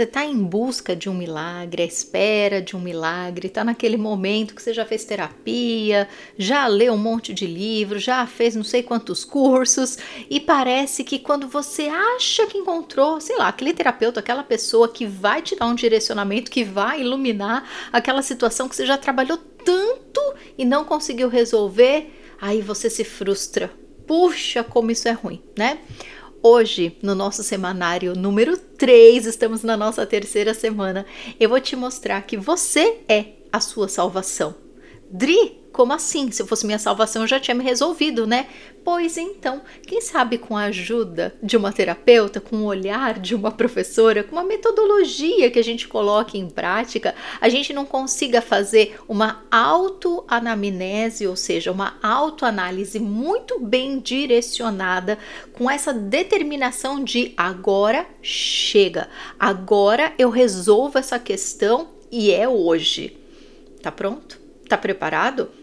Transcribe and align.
Você 0.00 0.04
está 0.04 0.24
em 0.24 0.42
busca 0.42 0.96
de 0.96 1.10
um 1.10 1.14
milagre, 1.14 1.82
à 1.82 1.84
espera 1.84 2.62
de 2.62 2.74
um 2.74 2.80
milagre, 2.80 3.48
está 3.48 3.62
naquele 3.62 3.98
momento 3.98 4.54
que 4.54 4.62
você 4.62 4.72
já 4.72 4.86
fez 4.86 5.04
terapia, 5.04 6.08
já 6.38 6.66
leu 6.66 6.94
um 6.94 6.96
monte 6.96 7.34
de 7.34 7.46
livros, 7.46 8.02
já 8.02 8.26
fez 8.26 8.56
não 8.56 8.64
sei 8.64 8.82
quantos 8.82 9.26
cursos 9.26 9.98
e 10.30 10.40
parece 10.40 11.04
que 11.04 11.18
quando 11.18 11.46
você 11.46 11.82
acha 12.16 12.46
que 12.46 12.56
encontrou, 12.56 13.20
sei 13.20 13.36
lá, 13.36 13.48
aquele 13.48 13.74
terapeuta, 13.74 14.20
aquela 14.20 14.42
pessoa 14.42 14.88
que 14.88 15.04
vai 15.04 15.42
te 15.42 15.54
dar 15.54 15.66
um 15.66 15.74
direcionamento, 15.74 16.50
que 16.50 16.64
vai 16.64 17.02
iluminar 17.02 17.68
aquela 17.92 18.22
situação 18.22 18.70
que 18.70 18.76
você 18.76 18.86
já 18.86 18.96
trabalhou 18.96 19.36
tanto 19.36 20.22
e 20.56 20.64
não 20.64 20.82
conseguiu 20.82 21.28
resolver, 21.28 22.10
aí 22.40 22.62
você 22.62 22.88
se 22.88 23.04
frustra. 23.04 23.70
Puxa, 24.06 24.64
como 24.64 24.90
isso 24.90 25.06
é 25.08 25.12
ruim, 25.12 25.42
né? 25.58 25.78
Hoje, 26.42 26.96
no 27.02 27.14
nosso 27.14 27.42
semanário 27.42 28.14
número 28.14 28.56
3, 28.56 29.26
estamos 29.26 29.62
na 29.62 29.76
nossa 29.76 30.06
terceira 30.06 30.54
semana, 30.54 31.04
eu 31.38 31.50
vou 31.50 31.60
te 31.60 31.76
mostrar 31.76 32.22
que 32.22 32.34
você 32.34 32.96
é 33.06 33.26
a 33.52 33.60
sua 33.60 33.88
salvação. 33.88 34.54
Dri, 35.10 35.59
como 35.80 35.94
assim? 35.94 36.30
Se 36.30 36.44
fosse 36.44 36.66
minha 36.66 36.78
salvação, 36.78 37.22
eu 37.22 37.26
já 37.26 37.40
tinha 37.40 37.54
me 37.54 37.64
resolvido, 37.64 38.26
né? 38.26 38.48
Pois 38.84 39.16
então, 39.16 39.62
quem 39.86 40.02
sabe 40.02 40.36
com 40.36 40.54
a 40.54 40.64
ajuda 40.64 41.34
de 41.42 41.56
uma 41.56 41.72
terapeuta, 41.72 42.38
com 42.38 42.56
o 42.56 42.64
olhar 42.66 43.18
de 43.18 43.34
uma 43.34 43.50
professora, 43.50 44.22
com 44.22 44.32
uma 44.32 44.44
metodologia 44.44 45.50
que 45.50 45.58
a 45.58 45.64
gente 45.64 45.88
coloque 45.88 46.36
em 46.36 46.50
prática, 46.50 47.14
a 47.40 47.48
gente 47.48 47.72
não 47.72 47.86
consiga 47.86 48.42
fazer 48.42 48.98
uma 49.08 49.42
autoanamnese, 49.50 51.26
ou 51.26 51.34
seja, 51.34 51.72
uma 51.72 51.96
autoanálise 52.02 52.98
muito 52.98 53.58
bem 53.58 54.00
direcionada, 54.00 55.18
com 55.54 55.70
essa 55.70 55.94
determinação 55.94 57.02
de 57.02 57.32
agora 57.38 58.04
chega, 58.20 59.08
agora 59.38 60.12
eu 60.18 60.28
resolvo 60.28 60.98
essa 60.98 61.18
questão 61.18 61.88
e 62.12 62.30
é 62.30 62.46
hoje. 62.46 63.16
Tá 63.80 63.90
pronto? 63.90 64.38
Tá 64.68 64.76
preparado? 64.76 65.59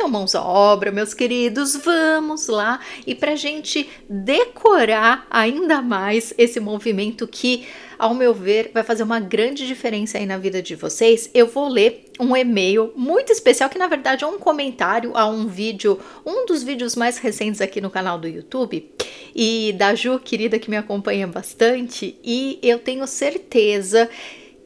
Então, 0.00 0.08
mãos 0.08 0.34
à 0.34 0.42
obra, 0.42 0.90
meus 0.90 1.12
queridos, 1.12 1.76
vamos 1.76 2.48
lá. 2.48 2.80
E 3.06 3.14
para 3.14 3.36
gente 3.36 3.86
decorar 4.08 5.26
ainda 5.30 5.82
mais 5.82 6.32
esse 6.38 6.58
movimento 6.58 7.28
que, 7.28 7.66
ao 7.98 8.14
meu 8.14 8.32
ver, 8.32 8.70
vai 8.72 8.82
fazer 8.82 9.02
uma 9.02 9.20
grande 9.20 9.66
diferença 9.66 10.16
aí 10.16 10.24
na 10.24 10.38
vida 10.38 10.62
de 10.62 10.74
vocês, 10.74 11.28
eu 11.34 11.46
vou 11.46 11.68
ler 11.68 12.06
um 12.18 12.34
e-mail 12.34 12.90
muito 12.96 13.30
especial 13.30 13.68
que 13.68 13.78
na 13.78 13.88
verdade 13.88 14.24
é 14.24 14.26
um 14.26 14.38
comentário 14.38 15.14
a 15.14 15.26
um 15.26 15.46
vídeo, 15.46 15.98
um 16.24 16.46
dos 16.46 16.62
vídeos 16.62 16.96
mais 16.96 17.18
recentes 17.18 17.60
aqui 17.60 17.78
no 17.78 17.90
canal 17.90 18.18
do 18.18 18.26
YouTube 18.26 18.90
e 19.34 19.74
da 19.76 19.94
Ju, 19.94 20.18
querida 20.18 20.58
que 20.58 20.70
me 20.70 20.78
acompanha 20.78 21.26
bastante, 21.26 22.18
e 22.24 22.58
eu 22.62 22.78
tenho 22.78 23.06
certeza 23.06 24.08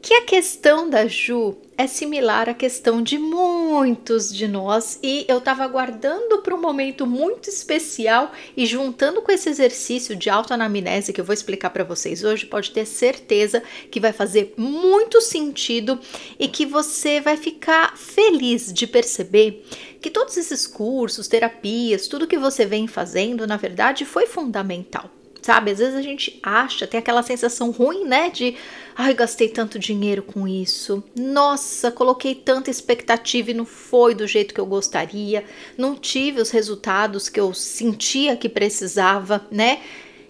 que 0.04 0.12
a 0.12 0.20
questão 0.20 0.90
da 0.90 1.06
Ju 1.06 1.56
é 1.78 1.86
similar 1.86 2.46
à 2.46 2.52
questão 2.52 3.00
de 3.00 3.16
muitos 3.16 4.30
de 4.30 4.46
nós 4.46 4.98
e 5.02 5.24
eu 5.26 5.38
estava 5.38 5.64
aguardando 5.64 6.42
para 6.42 6.54
um 6.54 6.60
momento 6.60 7.06
muito 7.06 7.48
especial 7.48 8.30
e 8.54 8.66
juntando 8.66 9.22
com 9.22 9.32
esse 9.32 9.48
exercício 9.48 10.14
de 10.14 10.28
autoanamnese 10.28 11.10
que 11.10 11.22
eu 11.22 11.24
vou 11.24 11.32
explicar 11.32 11.70
para 11.70 11.84
vocês 11.84 12.22
hoje, 12.22 12.44
pode 12.44 12.70
ter 12.70 12.84
certeza 12.84 13.62
que 13.90 13.98
vai 13.98 14.12
fazer 14.12 14.52
muito 14.58 15.22
sentido 15.22 15.98
e 16.38 16.48
que 16.48 16.66
você 16.66 17.18
vai 17.18 17.38
ficar 17.38 17.96
feliz 17.96 18.70
de 18.74 18.86
perceber 18.86 19.64
que 20.02 20.10
todos 20.10 20.36
esses 20.36 20.66
cursos, 20.66 21.28
terapias, 21.28 22.08
tudo 22.08 22.26
que 22.26 22.36
você 22.36 22.66
vem 22.66 22.86
fazendo, 22.86 23.46
na 23.46 23.56
verdade, 23.56 24.04
foi 24.04 24.26
fundamental 24.26 25.10
sabe? 25.44 25.72
Às 25.72 25.78
vezes 25.78 25.94
a 25.94 26.00
gente 26.00 26.40
acha, 26.42 26.86
tem 26.86 26.98
aquela 26.98 27.22
sensação 27.22 27.70
ruim, 27.70 28.06
né? 28.06 28.30
De, 28.30 28.56
ai, 28.96 29.12
gastei 29.12 29.46
tanto 29.46 29.78
dinheiro 29.78 30.22
com 30.22 30.48
isso. 30.48 31.04
Nossa, 31.14 31.90
coloquei 31.92 32.34
tanta 32.34 32.70
expectativa 32.70 33.50
e 33.50 33.54
não 33.54 33.66
foi 33.66 34.14
do 34.14 34.26
jeito 34.26 34.54
que 34.54 34.60
eu 34.60 34.64
gostaria. 34.64 35.44
Não 35.76 35.96
tive 35.96 36.40
os 36.40 36.48
resultados 36.48 37.28
que 37.28 37.38
eu 37.38 37.52
sentia 37.52 38.38
que 38.38 38.48
precisava, 38.48 39.46
né? 39.50 39.82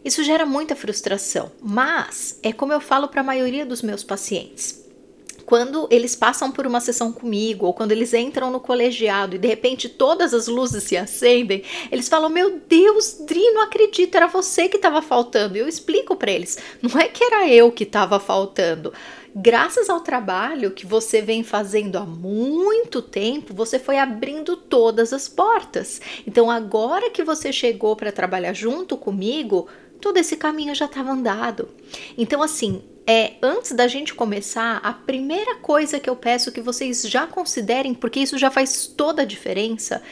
Isso 0.05 0.25
gera 0.25 0.45
muita 0.45 0.75
frustração, 0.75 1.53
mas 1.63 2.41
é 2.43 2.53
como 2.53 2.73
eu 2.73 2.81
falo 2.81 3.07
para 3.07 3.21
a 3.21 3.25
maioria 3.25 3.65
dos 3.65 3.83
meus 3.83 4.03
pacientes 4.03 4.84
quando 5.47 5.87
eles 5.91 6.17
passam 6.17 6.51
por 6.51 6.67
uma 6.67 6.81
sessão 6.81 7.13
comigo, 7.13 7.67
ou 7.67 7.75
quando 7.75 7.93
eles 7.93 8.15
entram 8.15 8.51
no 8.51 8.61
colegiado 8.61 9.37
e 9.37 9.39
de 9.39 9.49
repente 9.49 9.89
todas 9.89 10.33
as 10.33 10.47
luzes 10.47 10.85
se 10.85 10.97
acendem, 10.97 11.63
eles 11.91 12.09
falam: 12.09 12.29
Meu 12.29 12.61
Deus, 12.69 13.19
Dri, 13.27 13.51
não 13.53 13.63
acredito, 13.63 14.15
era 14.15 14.27
você 14.27 14.69
que 14.69 14.77
estava 14.77 15.03
faltando. 15.03 15.57
Eu 15.57 15.69
explico 15.69 16.17
para 16.17 16.33
eles: 16.33 16.59
não 16.81 17.01
é 17.01 17.09
que 17.09 17.23
era 17.23 17.49
eu 17.49 17.71
que 17.71 17.85
estava 17.85 18.19
faltando. 18.19 18.93
Graças 19.37 19.91
ao 19.91 20.01
trabalho 20.01 20.71
que 20.71 20.87
você 20.87 21.21
vem 21.21 21.43
fazendo 21.43 21.97
há 21.99 22.07
muito 22.07 23.03
tempo, 23.03 23.53
você 23.53 23.81
foi 23.81 23.99
abrindo 23.99 24.57
todas 24.57 25.13
as 25.13 25.29
portas. 25.29 26.01
Então, 26.25 26.49
agora 26.49 27.11
que 27.11 27.25
você 27.25 27.53
chegou 27.53 27.97
para 27.97 28.13
trabalhar 28.13 28.53
junto 28.53 28.97
comigo, 28.97 29.67
todo 30.01 30.19
esse 30.19 30.37
caminho 30.37 30.73
já 30.73 30.85
estava 30.85 31.11
andado. 31.11 31.69
Então, 32.17 32.41
assim, 32.45 32.81
é 33.07 33.35
antes 33.43 33.73
da 33.73 33.87
gente 33.87 34.15
começar, 34.15 34.81
a 34.83 34.93
primeira 34.93 35.57
coisa 35.57 36.01
que 36.01 36.09
eu 36.09 36.17
peço 36.17 36.53
que 36.53 36.61
vocês 36.61 37.03
já 37.03 37.27
considerem, 37.27 37.95
porque 37.95 38.21
isso 38.21 38.39
já 38.39 38.51
faz 38.51 38.87
toda 38.87 39.23
a 39.23 39.27
diferença, 39.27 40.03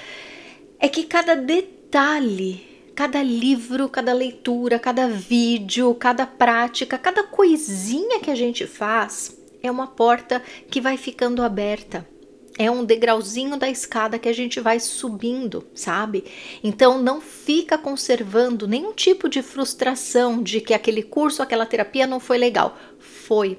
é 0.78 0.88
que 0.88 1.04
cada 1.04 1.34
detalhe, 1.34 2.66
cada 2.94 3.22
livro, 3.22 3.88
cada 3.88 4.12
leitura, 4.12 4.78
cada 4.78 5.08
vídeo, 5.08 5.94
cada 5.94 6.26
prática, 6.26 6.98
cada 6.98 7.22
coisinha 7.24 8.20
que 8.20 8.30
a 8.30 8.34
gente 8.34 8.66
faz 8.66 9.36
é 9.62 9.70
uma 9.70 9.86
porta 9.86 10.42
que 10.70 10.80
vai 10.80 10.96
ficando 10.96 11.42
aberta 11.42 12.11
é 12.58 12.70
um 12.70 12.84
degrauzinho 12.84 13.56
da 13.56 13.68
escada 13.68 14.18
que 14.18 14.28
a 14.28 14.32
gente 14.32 14.60
vai 14.60 14.78
subindo, 14.78 15.64
sabe? 15.74 16.24
Então 16.62 17.00
não 17.00 17.20
fica 17.20 17.78
conservando 17.78 18.68
nenhum 18.68 18.92
tipo 18.92 19.28
de 19.28 19.42
frustração 19.42 20.42
de 20.42 20.60
que 20.60 20.74
aquele 20.74 21.02
curso, 21.02 21.42
aquela 21.42 21.66
terapia 21.66 22.06
não 22.06 22.20
foi 22.20 22.38
legal. 22.38 22.76
Foi. 22.98 23.58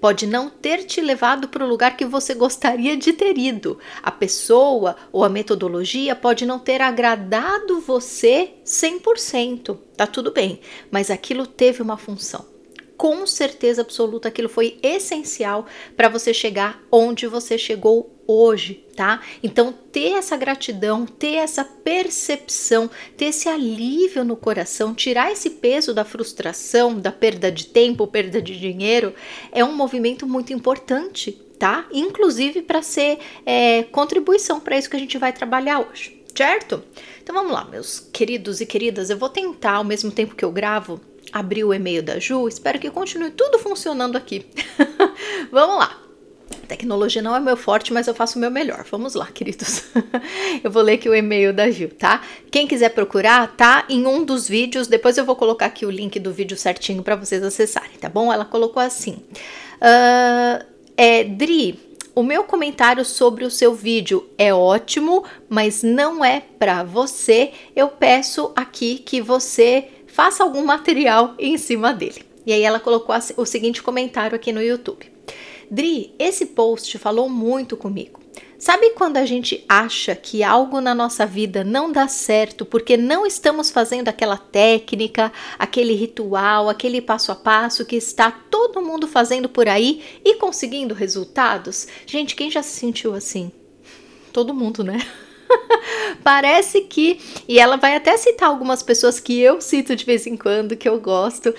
Pode 0.00 0.26
não 0.26 0.50
ter 0.50 0.84
te 0.84 1.00
levado 1.00 1.48
para 1.48 1.64
o 1.64 1.68
lugar 1.68 1.96
que 1.96 2.04
você 2.04 2.34
gostaria 2.34 2.96
de 2.96 3.12
ter 3.12 3.38
ido. 3.38 3.78
A 4.02 4.10
pessoa 4.10 4.96
ou 5.10 5.24
a 5.24 5.30
metodologia 5.30 6.14
pode 6.14 6.44
não 6.44 6.58
ter 6.58 6.82
agradado 6.82 7.80
você 7.80 8.50
100%. 8.66 9.78
Tá 9.96 10.06
tudo 10.06 10.30
bem, 10.30 10.60
mas 10.90 11.10
aquilo 11.10 11.46
teve 11.46 11.80
uma 11.80 11.96
função 11.96 12.52
com 13.02 13.26
certeza 13.26 13.82
absoluta 13.82 14.28
aquilo 14.28 14.48
foi 14.48 14.78
essencial 14.80 15.66
para 15.96 16.08
você 16.08 16.32
chegar 16.32 16.80
onde 16.88 17.26
você 17.26 17.58
chegou 17.58 18.14
hoje, 18.32 18.84
tá? 18.96 19.20
Então, 19.42 19.72
ter 19.92 20.12
essa 20.12 20.36
gratidão, 20.36 21.06
ter 21.06 21.34
essa 21.34 21.64
percepção, 21.64 22.90
ter 23.16 23.26
esse 23.26 23.48
alívio 23.48 24.24
no 24.24 24.36
coração, 24.36 24.94
tirar 24.94 25.30
esse 25.30 25.50
peso 25.50 25.92
da 25.92 26.04
frustração, 26.04 26.98
da 26.98 27.12
perda 27.12 27.50
de 27.50 27.66
tempo, 27.66 28.06
perda 28.06 28.40
de 28.40 28.58
dinheiro, 28.58 29.14
é 29.50 29.64
um 29.64 29.74
movimento 29.74 30.26
muito 30.26 30.52
importante, 30.52 31.32
tá? 31.58 31.86
Inclusive 31.92 32.62
para 32.62 32.82
ser 32.82 33.18
é, 33.44 33.84
contribuição 33.84 34.60
para 34.60 34.78
isso 34.78 34.90
que 34.90 34.96
a 34.96 35.00
gente 35.00 35.18
vai 35.18 35.32
trabalhar 35.32 35.80
hoje, 35.80 36.22
certo? 36.34 36.82
Então 37.22 37.34
vamos 37.34 37.52
lá, 37.52 37.64
meus 37.64 38.00
queridos 38.00 38.60
e 38.60 38.66
queridas, 38.66 39.10
eu 39.10 39.18
vou 39.18 39.28
tentar 39.28 39.74
ao 39.74 39.84
mesmo 39.84 40.10
tempo 40.10 40.34
que 40.34 40.44
eu 40.44 40.50
gravo 40.50 41.00
abrir 41.32 41.64
o 41.64 41.72
e-mail 41.72 42.02
da 42.02 42.18
Ju. 42.18 42.46
Espero 42.46 42.78
que 42.78 42.90
continue 42.90 43.30
tudo 43.30 43.58
funcionando 43.58 44.16
aqui. 44.16 44.44
Vamos 45.50 45.78
lá. 45.78 45.98
Tecnologia 46.68 47.22
não 47.22 47.34
é 47.34 47.40
meu 47.40 47.56
forte, 47.56 47.92
mas 47.92 48.06
eu 48.06 48.14
faço 48.14 48.38
o 48.38 48.40
meu 48.40 48.50
melhor. 48.50 48.84
Vamos 48.90 49.14
lá, 49.14 49.26
queridos. 49.26 49.84
eu 50.62 50.70
vou 50.70 50.82
ler 50.82 50.94
aqui 50.94 51.08
o 51.08 51.14
e-mail 51.14 51.52
da 51.52 51.70
Gil, 51.70 51.90
tá? 51.90 52.22
Quem 52.50 52.66
quiser 52.66 52.90
procurar, 52.90 53.54
tá 53.56 53.84
em 53.88 54.06
um 54.06 54.24
dos 54.24 54.48
vídeos. 54.48 54.86
Depois 54.86 55.18
eu 55.18 55.24
vou 55.24 55.36
colocar 55.36 55.66
aqui 55.66 55.84
o 55.84 55.90
link 55.90 56.18
do 56.18 56.32
vídeo 56.32 56.56
certinho 56.56 57.02
para 57.02 57.16
vocês 57.16 57.42
acessarem, 57.42 57.98
tá 58.00 58.08
bom? 58.08 58.32
Ela 58.32 58.44
colocou 58.44 58.82
assim: 58.82 59.18
uh, 59.80 60.64
é, 60.96 61.24
Dri, 61.24 61.78
o 62.14 62.22
meu 62.22 62.44
comentário 62.44 63.04
sobre 63.04 63.44
o 63.44 63.50
seu 63.50 63.74
vídeo 63.74 64.28
é 64.36 64.52
ótimo, 64.52 65.24
mas 65.48 65.82
não 65.82 66.24
é 66.24 66.42
para 66.58 66.82
você. 66.82 67.52
Eu 67.74 67.88
peço 67.88 68.52
aqui 68.54 68.98
que 68.98 69.20
você 69.20 69.88
faça 70.06 70.42
algum 70.42 70.64
material 70.64 71.34
em 71.38 71.56
cima 71.56 71.92
dele. 71.92 72.22
E 72.44 72.52
aí 72.52 72.62
ela 72.62 72.80
colocou 72.80 73.14
o 73.36 73.46
seguinte 73.46 73.82
comentário 73.82 74.36
aqui 74.36 74.52
no 74.52 74.62
YouTube. 74.62 75.11
Dri, 75.72 76.14
esse 76.18 76.44
post 76.44 76.98
falou 76.98 77.30
muito 77.30 77.78
comigo. 77.78 78.20
Sabe 78.58 78.90
quando 78.90 79.16
a 79.16 79.24
gente 79.24 79.64
acha 79.66 80.14
que 80.14 80.42
algo 80.42 80.82
na 80.82 80.94
nossa 80.94 81.24
vida 81.24 81.64
não 81.64 81.90
dá 81.90 82.06
certo 82.08 82.66
porque 82.66 82.94
não 82.94 83.26
estamos 83.26 83.70
fazendo 83.70 84.08
aquela 84.08 84.36
técnica, 84.36 85.32
aquele 85.58 85.94
ritual, 85.94 86.68
aquele 86.68 87.00
passo 87.00 87.32
a 87.32 87.34
passo 87.34 87.86
que 87.86 87.96
está 87.96 88.30
todo 88.30 88.82
mundo 88.82 89.08
fazendo 89.08 89.48
por 89.48 89.66
aí 89.66 90.02
e 90.22 90.34
conseguindo 90.34 90.94
resultados? 90.94 91.88
Gente, 92.04 92.36
quem 92.36 92.50
já 92.50 92.62
se 92.62 92.78
sentiu 92.78 93.14
assim? 93.14 93.50
Todo 94.30 94.52
mundo, 94.52 94.84
né? 94.84 94.98
Parece 96.22 96.82
que. 96.82 97.18
E 97.48 97.58
ela 97.58 97.76
vai 97.76 97.96
até 97.96 98.18
citar 98.18 98.50
algumas 98.50 98.82
pessoas 98.82 99.18
que 99.18 99.40
eu 99.40 99.58
cito 99.62 99.96
de 99.96 100.04
vez 100.04 100.26
em 100.26 100.36
quando, 100.36 100.76
que 100.76 100.88
eu 100.88 101.00
gosto. 101.00 101.54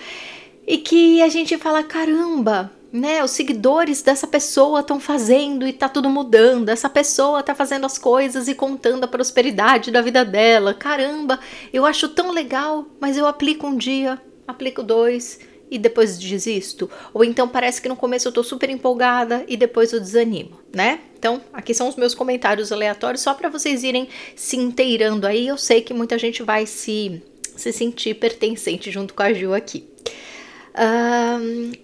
E 0.65 0.77
que 0.77 1.21
a 1.21 1.29
gente 1.29 1.57
fala: 1.57 1.83
caramba, 1.83 2.71
né? 2.93 3.23
Os 3.23 3.31
seguidores 3.31 4.03
dessa 4.03 4.27
pessoa 4.27 4.81
estão 4.81 4.99
fazendo 4.99 5.67
e 5.67 5.73
tá 5.73 5.89
tudo 5.89 6.09
mudando. 6.09 6.69
Essa 6.69 6.87
pessoa 6.89 7.41
tá 7.41 7.55
fazendo 7.55 7.85
as 7.85 7.97
coisas 7.97 8.47
e 8.47 8.53
contando 8.53 9.03
a 9.03 9.07
prosperidade 9.07 9.89
da 9.89 10.01
vida 10.01 10.23
dela. 10.23 10.75
Caramba, 10.75 11.39
eu 11.73 11.85
acho 11.85 12.07
tão 12.09 12.31
legal, 12.31 12.85
mas 12.99 13.17
eu 13.17 13.25
aplico 13.25 13.65
um 13.65 13.75
dia, 13.75 14.21
aplico 14.47 14.83
dois 14.83 15.39
e 15.71 15.79
depois 15.79 16.19
desisto. 16.19 16.87
Ou 17.11 17.23
então 17.23 17.47
parece 17.47 17.81
que 17.81 17.89
no 17.89 17.95
começo 17.95 18.27
eu 18.27 18.31
tô 18.31 18.43
super 18.43 18.69
empolgada 18.69 19.43
e 19.47 19.57
depois 19.57 19.91
eu 19.91 19.99
desanimo, 19.99 20.59
né? 20.71 20.99
Então, 21.17 21.41
aqui 21.51 21.73
são 21.73 21.87
os 21.87 21.95
meus 21.95 22.13
comentários 22.13 22.71
aleatórios 22.71 23.21
só 23.21 23.33
para 23.33 23.49
vocês 23.49 23.83
irem 23.83 24.07
se 24.35 24.55
inteirando 24.55 25.25
aí. 25.25 25.47
Eu 25.47 25.57
sei 25.57 25.81
que 25.81 25.93
muita 25.93 26.17
gente 26.19 26.43
vai 26.43 26.67
se 26.67 27.23
se 27.55 27.71
sentir 27.71 28.15
pertencente 28.15 28.89
junto 28.89 29.13
com 29.13 29.21
a 29.21 29.31
Gil 29.31 29.53
aqui 29.53 29.92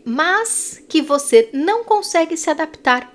mas 0.03 0.83
que 0.88 1.01
você 1.01 1.50
não 1.53 1.83
consegue 1.83 2.36
se 2.36 2.50
adaptar. 2.50 3.13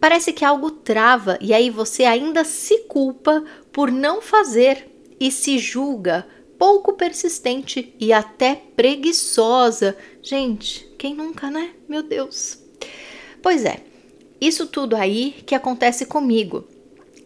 Parece 0.00 0.32
que 0.32 0.44
algo 0.44 0.70
trava 0.70 1.38
e 1.40 1.54
aí 1.54 1.70
você 1.70 2.04
ainda 2.04 2.44
se 2.44 2.80
culpa 2.80 3.42
por 3.72 3.90
não 3.90 4.20
fazer 4.20 4.90
e 5.18 5.30
se 5.30 5.58
julga 5.58 6.26
pouco 6.58 6.92
persistente 6.92 7.94
e 7.98 8.12
até 8.12 8.54
preguiçosa. 8.54 9.96
Gente, 10.22 10.86
quem 10.98 11.14
nunca, 11.14 11.50
né? 11.50 11.70
Meu 11.88 12.02
Deus. 12.02 12.58
Pois 13.42 13.64
é, 13.64 13.80
isso 14.40 14.66
tudo 14.66 14.96
aí 14.96 15.42
que 15.46 15.54
acontece 15.54 16.06
comigo. 16.06 16.64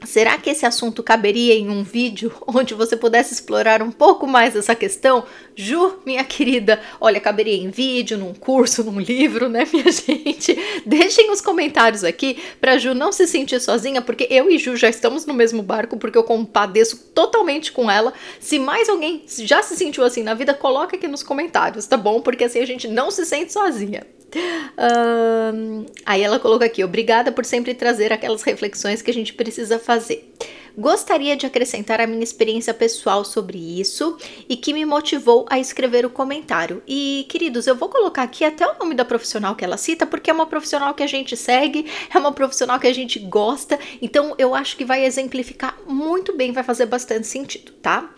Será 0.05 0.39
que 0.39 0.51
esse 0.51 0.65
assunto 0.65 1.03
caberia 1.03 1.55
em 1.55 1.69
um 1.69 1.83
vídeo 1.83 2.33
onde 2.47 2.75
você 2.75 2.97
pudesse 2.97 3.35
explorar 3.35 3.83
um 3.83 3.91
pouco 3.91 4.27
mais 4.27 4.55
essa 4.55 4.75
questão? 4.75 5.25
Ju, 5.57 5.99
minha 6.07 6.23
querida, 6.25 6.81
olha, 7.01 7.21
caberia 7.21 7.57
em 7.57 7.69
vídeo, 7.71 8.17
num 8.17 8.33
curso, 8.33 8.85
num 8.89 9.01
livro, 9.01 9.49
né, 9.49 9.67
minha 9.73 9.91
gente? 9.91 10.57
Deixem 10.87 11.31
os 11.31 11.41
comentários 11.41 12.05
aqui 12.05 12.39
para 12.61 12.79
Ju 12.79 12.95
não 12.95 13.11
se 13.11 13.27
sentir 13.27 13.61
sozinha, 13.61 14.01
porque 14.01 14.27
eu 14.31 14.51
e 14.51 14.59
Ju 14.59 14.77
já 14.77 14.89
estamos 14.89 15.27
no 15.27 15.35
mesmo 15.35 15.63
barco, 15.63 15.97
porque 15.97 16.17
eu 16.17 16.25
compadeço 16.25 16.97
totalmente 17.15 17.73
com 17.73 17.91
ela. 17.91 18.13
Se 18.39 18.59
mais 18.59 18.89
alguém 18.89 19.25
já 19.27 19.63
se 19.63 19.77
sentiu 19.77 20.05
assim 20.05 20.23
na 20.23 20.35
vida, 20.35 20.55
coloca 20.55 20.97
aqui 20.97 21.09
nos 21.09 21.23
comentários, 21.23 21.87
tá 21.87 21.97
bom? 21.97 22.21
Porque 22.21 22.45
assim 22.45 22.61
a 22.61 22.67
gente 22.67 22.87
não 22.87 23.11
se 23.11 23.27
sente 23.27 23.53
sozinha. 23.53 24.07
Uh, 24.37 25.87
aí 26.05 26.23
ela 26.23 26.39
colocou 26.39 26.67
aqui: 26.67 26.85
obrigada 26.85 27.33
por 27.33 27.45
sempre 27.45 27.75
trazer 27.75 28.13
aquelas 28.13 28.43
reflexões 28.43 29.03
que 29.03 29.11
a 29.11 29.15
gente 29.15 29.33
precisa 29.33 29.79
fazer. 29.79 30.33
Gostaria 30.79 31.37
de 31.37 31.45
acrescentar 31.45 32.01
a 32.01 32.07
minha 32.07 32.23
experiência 32.23 32.73
pessoal 32.73 33.25
sobre 33.25 33.59
isso 33.59 34.17
e 34.49 34.57
que 34.57 34.73
me 34.73 34.85
motivou 34.85 35.45
a 35.51 35.59
escrever 35.59 36.07
o 36.07 36.11
comentário. 36.11 36.81
E, 36.87 37.27
queridos, 37.29 37.67
eu 37.67 37.75
vou 37.75 37.89
colocar 37.89 38.23
aqui 38.23 38.45
até 38.45 38.65
o 38.65 38.79
nome 38.79 38.95
da 38.95 39.05
profissional 39.05 39.57
que 39.57 39.65
ela 39.65 39.77
cita, 39.77 40.07
porque 40.07 40.31
é 40.31 40.33
uma 40.33 40.47
profissional 40.47 40.95
que 40.95 41.03
a 41.03 41.07
gente 41.09 41.37
segue, 41.37 41.91
é 42.15 42.17
uma 42.17 42.31
profissional 42.31 42.79
que 42.79 42.87
a 42.87 42.93
gente 42.93 43.19
gosta, 43.19 43.77
então 44.01 44.37
eu 44.39 44.55
acho 44.55 44.77
que 44.77 44.85
vai 44.85 45.05
exemplificar 45.05 45.77
muito 45.85 46.37
bem, 46.37 46.53
vai 46.53 46.63
fazer 46.63 46.87
bastante 46.87 47.27
sentido, 47.27 47.73
tá? 47.83 48.15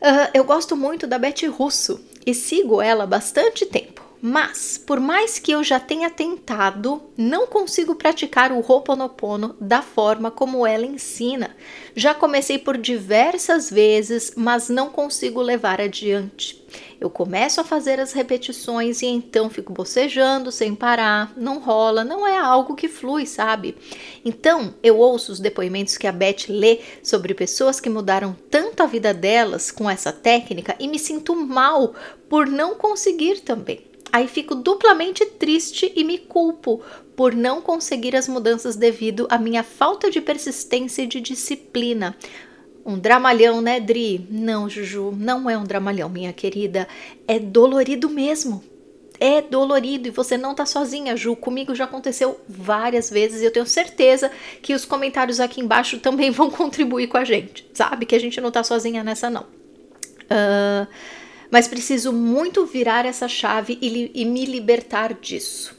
Uh, 0.00 0.30
eu 0.32 0.44
gosto 0.44 0.74
muito 0.74 1.06
da 1.06 1.18
Beth 1.18 1.46
Russo 1.50 2.00
e 2.24 2.32
sigo 2.32 2.80
ela 2.80 3.04
há 3.04 3.06
bastante 3.06 3.66
tempo. 3.66 3.91
Mas, 4.24 4.78
por 4.78 5.00
mais 5.00 5.40
que 5.40 5.50
eu 5.50 5.64
já 5.64 5.80
tenha 5.80 6.08
tentado, 6.08 7.02
não 7.16 7.44
consigo 7.44 7.96
praticar 7.96 8.52
o 8.52 8.60
Ho'oponopono 8.60 9.56
da 9.60 9.82
forma 9.82 10.30
como 10.30 10.64
ela 10.64 10.86
ensina. 10.86 11.56
Já 11.96 12.14
comecei 12.14 12.56
por 12.56 12.78
diversas 12.78 13.68
vezes, 13.68 14.32
mas 14.36 14.68
não 14.68 14.90
consigo 14.90 15.42
levar 15.42 15.80
adiante. 15.80 16.64
Eu 17.00 17.10
começo 17.10 17.60
a 17.60 17.64
fazer 17.64 17.98
as 17.98 18.12
repetições 18.12 19.02
e 19.02 19.06
então 19.06 19.50
fico 19.50 19.72
bocejando 19.72 20.52
sem 20.52 20.72
parar, 20.72 21.32
não 21.36 21.58
rola, 21.58 22.04
não 22.04 22.24
é 22.24 22.38
algo 22.38 22.76
que 22.76 22.86
flui, 22.86 23.26
sabe? 23.26 23.76
Então, 24.24 24.72
eu 24.84 24.98
ouço 24.98 25.32
os 25.32 25.40
depoimentos 25.40 25.98
que 25.98 26.06
a 26.06 26.12
Beth 26.12 26.46
lê 26.48 26.78
sobre 27.02 27.34
pessoas 27.34 27.80
que 27.80 27.90
mudaram 27.90 28.36
tanto 28.48 28.84
a 28.84 28.86
vida 28.86 29.12
delas 29.12 29.72
com 29.72 29.90
essa 29.90 30.12
técnica 30.12 30.76
e 30.78 30.86
me 30.86 31.00
sinto 31.00 31.34
mal 31.34 31.92
por 32.28 32.46
não 32.46 32.76
conseguir 32.76 33.40
também. 33.40 33.91
Aí 34.12 34.28
fico 34.28 34.54
duplamente 34.54 35.24
triste 35.24 35.90
e 35.96 36.04
me 36.04 36.18
culpo 36.18 36.82
por 37.16 37.34
não 37.34 37.62
conseguir 37.62 38.14
as 38.14 38.28
mudanças 38.28 38.76
devido 38.76 39.26
à 39.30 39.38
minha 39.38 39.62
falta 39.62 40.10
de 40.10 40.20
persistência 40.20 41.02
e 41.02 41.06
de 41.06 41.18
disciplina. 41.18 42.14
Um 42.84 42.98
dramalhão, 42.98 43.62
né, 43.62 43.80
Dri? 43.80 44.26
Não, 44.28 44.68
Juju, 44.68 45.14
não 45.16 45.48
é 45.48 45.56
um 45.56 45.64
dramalhão, 45.64 46.10
minha 46.10 46.32
querida. 46.32 46.86
É 47.26 47.38
dolorido 47.38 48.10
mesmo. 48.10 48.62
É 49.18 49.40
dolorido 49.40 50.08
e 50.08 50.10
você 50.10 50.36
não 50.36 50.54
tá 50.54 50.66
sozinha, 50.66 51.16
Ju. 51.16 51.36
Comigo 51.36 51.74
já 51.74 51.84
aconteceu 51.84 52.40
várias 52.48 53.08
vezes 53.08 53.40
e 53.40 53.44
eu 53.44 53.52
tenho 53.52 53.66
certeza 53.66 54.30
que 54.60 54.74
os 54.74 54.84
comentários 54.84 55.38
aqui 55.38 55.60
embaixo 55.60 55.98
também 56.00 56.28
vão 56.32 56.50
contribuir 56.50 57.06
com 57.06 57.16
a 57.16 57.24
gente, 57.24 57.66
sabe? 57.72 58.04
Que 58.04 58.16
a 58.16 58.20
gente 58.20 58.40
não 58.40 58.50
tá 58.50 58.64
sozinha 58.64 59.04
nessa, 59.04 59.30
não. 59.30 59.42
Uh, 60.24 60.86
mas 61.52 61.68
preciso 61.68 62.14
muito 62.14 62.64
virar 62.64 63.04
essa 63.04 63.28
chave 63.28 63.78
e, 63.82 64.10
e 64.14 64.24
me 64.24 64.46
libertar 64.46 65.12
disso. 65.12 65.76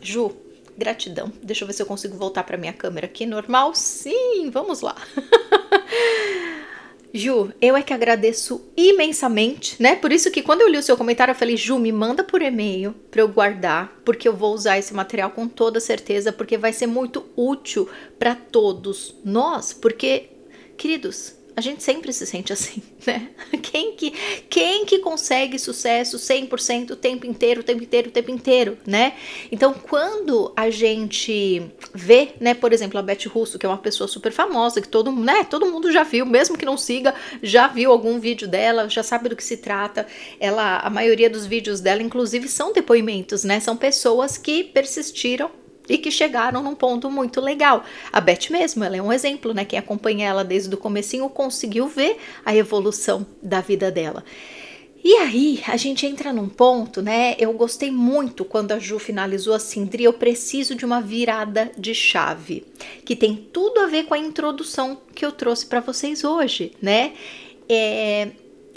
Ju, 0.00 0.30
gratidão. 0.78 1.32
Deixa 1.42 1.64
eu 1.64 1.66
ver 1.66 1.72
se 1.72 1.82
eu 1.82 1.86
consigo 1.86 2.16
voltar 2.16 2.44
para 2.44 2.56
minha 2.56 2.72
câmera 2.72 3.06
aqui. 3.06 3.26
Normal? 3.26 3.74
Sim, 3.74 4.50
vamos 4.52 4.82
lá. 4.82 4.94
Ju, 7.12 7.52
eu 7.60 7.76
é 7.76 7.82
que 7.82 7.92
agradeço 7.92 8.64
imensamente, 8.76 9.82
né? 9.82 9.96
Por 9.96 10.12
isso 10.12 10.30
que 10.30 10.42
quando 10.42 10.60
eu 10.60 10.68
li 10.68 10.78
o 10.78 10.82
seu 10.82 10.96
comentário, 10.96 11.32
eu 11.32 11.36
falei, 11.36 11.56
Ju, 11.56 11.76
me 11.76 11.90
manda 11.90 12.22
por 12.22 12.40
e-mail 12.40 12.94
para 13.10 13.22
eu 13.22 13.28
guardar, 13.28 14.00
porque 14.04 14.28
eu 14.28 14.36
vou 14.36 14.54
usar 14.54 14.78
esse 14.78 14.94
material 14.94 15.30
com 15.30 15.48
toda 15.48 15.80
certeza, 15.80 16.32
porque 16.32 16.56
vai 16.56 16.72
ser 16.72 16.86
muito 16.86 17.26
útil 17.34 17.88
para 18.16 18.36
todos 18.36 19.16
nós, 19.24 19.72
porque, 19.72 20.28
queridos, 20.76 21.34
a 21.56 21.62
gente 21.62 21.82
sempre 21.82 22.12
se 22.12 22.26
sente 22.26 22.52
assim, 22.52 22.82
né? 23.06 23.30
Quem 23.62 23.92
que, 23.96 24.10
quem 24.50 24.84
que 24.84 24.98
consegue 24.98 25.58
sucesso 25.58 26.18
100% 26.18 26.90
o 26.90 26.96
tempo 26.96 27.24
inteiro, 27.26 27.62
o 27.62 27.64
tempo 27.64 27.82
inteiro, 27.82 28.10
o 28.10 28.12
tempo 28.12 28.30
inteiro, 28.30 28.76
né? 28.86 29.14
Então, 29.50 29.72
quando 29.72 30.52
a 30.54 30.68
gente 30.68 31.62
vê, 31.94 32.34
né, 32.38 32.52
por 32.52 32.74
exemplo, 32.74 32.98
a 32.98 33.02
Beth 33.02 33.26
Russo, 33.26 33.58
que 33.58 33.64
é 33.64 33.68
uma 33.68 33.78
pessoa 33.78 34.06
super 34.06 34.32
famosa, 34.32 34.82
que 34.82 34.88
todo, 34.88 35.10
né, 35.10 35.44
todo 35.44 35.64
mundo 35.64 35.90
já 35.90 36.02
viu, 36.02 36.26
mesmo 36.26 36.58
que 36.58 36.66
não 36.66 36.76
siga, 36.76 37.14
já 37.42 37.66
viu 37.68 37.90
algum 37.90 38.20
vídeo 38.20 38.46
dela, 38.46 38.86
já 38.90 39.02
sabe 39.02 39.30
do 39.30 39.36
que 39.36 39.44
se 39.44 39.56
trata. 39.56 40.06
Ela, 40.38 40.80
a 40.80 40.90
maioria 40.90 41.30
dos 41.30 41.46
vídeos 41.46 41.80
dela, 41.80 42.02
inclusive, 42.02 42.48
são 42.48 42.70
depoimentos, 42.70 43.44
né? 43.44 43.60
São 43.60 43.78
pessoas 43.78 44.36
que 44.36 44.62
persistiram 44.62 45.50
e 45.88 45.98
que 45.98 46.10
chegaram 46.10 46.62
num 46.62 46.74
ponto 46.74 47.10
muito 47.10 47.40
legal. 47.40 47.84
A 48.12 48.20
Beth 48.20 48.50
mesmo, 48.50 48.84
ela 48.84 48.96
é 48.96 49.02
um 49.02 49.12
exemplo, 49.12 49.52
né? 49.54 49.64
Quem 49.64 49.78
acompanha 49.78 50.28
ela 50.28 50.44
desde 50.44 50.74
o 50.74 50.78
comecinho 50.78 51.28
conseguiu 51.28 51.88
ver 51.88 52.18
a 52.44 52.54
evolução 52.54 53.26
da 53.42 53.60
vida 53.60 53.90
dela. 53.90 54.24
E 55.08 55.14
aí, 55.18 55.62
a 55.68 55.76
gente 55.76 56.04
entra 56.04 56.32
num 56.32 56.48
ponto, 56.48 57.00
né? 57.00 57.36
Eu 57.38 57.52
gostei 57.52 57.92
muito 57.92 58.44
quando 58.44 58.72
a 58.72 58.78
Ju 58.80 58.98
finalizou 58.98 59.54
assim, 59.54 59.84
Dri, 59.84 60.02
eu 60.02 60.12
preciso 60.12 60.74
de 60.74 60.84
uma 60.84 61.00
virada 61.00 61.70
de 61.78 61.94
chave, 61.94 62.64
que 63.04 63.14
tem 63.14 63.36
tudo 63.36 63.78
a 63.78 63.86
ver 63.86 64.06
com 64.06 64.14
a 64.14 64.18
introdução 64.18 64.98
que 65.14 65.24
eu 65.24 65.30
trouxe 65.30 65.66
para 65.66 65.78
vocês 65.78 66.24
hoje, 66.24 66.72
né? 66.82 67.12
É, 67.68 68.30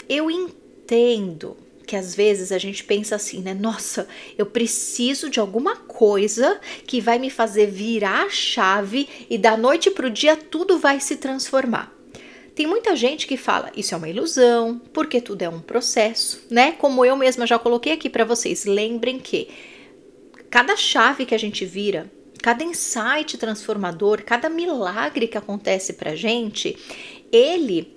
eu 0.08 0.30
entendo 0.30 1.56
que 1.90 1.96
às 1.96 2.14
vezes 2.14 2.52
a 2.52 2.58
gente 2.58 2.84
pensa 2.84 3.16
assim, 3.16 3.40
né? 3.40 3.52
Nossa, 3.52 4.06
eu 4.38 4.46
preciso 4.46 5.28
de 5.28 5.40
alguma 5.40 5.74
coisa 5.74 6.60
que 6.86 7.00
vai 7.00 7.18
me 7.18 7.28
fazer 7.28 7.66
virar 7.66 8.26
a 8.26 8.30
chave 8.30 9.08
e 9.28 9.36
da 9.36 9.56
noite 9.56 9.90
para 9.90 10.06
o 10.06 10.10
dia 10.10 10.36
tudo 10.36 10.78
vai 10.78 11.00
se 11.00 11.16
transformar. 11.16 11.92
Tem 12.54 12.64
muita 12.64 12.94
gente 12.94 13.26
que 13.26 13.36
fala 13.36 13.72
isso 13.76 13.92
é 13.92 13.96
uma 13.96 14.08
ilusão, 14.08 14.80
porque 14.92 15.20
tudo 15.20 15.42
é 15.42 15.48
um 15.48 15.58
processo, 15.58 16.46
né? 16.48 16.70
Como 16.70 17.04
eu 17.04 17.16
mesma 17.16 17.44
já 17.44 17.58
coloquei 17.58 17.94
aqui 17.94 18.08
para 18.08 18.24
vocês, 18.24 18.64
lembrem 18.64 19.18
que 19.18 19.48
cada 20.48 20.76
chave 20.76 21.26
que 21.26 21.34
a 21.34 21.38
gente 21.38 21.66
vira, 21.66 22.08
cada 22.40 22.62
insight 22.62 23.36
transformador, 23.36 24.22
cada 24.22 24.48
milagre 24.48 25.26
que 25.26 25.36
acontece 25.36 25.94
pra 25.94 26.14
gente, 26.14 26.78
ele 27.32 27.92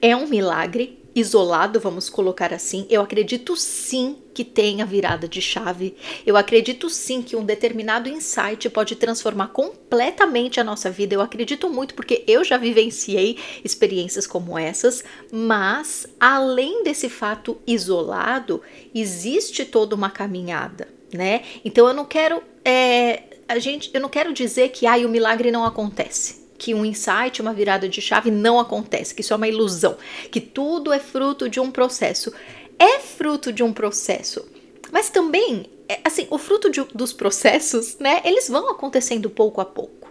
é 0.00 0.14
um 0.14 0.28
milagre 0.28 0.95
isolado, 1.16 1.80
vamos 1.80 2.10
colocar 2.10 2.52
assim, 2.52 2.86
eu 2.90 3.00
acredito 3.00 3.56
sim 3.56 4.18
que 4.34 4.44
tenha 4.44 4.84
virada 4.84 5.26
de 5.26 5.40
chave. 5.40 5.96
Eu 6.26 6.36
acredito 6.36 6.90
sim 6.90 7.22
que 7.22 7.34
um 7.34 7.42
determinado 7.42 8.06
insight 8.06 8.68
pode 8.68 8.94
transformar 8.96 9.48
completamente 9.48 10.60
a 10.60 10.64
nossa 10.64 10.90
vida. 10.90 11.14
Eu 11.14 11.22
acredito 11.22 11.70
muito 11.70 11.94
porque 11.94 12.22
eu 12.26 12.44
já 12.44 12.58
vivenciei 12.58 13.38
experiências 13.64 14.26
como 14.26 14.58
essas, 14.58 15.02
mas 15.32 16.06
além 16.20 16.84
desse 16.84 17.08
fato 17.08 17.56
isolado, 17.66 18.60
existe 18.94 19.64
toda 19.64 19.94
uma 19.94 20.10
caminhada, 20.10 20.86
né? 21.14 21.42
Então 21.64 21.88
eu 21.88 21.94
não 21.94 22.04
quero 22.04 22.42
é, 22.62 23.22
a 23.48 23.58
gente, 23.58 23.90
eu 23.94 24.02
não 24.02 24.10
quero 24.10 24.34
dizer 24.34 24.68
que 24.68 24.86
ai, 24.86 25.06
o 25.06 25.08
milagre 25.08 25.50
não 25.50 25.64
acontece 25.64 26.45
que 26.58 26.74
um 26.74 26.84
insight, 26.84 27.40
uma 27.40 27.52
virada 27.52 27.88
de 27.88 28.00
chave 28.00 28.30
não 28.30 28.58
acontece, 28.58 29.14
que 29.14 29.20
isso 29.20 29.32
é 29.32 29.36
uma 29.36 29.48
ilusão, 29.48 29.96
que 30.30 30.40
tudo 30.40 30.92
é 30.92 30.98
fruto 30.98 31.48
de 31.48 31.60
um 31.60 31.70
processo. 31.70 32.32
É 32.78 32.98
fruto 32.98 33.52
de 33.52 33.62
um 33.62 33.72
processo, 33.72 34.46
Mas 34.92 35.10
também, 35.10 35.66
é, 35.88 35.98
assim, 36.04 36.26
o 36.30 36.38
fruto 36.38 36.70
de, 36.70 36.82
dos 36.94 37.12
processos, 37.12 37.96
né, 37.98 38.20
eles 38.24 38.48
vão 38.48 38.70
acontecendo 38.70 39.28
pouco 39.28 39.60
a 39.60 39.64
pouco. 39.64 40.05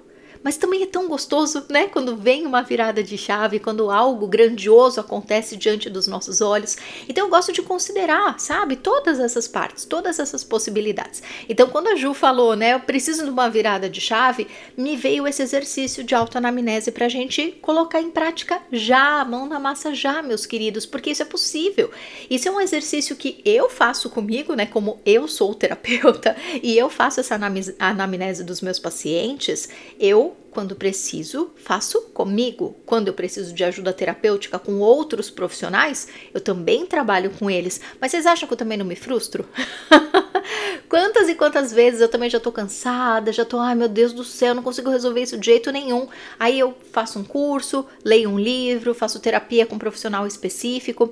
Mas 0.45 0.57
também 0.57 0.83
é 0.83 0.85
tão 0.85 1.07
gostoso, 1.07 1.65
né? 1.69 1.87
Quando 1.87 2.15
vem 2.15 2.45
uma 2.45 2.61
virada 2.61 3.01
de 3.01 3.17
chave, 3.17 3.57
quando 3.59 3.89
algo 3.89 4.27
grandioso 4.27 4.99
acontece 4.99 5.57
diante 5.57 5.89
dos 5.89 6.05
nossos 6.05 6.39
olhos. 6.39 6.77
Então 7.09 7.25
eu 7.25 7.31
gosto 7.31 7.51
de 7.51 7.63
considerar, 7.63 8.39
sabe, 8.39 8.75
todas 8.75 9.19
essas 9.19 9.47
partes, 9.47 9.85
todas 9.85 10.19
essas 10.19 10.43
possibilidades. 10.43 11.23
Então 11.49 11.67
quando 11.67 11.87
a 11.87 11.95
Ju 11.95 12.13
falou, 12.13 12.55
né, 12.55 12.75
eu 12.75 12.79
preciso 12.79 13.23
de 13.23 13.31
uma 13.31 13.49
virada 13.49 13.89
de 13.89 13.99
chave, 13.99 14.47
me 14.77 14.95
veio 14.95 15.27
esse 15.27 15.41
exercício 15.41 16.03
de 16.03 16.13
autoanamnese 16.13 16.91
pra 16.91 17.09
gente 17.09 17.53
colocar 17.59 17.99
em 17.99 18.11
prática 18.11 18.61
já, 18.71 19.25
mão 19.25 19.47
na 19.47 19.59
massa 19.59 19.95
já, 19.95 20.21
meus 20.21 20.45
queridos, 20.45 20.85
porque 20.85 21.09
isso 21.09 21.23
é 21.23 21.25
possível. 21.25 21.89
Isso 22.29 22.47
é 22.47 22.51
um 22.51 22.61
exercício 22.61 23.15
que 23.15 23.41
eu 23.43 23.67
faço 23.67 24.11
comigo, 24.11 24.53
né, 24.53 24.67
como 24.67 24.99
eu 25.03 25.27
sou 25.27 25.55
terapeuta 25.55 26.35
e 26.61 26.77
eu 26.77 26.87
faço 26.87 27.19
essa 27.19 27.35
anamnese 27.79 28.43
dos 28.43 28.61
meus 28.61 28.77
pacientes, 28.77 29.69
eu 29.99 30.34
quando 30.55 30.73
preciso, 30.73 31.51
faço 31.57 31.99
comigo. 32.13 32.77
Quando 32.85 33.09
eu 33.09 33.13
preciso 33.13 33.53
de 33.53 33.61
ajuda 33.61 33.91
terapêutica 33.91 34.57
com 34.57 34.79
outros 34.79 35.29
profissionais, 35.29 36.07
eu 36.33 36.39
também 36.39 36.85
trabalho 36.85 37.29
com 37.31 37.51
eles. 37.51 37.81
Mas 37.99 38.11
vocês 38.11 38.25
acham 38.25 38.47
que 38.47 38.53
eu 38.53 38.57
também 38.57 38.77
não 38.77 38.85
me 38.85 38.95
frustro? 38.95 39.45
quantas 40.87 41.27
e 41.27 41.35
quantas 41.35 41.73
vezes 41.73 41.99
eu 41.99 42.07
também 42.07 42.29
já 42.29 42.39
tô 42.39 42.53
cansada, 42.53 43.33
já 43.33 43.43
tô, 43.43 43.59
ai 43.59 43.75
meu 43.75 43.89
Deus 43.89 44.13
do 44.13 44.23
céu, 44.23 44.55
não 44.55 44.63
consigo 44.63 44.89
resolver 44.89 45.23
isso 45.23 45.37
de 45.37 45.45
jeito 45.45 45.73
nenhum. 45.73 46.07
Aí 46.39 46.57
eu 46.57 46.73
faço 46.93 47.19
um 47.19 47.23
curso, 47.25 47.85
leio 48.01 48.29
um 48.29 48.39
livro, 48.39 48.95
faço 48.95 49.19
terapia 49.19 49.65
com 49.65 49.75
um 49.75 49.79
profissional 49.79 50.25
específico. 50.25 51.11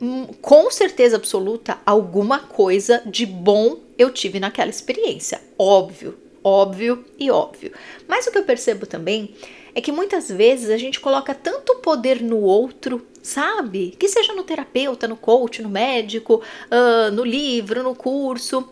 Hum, 0.00 0.28
com 0.40 0.70
certeza 0.70 1.16
absoluta, 1.16 1.76
alguma 1.84 2.38
coisa 2.38 3.02
de 3.04 3.26
bom 3.26 3.80
eu 3.98 4.10
tive 4.10 4.40
naquela 4.40 4.70
experiência. 4.70 5.42
Óbvio, 5.58 6.16
óbvio 6.42 7.04
e 7.18 7.30
óbvio. 7.30 7.72
Mas 8.06 8.26
o 8.26 8.32
que 8.32 8.38
eu 8.38 8.44
percebo 8.44 8.86
também 8.86 9.34
é 9.74 9.80
que 9.80 9.92
muitas 9.92 10.28
vezes 10.28 10.70
a 10.70 10.76
gente 10.76 10.98
coloca 10.98 11.34
tanto 11.34 11.76
poder 11.76 12.20
no 12.20 12.38
outro, 12.40 13.06
sabe? 13.22 13.94
Que 13.98 14.08
seja 14.08 14.32
no 14.32 14.42
terapeuta, 14.42 15.06
no 15.06 15.16
coach, 15.16 15.62
no 15.62 15.68
médico, 15.68 16.42
uh, 16.66 17.12
no 17.12 17.24
livro, 17.24 17.82
no 17.82 17.94
curso. 17.94 18.68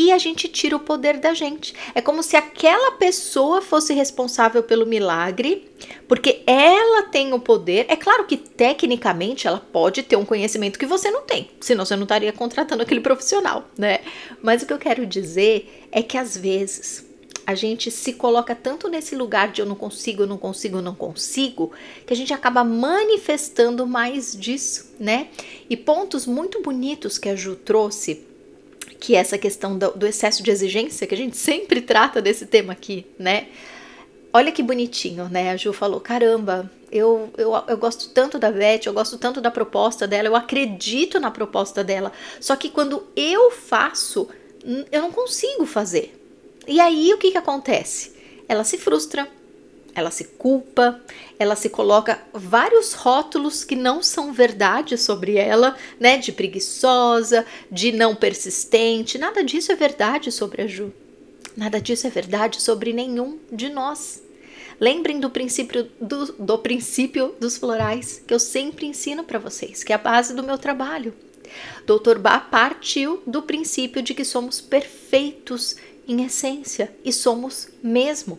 E 0.00 0.12
a 0.12 0.16
gente 0.16 0.46
tira 0.46 0.76
o 0.76 0.78
poder 0.78 1.18
da 1.18 1.34
gente. 1.34 1.74
É 1.92 2.00
como 2.00 2.22
se 2.22 2.36
aquela 2.36 2.92
pessoa 2.92 3.60
fosse 3.60 3.92
responsável 3.92 4.62
pelo 4.62 4.86
milagre, 4.86 5.68
porque 6.06 6.44
ela 6.46 7.02
tem 7.02 7.32
o 7.32 7.40
poder. 7.40 7.84
É 7.88 7.96
claro 7.96 8.24
que 8.24 8.36
tecnicamente 8.36 9.48
ela 9.48 9.58
pode 9.58 10.04
ter 10.04 10.14
um 10.14 10.24
conhecimento 10.24 10.78
que 10.78 10.86
você 10.86 11.10
não 11.10 11.22
tem, 11.22 11.50
senão 11.60 11.84
você 11.84 11.96
não 11.96 12.04
estaria 12.04 12.32
contratando 12.32 12.84
aquele 12.84 13.00
profissional, 13.00 13.64
né? 13.76 13.98
Mas 14.40 14.62
o 14.62 14.66
que 14.66 14.72
eu 14.72 14.78
quero 14.78 15.04
dizer 15.04 15.88
é 15.90 16.00
que 16.00 16.16
às 16.16 16.36
vezes 16.36 17.04
a 17.44 17.56
gente 17.56 17.90
se 17.90 18.12
coloca 18.12 18.54
tanto 18.54 18.86
nesse 18.88 19.16
lugar 19.16 19.50
de 19.50 19.62
eu 19.62 19.66
não 19.66 19.74
consigo, 19.74 20.22
eu 20.22 20.28
não 20.28 20.38
consigo, 20.38 20.78
eu 20.78 20.82
não 20.82 20.94
consigo, 20.94 21.72
que 22.06 22.12
a 22.12 22.16
gente 22.16 22.32
acaba 22.32 22.62
manifestando 22.62 23.84
mais 23.84 24.36
disso, 24.36 24.94
né? 25.00 25.26
E 25.68 25.76
pontos 25.76 26.24
muito 26.24 26.62
bonitos 26.62 27.18
que 27.18 27.28
a 27.28 27.34
Ju 27.34 27.56
trouxe, 27.56 28.28
que 29.00 29.14
é 29.14 29.18
essa 29.18 29.38
questão 29.38 29.78
do, 29.78 29.90
do 29.92 30.06
excesso 30.06 30.42
de 30.42 30.50
exigência, 30.50 31.06
que 31.06 31.14
a 31.14 31.18
gente 31.18 31.36
sempre 31.36 31.80
trata 31.80 32.20
desse 32.20 32.46
tema 32.46 32.72
aqui, 32.72 33.06
né? 33.18 33.48
Olha 34.32 34.52
que 34.52 34.62
bonitinho, 34.62 35.28
né? 35.28 35.50
A 35.50 35.56
Ju 35.56 35.72
falou: 35.72 36.00
caramba, 36.00 36.70
eu, 36.90 37.30
eu, 37.36 37.52
eu 37.66 37.76
gosto 37.76 38.10
tanto 38.10 38.38
da 38.38 38.50
Beth, 38.50 38.82
eu 38.86 38.92
gosto 38.92 39.16
tanto 39.18 39.40
da 39.40 39.50
proposta 39.50 40.06
dela, 40.06 40.28
eu 40.28 40.36
acredito 40.36 41.20
na 41.20 41.30
proposta 41.30 41.84
dela. 41.84 42.12
Só 42.40 42.56
que 42.56 42.68
quando 42.68 43.06
eu 43.16 43.50
faço, 43.50 44.28
eu 44.90 45.02
não 45.02 45.12
consigo 45.12 45.64
fazer. 45.64 46.14
E 46.66 46.80
aí 46.80 47.12
o 47.14 47.18
que, 47.18 47.30
que 47.30 47.38
acontece? 47.38 48.12
Ela 48.48 48.64
se 48.64 48.76
frustra, 48.76 49.28
ela 49.98 50.10
se 50.10 50.24
culpa, 50.24 51.00
ela 51.38 51.56
se 51.56 51.68
coloca 51.68 52.20
vários 52.32 52.92
rótulos 52.92 53.64
que 53.64 53.76
não 53.76 54.02
são 54.02 54.32
verdade 54.32 54.96
sobre 54.96 55.36
ela, 55.36 55.76
né? 55.98 56.16
De 56.16 56.32
preguiçosa, 56.32 57.44
de 57.70 57.92
não 57.92 58.14
persistente, 58.14 59.18
nada 59.18 59.42
disso 59.42 59.72
é 59.72 59.74
verdade 59.74 60.30
sobre 60.32 60.62
a 60.62 60.66
Ju. 60.66 60.92
Nada 61.56 61.80
disso 61.80 62.06
é 62.06 62.10
verdade 62.10 62.62
sobre 62.62 62.92
nenhum 62.92 63.38
de 63.50 63.68
nós. 63.68 64.22
Lembrem 64.80 65.18
do 65.18 65.28
princípio, 65.28 65.88
do, 66.00 66.26
do 66.34 66.58
princípio 66.58 67.34
dos 67.40 67.56
florais 67.56 68.22
que 68.24 68.32
eu 68.32 68.38
sempre 68.38 68.86
ensino 68.86 69.24
para 69.24 69.38
vocês, 69.38 69.82
que 69.82 69.92
é 69.92 69.96
a 69.96 69.98
base 69.98 70.34
do 70.34 70.42
meu 70.42 70.56
trabalho. 70.56 71.12
Dr. 71.84 72.18
Bá 72.18 72.38
partiu 72.38 73.22
do 73.26 73.42
princípio 73.42 74.02
de 74.02 74.14
que 74.14 74.24
somos 74.24 74.60
perfeitos 74.60 75.76
em 76.06 76.24
essência 76.24 76.94
e 77.04 77.12
somos 77.12 77.68
mesmo. 77.82 78.38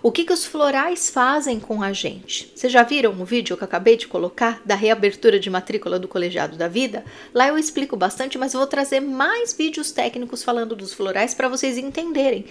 O 0.00 0.12
que, 0.12 0.24
que 0.24 0.32
os 0.32 0.46
florais 0.46 1.10
fazem 1.10 1.58
com 1.58 1.82
a 1.82 1.92
gente? 1.92 2.52
Vocês 2.54 2.72
já 2.72 2.84
viram 2.84 3.20
o 3.20 3.24
vídeo 3.24 3.56
que 3.56 3.64
eu 3.64 3.66
acabei 3.66 3.96
de 3.96 4.06
colocar 4.06 4.62
da 4.64 4.76
reabertura 4.76 5.40
de 5.40 5.50
matrícula 5.50 5.98
do 5.98 6.06
Colegiado 6.06 6.56
da 6.56 6.68
Vida? 6.68 7.04
Lá 7.34 7.48
eu 7.48 7.58
explico 7.58 7.96
bastante, 7.96 8.38
mas 8.38 8.52
vou 8.52 8.66
trazer 8.66 9.00
mais 9.00 9.52
vídeos 9.52 9.90
técnicos 9.90 10.44
falando 10.44 10.76
dos 10.76 10.94
florais 10.94 11.34
para 11.34 11.48
vocês 11.48 11.76
entenderem. 11.76 12.44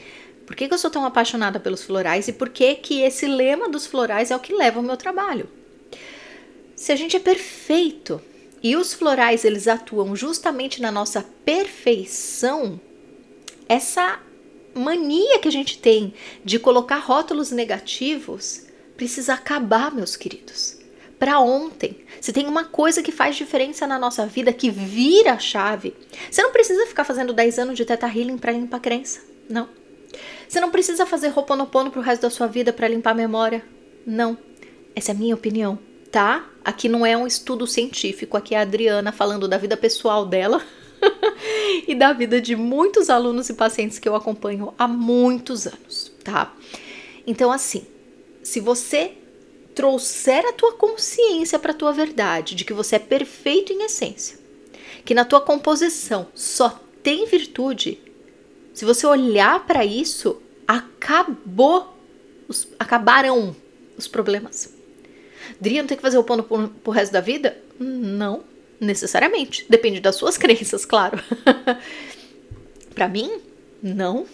Por 0.45 0.57
que, 0.57 0.67
que 0.67 0.73
eu 0.73 0.77
sou 0.77 0.91
tão 0.91 1.05
apaixonada 1.05 1.57
pelos 1.57 1.83
florais 1.83 2.27
e 2.27 2.33
por 2.33 2.49
que, 2.49 2.75
que 2.75 3.01
esse 3.01 3.25
lema 3.25 3.69
dos 3.69 3.87
florais 3.87 4.29
é 4.29 4.35
o 4.35 4.39
que 4.39 4.53
leva 4.53 4.79
ao 4.79 4.83
meu 4.83 4.97
trabalho? 4.97 5.47
Se 6.75 6.91
a 6.91 6.97
gente 6.97 7.15
é 7.15 7.19
perfeito 7.19 8.21
e 8.61 8.75
os 8.75 8.93
florais 8.93 9.45
eles 9.45 9.69
atuam 9.69 10.17
justamente 10.17 10.81
na 10.81 10.91
nossa 10.91 11.25
perfeição, 11.45 12.79
essa 13.69 14.19
mania 14.77 15.39
que 15.39 15.47
a 15.47 15.51
gente 15.51 15.79
tem 15.79 16.13
de 16.43 16.59
colocar 16.59 16.97
rótulos 16.97 17.51
negativos 17.51 18.67
precisa 18.95 19.33
acabar, 19.33 19.93
meus 19.93 20.15
queridos. 20.15 20.77
Para 21.19 21.39
ontem. 21.39 21.97
Se 22.21 22.33
tem 22.33 22.47
uma 22.47 22.65
coisa 22.65 23.01
que 23.01 23.11
faz 23.11 23.35
diferença 23.35 23.87
na 23.87 23.97
nossa 23.97 24.25
vida, 24.25 24.53
que 24.53 24.69
vira 24.69 25.33
a 25.33 25.39
chave, 25.39 25.95
você 26.29 26.41
não 26.41 26.51
precisa 26.51 26.85
ficar 26.85 27.03
fazendo 27.03 27.33
10 27.33 27.59
anos 27.59 27.77
de 27.77 27.85
teta 27.85 28.07
healing 28.07 28.37
para 28.37 28.51
limpar 28.51 28.77
a 28.77 28.79
crença. 28.79 29.21
Não. 29.49 29.69
Você 30.47 30.59
não 30.59 30.71
precisa 30.71 31.05
fazer 31.05 31.29
roponopono 31.29 31.91
pro 31.91 32.01
resto 32.01 32.23
da 32.23 32.29
sua 32.29 32.47
vida 32.47 32.71
para 32.71 32.87
limpar 32.87 33.11
a 33.11 33.15
memória. 33.15 33.63
Não. 34.05 34.37
Essa 34.95 35.11
é 35.11 35.15
a 35.15 35.17
minha 35.17 35.35
opinião, 35.35 35.77
tá? 36.11 36.47
Aqui 36.63 36.89
não 36.89 37.05
é 37.05 37.15
um 37.15 37.27
estudo 37.27 37.67
científico, 37.67 38.35
aqui 38.35 38.55
é 38.55 38.59
a 38.59 38.61
Adriana 38.61 39.11
falando 39.11 39.47
da 39.47 39.57
vida 39.57 39.77
pessoal 39.77 40.25
dela. 40.25 40.61
e 41.87 41.95
da 41.95 42.13
vida 42.13 42.41
de 42.41 42.55
muitos 42.55 43.09
alunos 43.09 43.49
e 43.49 43.53
pacientes 43.53 43.99
que 43.99 44.07
eu 44.07 44.15
acompanho 44.15 44.73
há 44.77 44.87
muitos 44.87 45.67
anos, 45.67 46.11
tá? 46.23 46.53
Então, 47.25 47.51
assim, 47.51 47.85
se 48.43 48.59
você 48.59 49.13
trouxer 49.75 50.45
a 50.45 50.53
tua 50.53 50.73
consciência 50.73 51.59
para 51.59 51.71
a 51.71 51.75
tua 51.75 51.93
verdade 51.93 52.55
de 52.55 52.65
que 52.65 52.73
você 52.73 52.95
é 52.95 52.99
perfeito 52.99 53.71
em 53.71 53.83
essência, 53.83 54.39
que 55.05 55.13
na 55.13 55.25
tua 55.25 55.41
composição 55.41 56.27
só 56.33 56.81
tem 57.03 57.25
virtude, 57.25 57.99
se 58.73 58.85
você 58.85 59.05
olhar 59.05 59.65
para 59.65 59.85
isso, 59.85 60.41
acabou, 60.67 61.95
os, 62.47 62.67
acabarão 62.79 63.55
os 63.97 64.07
problemas. 64.07 64.73
Dria 65.59 65.81
não 65.81 65.87
tem 65.87 65.97
que 65.97 66.03
fazer 66.03 66.17
o 66.17 66.23
pano 66.23 66.43
pro 66.43 66.91
resto 66.91 67.13
da 67.13 67.21
vida? 67.21 67.57
Não 67.79 68.43
necessariamente. 68.79 69.65
Depende 69.69 69.99
das 69.99 70.15
suas 70.15 70.37
crenças, 70.39 70.85
claro. 70.85 71.19
para 72.93 73.07
mim, 73.07 73.31
não. 73.81 74.25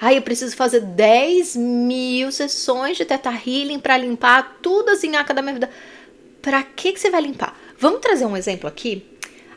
Ai, 0.00 0.18
eu 0.18 0.22
preciso 0.22 0.56
fazer 0.56 0.80
10 0.80 1.56
mil 1.56 2.32
sessões 2.32 2.96
de 2.96 3.04
Teta 3.04 3.30
Healing 3.30 3.78
para 3.78 3.96
limpar 3.96 4.58
tudo 4.60 4.90
as 4.90 5.04
inhaca 5.04 5.32
da 5.32 5.42
minha 5.42 5.54
vida. 5.54 5.70
Pra 6.40 6.62
que, 6.62 6.92
que 6.92 6.98
você 6.98 7.08
vai 7.08 7.20
limpar? 7.20 7.56
Vamos 7.78 8.00
trazer 8.00 8.26
um 8.26 8.36
exemplo 8.36 8.68
aqui. 8.68 9.06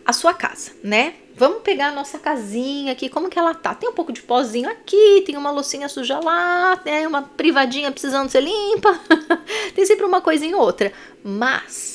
A 0.05 0.13
sua 0.13 0.35
casa, 0.35 0.71
né? 0.83 1.15
Vamos 1.37 1.63
pegar 1.63 1.87
a 1.87 1.91
nossa 1.91 2.19
casinha 2.19 2.91
aqui, 2.91 3.09
como 3.09 3.27
que 3.27 3.37
ela 3.37 3.53
tá? 3.53 3.73
Tem 3.75 3.89
um 3.89 3.93
pouco 3.93 4.13
de 4.13 4.21
pozinho 4.21 4.69
aqui, 4.69 5.23
tem 5.25 5.35
uma 5.35 5.51
loucinha 5.51 5.89
suja 5.89 6.19
lá, 6.19 6.77
tem 6.77 7.05
uma 7.07 7.23
privadinha 7.23 7.91
precisando 7.91 8.29
ser 8.29 8.41
limpa. 8.41 8.97
tem 9.73 9.85
sempre 9.85 10.05
uma 10.05 10.21
coisinha 10.21 10.55
ou 10.55 10.63
outra. 10.63 10.93
Mas 11.23 11.94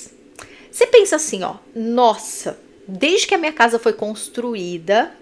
você 0.71 0.87
pensa 0.87 1.17
assim, 1.17 1.43
ó, 1.43 1.57
nossa, 1.75 2.59
desde 2.87 3.27
que 3.27 3.35
a 3.35 3.39
minha 3.39 3.53
casa 3.53 3.79
foi 3.79 3.93
construída, 3.93 5.13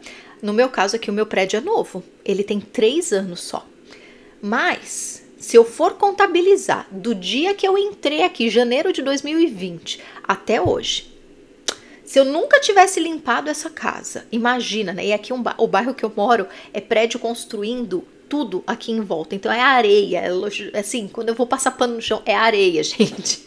no 0.42 0.52
meu 0.52 0.68
caso 0.68 0.96
aqui, 0.96 1.10
o 1.10 1.14
meu 1.14 1.26
prédio 1.26 1.56
é 1.56 1.60
novo, 1.60 2.02
ele 2.24 2.44
tem 2.44 2.60
três 2.60 3.12
anos 3.12 3.40
só. 3.40 3.66
Mas, 4.40 5.24
se 5.38 5.56
eu 5.56 5.64
for 5.64 5.94
contabilizar 5.94 6.86
do 6.90 7.14
dia 7.14 7.54
que 7.54 7.66
eu 7.66 7.76
entrei 7.76 8.22
aqui, 8.22 8.48
janeiro 8.48 8.92
de 8.92 9.02
2020, 9.02 10.00
até 10.22 10.60
hoje, 10.60 11.12
se 12.04 12.18
eu 12.18 12.24
nunca 12.24 12.60
tivesse 12.60 13.00
limpado 13.00 13.50
essa 13.50 13.68
casa, 13.68 14.26
imagina, 14.32 14.92
né? 14.92 15.06
E 15.06 15.12
aqui 15.12 15.32
um, 15.32 15.42
o 15.58 15.66
bairro 15.66 15.92
que 15.92 16.04
eu 16.04 16.12
moro 16.16 16.46
é 16.72 16.80
prédio 16.80 17.20
construindo 17.20 18.02
tudo 18.28 18.64
aqui 18.66 18.92
em 18.92 19.00
volta. 19.00 19.34
Então 19.34 19.52
é 19.52 19.60
areia, 19.60 20.20
é, 20.20 20.78
assim, 20.78 21.08
quando 21.08 21.28
eu 21.28 21.34
vou 21.34 21.46
passar 21.46 21.72
pano 21.72 21.96
no 21.96 22.02
chão, 22.02 22.22
é 22.24 22.34
areia, 22.34 22.80
gente. 22.84 23.46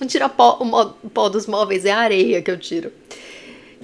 Não 0.00 0.06
tira 0.06 0.28
pó, 0.28 0.58
o 1.02 1.10
pó 1.10 1.28
dos 1.28 1.46
móveis, 1.46 1.84
é 1.84 1.90
a 1.90 1.98
areia 1.98 2.42
que 2.42 2.50
eu 2.50 2.58
tiro. 2.58 2.92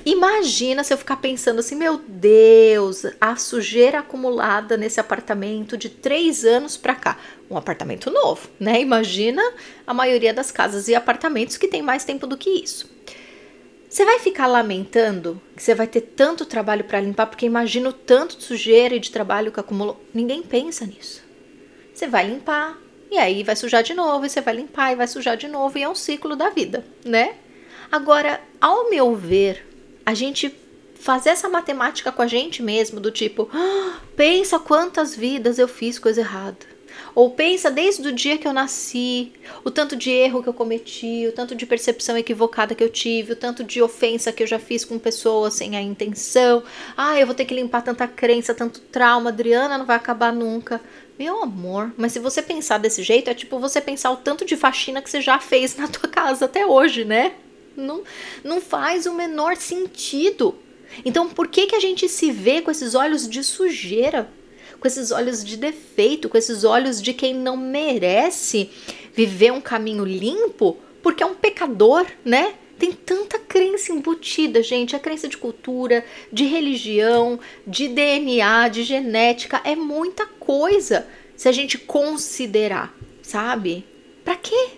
Imagina 0.04 0.82
se 0.82 0.94
eu 0.94 0.98
ficar 0.98 1.16
pensando 1.16 1.58
assim, 1.58 1.74
meu 1.74 2.00
Deus, 2.06 3.04
a 3.20 3.36
sujeira 3.36 3.98
acumulada 3.98 4.76
nesse 4.76 4.98
apartamento 4.98 5.76
de 5.76 5.90
três 5.90 6.44
anos 6.44 6.76
para 6.76 6.94
cá. 6.94 7.18
Um 7.50 7.56
apartamento 7.56 8.10
novo, 8.10 8.48
né? 8.58 8.80
Imagina 8.80 9.42
a 9.86 9.92
maioria 9.92 10.32
das 10.32 10.50
casas 10.50 10.88
e 10.88 10.94
apartamentos 10.94 11.58
que 11.58 11.68
tem 11.68 11.82
mais 11.82 12.04
tempo 12.04 12.26
do 12.26 12.38
que 12.38 12.48
isso. 12.48 12.88
Você 13.90 14.04
vai 14.04 14.20
ficar 14.20 14.46
lamentando 14.46 15.40
que 15.54 15.62
você 15.62 15.74
vai 15.74 15.86
ter 15.86 16.00
tanto 16.00 16.46
trabalho 16.46 16.84
para 16.84 17.00
limpar, 17.00 17.26
porque 17.26 17.44
imagina 17.44 17.88
o 17.88 17.92
tanto 17.92 18.38
de 18.38 18.44
sujeira 18.44 18.94
e 18.94 19.00
de 19.00 19.10
trabalho 19.10 19.52
que 19.52 19.60
acumulou. 19.60 20.02
Ninguém 20.14 20.42
pensa 20.42 20.86
nisso. 20.86 21.22
Você 21.92 22.06
vai 22.06 22.26
limpar, 22.26 22.78
e 23.10 23.18
aí 23.18 23.42
vai 23.42 23.56
sujar 23.56 23.82
de 23.82 23.94
novo, 23.94 24.24
e 24.24 24.30
você 24.30 24.40
vai 24.40 24.54
limpar 24.54 24.92
e 24.92 24.96
vai 24.96 25.06
sujar 25.06 25.36
de 25.36 25.48
novo, 25.48 25.76
e 25.76 25.82
é 25.82 25.88
um 25.88 25.94
ciclo 25.94 26.36
da 26.36 26.50
vida, 26.50 26.84
né? 27.04 27.34
Agora, 27.90 28.40
ao 28.60 28.88
meu 28.88 29.14
ver, 29.16 29.66
a 30.06 30.14
gente 30.14 30.54
fazer 30.94 31.30
essa 31.30 31.48
matemática 31.48 32.12
com 32.12 32.22
a 32.22 32.26
gente 32.26 32.62
mesmo, 32.62 33.00
do 33.00 33.10
tipo, 33.10 33.48
ah, 33.52 33.98
pensa 34.14 34.58
quantas 34.58 35.16
vidas 35.16 35.58
eu 35.58 35.66
fiz 35.66 35.98
coisa 35.98 36.20
errada. 36.20 36.70
Ou 37.14 37.30
pensa 37.30 37.70
desde 37.70 38.06
o 38.06 38.12
dia 38.12 38.38
que 38.38 38.46
eu 38.46 38.52
nasci, 38.52 39.32
o 39.64 39.70
tanto 39.70 39.96
de 39.96 40.10
erro 40.10 40.42
que 40.42 40.48
eu 40.48 40.54
cometi, 40.54 41.26
o 41.26 41.32
tanto 41.32 41.54
de 41.54 41.66
percepção 41.66 42.16
equivocada 42.16 42.74
que 42.74 42.84
eu 42.84 42.88
tive, 42.88 43.32
o 43.32 43.36
tanto 43.36 43.64
de 43.64 43.82
ofensa 43.82 44.32
que 44.32 44.42
eu 44.42 44.46
já 44.46 44.58
fiz 44.58 44.84
com 44.84 44.98
pessoas 44.98 45.54
sem 45.54 45.76
a 45.76 45.82
intenção. 45.82 46.62
Ah, 46.96 47.18
eu 47.18 47.26
vou 47.26 47.34
ter 47.34 47.44
que 47.44 47.54
limpar 47.54 47.82
tanta 47.82 48.06
crença, 48.06 48.54
tanto 48.54 48.80
trauma, 48.80 49.30
Adriana 49.30 49.78
não 49.78 49.86
vai 49.86 49.96
acabar 49.96 50.32
nunca. 50.32 50.80
Meu 51.20 51.42
amor, 51.42 51.92
mas 51.98 52.12
se 52.12 52.18
você 52.18 52.40
pensar 52.40 52.78
desse 52.78 53.02
jeito, 53.02 53.28
é 53.28 53.34
tipo 53.34 53.58
você 53.58 53.78
pensar 53.78 54.10
o 54.10 54.16
tanto 54.16 54.42
de 54.42 54.56
faxina 54.56 55.02
que 55.02 55.10
você 55.10 55.20
já 55.20 55.38
fez 55.38 55.76
na 55.76 55.86
tua 55.86 56.08
casa 56.08 56.46
até 56.46 56.64
hoje, 56.64 57.04
né? 57.04 57.34
Não, 57.76 58.02
não 58.42 58.58
faz 58.58 59.04
o 59.04 59.12
menor 59.12 59.54
sentido. 59.54 60.54
Então, 61.04 61.28
por 61.28 61.48
que, 61.48 61.66
que 61.66 61.76
a 61.76 61.78
gente 61.78 62.08
se 62.08 62.32
vê 62.32 62.62
com 62.62 62.70
esses 62.70 62.94
olhos 62.94 63.28
de 63.28 63.44
sujeira? 63.44 64.30
com 64.80 64.88
esses 64.88 65.10
olhos 65.10 65.44
de 65.44 65.58
defeito, 65.58 66.26
com 66.26 66.38
esses 66.38 66.64
olhos 66.64 67.02
de 67.02 67.12
quem 67.12 67.34
não 67.34 67.54
merece 67.54 68.70
viver 69.12 69.52
um 69.52 69.60
caminho 69.60 70.06
limpo, 70.06 70.78
porque 71.02 71.22
é 71.22 71.26
um 71.26 71.34
pecador, 71.34 72.06
né? 72.24 72.54
Tem 72.78 72.92
tanta 72.92 73.38
crença 73.38 73.92
embutida, 73.92 74.62
gente. 74.62 74.96
A 74.96 74.98
crença 74.98 75.28
de 75.28 75.36
cultura, 75.36 76.02
de 76.32 76.46
religião, 76.46 77.38
de 77.66 77.88
DNA, 77.88 78.68
de 78.68 78.84
genética, 78.84 79.60
é 79.64 79.76
muita 79.76 80.24
coisa 80.50 81.06
se 81.36 81.48
a 81.48 81.52
gente 81.52 81.78
considerar, 81.78 82.92
sabe? 83.22 83.86
Para 84.24 84.34
quê? 84.34 84.70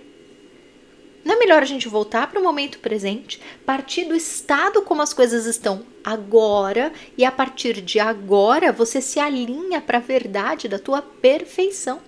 Não 1.25 1.35
é 1.35 1.39
melhor 1.39 1.63
a 1.63 1.65
gente 1.65 1.89
voltar 1.89 2.27
para 2.27 2.39
o 2.39 2.43
momento 2.43 2.79
presente, 2.79 3.41
partir 3.65 4.05
do 4.05 4.15
estado 4.15 4.83
como 4.83 5.01
as 5.01 5.15
coisas 5.15 5.47
estão 5.47 5.83
agora 6.05 6.93
e 7.17 7.25
a 7.25 7.33
partir 7.33 7.81
de 7.81 7.99
agora 7.99 8.71
você 8.71 9.01
se 9.01 9.19
alinha 9.19 9.81
para 9.81 9.97
a 9.97 10.03
verdade 10.03 10.69
da 10.69 10.79
tua 10.79 11.01
perfeição. 11.01 12.03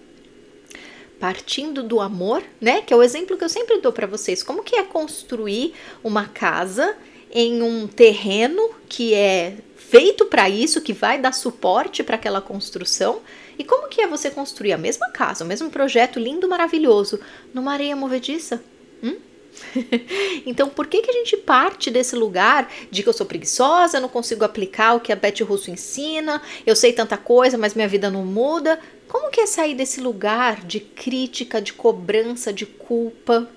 Partindo 1.18 1.82
do 1.82 2.02
amor, 2.02 2.42
né? 2.60 2.82
Que 2.82 2.92
é 2.92 2.96
o 2.98 3.02
exemplo 3.02 3.38
que 3.38 3.44
eu 3.44 3.48
sempre 3.48 3.78
dou 3.78 3.94
para 3.94 4.06
vocês. 4.06 4.42
Como 4.42 4.62
que 4.62 4.76
é 4.76 4.82
construir 4.82 5.72
uma 6.02 6.26
casa 6.26 6.98
em 7.32 7.62
um 7.62 7.86
terreno 7.86 8.74
que 8.90 9.14
é 9.14 9.56
feito 9.74 10.26
para 10.26 10.50
isso, 10.50 10.82
que 10.82 10.92
vai 10.92 11.18
dar 11.18 11.32
suporte 11.32 12.02
para 12.02 12.16
aquela 12.16 12.42
construção? 12.42 13.22
E 13.58 13.64
como 13.64 13.88
que 13.88 14.00
é 14.00 14.06
você 14.06 14.30
construir 14.30 14.72
a 14.72 14.78
mesma 14.78 15.10
casa, 15.10 15.44
o 15.44 15.46
mesmo 15.46 15.70
projeto 15.70 16.18
lindo, 16.18 16.48
maravilhoso, 16.48 17.20
numa 17.52 17.72
areia 17.72 17.94
movediça? 17.94 18.62
Hum? 19.02 19.16
então, 20.46 20.68
por 20.68 20.86
que, 20.86 21.02
que 21.02 21.10
a 21.10 21.14
gente 21.14 21.36
parte 21.36 21.90
desse 21.90 22.16
lugar 22.16 22.70
de 22.90 23.02
que 23.02 23.08
eu 23.08 23.12
sou 23.12 23.26
preguiçosa, 23.26 24.00
não 24.00 24.08
consigo 24.08 24.44
aplicar 24.44 24.94
o 24.94 25.00
que 25.00 25.12
a 25.12 25.16
Beth 25.16 25.42
Russo 25.42 25.70
ensina, 25.70 26.42
eu 26.66 26.74
sei 26.74 26.92
tanta 26.92 27.16
coisa, 27.16 27.56
mas 27.56 27.74
minha 27.74 27.88
vida 27.88 28.10
não 28.10 28.24
muda? 28.24 28.80
Como 29.08 29.30
que 29.30 29.40
é 29.40 29.46
sair 29.46 29.74
desse 29.74 30.00
lugar 30.00 30.64
de 30.64 30.80
crítica, 30.80 31.60
de 31.60 31.72
cobrança, 31.72 32.52
de 32.52 32.66
culpa? 32.66 33.48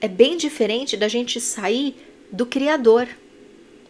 É 0.00 0.08
bem 0.08 0.36
diferente 0.36 0.96
da 0.96 1.08
gente 1.08 1.40
sair 1.40 1.96
do 2.30 2.46
Criador, 2.46 3.08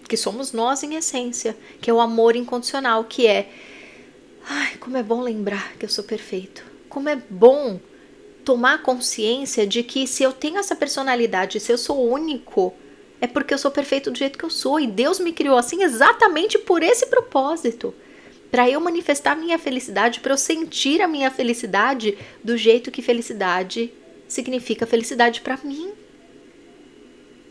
que 0.09 0.17
somos 0.17 0.53
nós 0.53 0.83
em 0.83 0.95
essência, 0.95 1.57
que 1.81 1.91
é 1.91 1.93
o 1.93 2.01
amor 2.01 2.35
incondicional, 2.35 3.05
que 3.05 3.27
é. 3.27 3.51
Ai, 4.51 4.79
como 4.81 4.97
é 4.97 5.03
bom 5.03 5.21
lembrar 5.21 5.75
que 5.77 5.85
eu 5.85 5.91
sou 5.91 6.03
perfeito. 6.03 6.65
Como 6.89 7.07
é 7.07 7.17
bom 7.17 7.79
tomar 8.47 8.83
consciência 8.83 9.67
de 9.67 9.83
que 9.83 10.07
se 10.07 10.23
eu 10.23 10.33
tenho 10.33 10.57
essa 10.57 10.75
personalidade, 10.75 11.61
se 11.61 11.71
eu 11.71 11.77
sou 11.77 12.11
único, 12.11 12.73
é 13.21 13.27
porque 13.27 13.53
eu 13.53 13.59
sou 13.59 13.71
perfeito 13.71 14.11
do 14.11 14.17
jeito 14.17 14.39
que 14.39 14.45
eu 14.45 14.49
sou 14.49 14.81
e 14.81 14.87
Deus 14.87 15.21
me 15.21 15.35
criou 15.35 15.59
assim 15.59 15.83
exatamente 15.83 16.59
por 16.59 16.83
esse 16.83 17.05
propósito. 17.07 17.95
Para 18.51 18.71
eu 18.71 18.81
manifestar 18.81 19.37
minha 19.37 19.59
felicidade, 19.59 20.21
para 20.21 20.33
eu 20.33 20.39
sentir 20.39 21.03
a 21.03 21.09
minha 21.09 21.31
felicidade 21.31 22.17
do 22.43 22.57
jeito 22.57 22.91
que 22.91 23.03
felicidade 23.03 23.93
significa 24.27 24.87
felicidade 24.87 25.43
para 25.43 25.59
mim. 25.63 25.93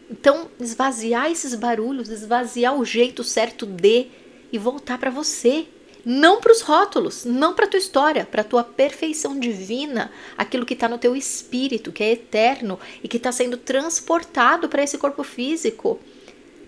Então, 0.10 0.50
esvaziar 0.60 1.30
esses 1.30 1.54
barulhos, 1.54 2.10
esvaziar 2.10 2.76
o 2.76 2.84
jeito 2.84 3.24
certo 3.24 3.68
de 3.68 4.08
e 4.52 4.58
voltar 4.58 4.98
para 4.98 5.12
você 5.12 5.68
não 6.10 6.40
para 6.40 6.54
os 6.54 6.62
rótulos, 6.62 7.26
não 7.26 7.54
para 7.54 7.68
tua 7.68 7.78
história, 7.78 8.26
para 8.26 8.42
tua 8.42 8.64
perfeição 8.64 9.38
divina, 9.38 10.10
aquilo 10.38 10.66
que 10.66 10.74
está 10.74 10.88
no 10.88 10.98
teu 10.98 11.18
espírito, 11.18 11.92
que 11.92 12.02
é 12.02 12.14
eterno 12.14 12.80
e 13.04 13.10
que 13.10 13.18
está 13.18 13.30
sendo 13.30 13.58
transportado 13.58 14.70
para 14.70 14.82
esse 14.82 14.98
corpo 14.98 15.22
físico, 15.22 16.00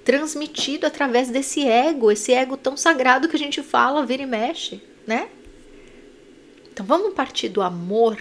transmitido 0.03 0.85
através 0.85 1.29
desse 1.29 1.65
ego, 1.65 2.11
esse 2.11 2.33
ego 2.33 2.57
tão 2.57 2.75
sagrado 2.75 3.29
que 3.29 3.35
a 3.37 3.39
gente 3.39 3.63
fala, 3.63 4.05
vira 4.05 4.23
e 4.23 4.25
mexe, 4.25 4.81
né? 5.07 5.29
Então 6.73 6.85
vamos 6.85 7.13
partir 7.13 7.47
do 7.47 7.61
amor 7.61 8.17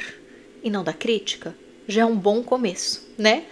e 0.63 0.71
não 0.71 0.85
da 0.85 0.93
crítica? 0.93 1.53
Já 1.89 2.03
é 2.03 2.07
um 2.07 2.17
bom 2.17 2.45
começo, 2.45 3.09
né? 3.19 3.43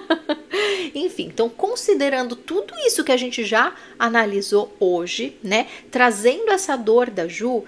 Enfim, 0.94 1.26
então 1.26 1.48
considerando 1.48 2.36
tudo 2.36 2.72
isso 2.86 3.04
que 3.04 3.12
a 3.12 3.16
gente 3.16 3.44
já 3.44 3.74
analisou 3.98 4.74
hoje, 4.78 5.36
né, 5.42 5.66
trazendo 5.90 6.50
essa 6.50 6.76
dor 6.76 7.10
da 7.10 7.26
Ju, 7.26 7.64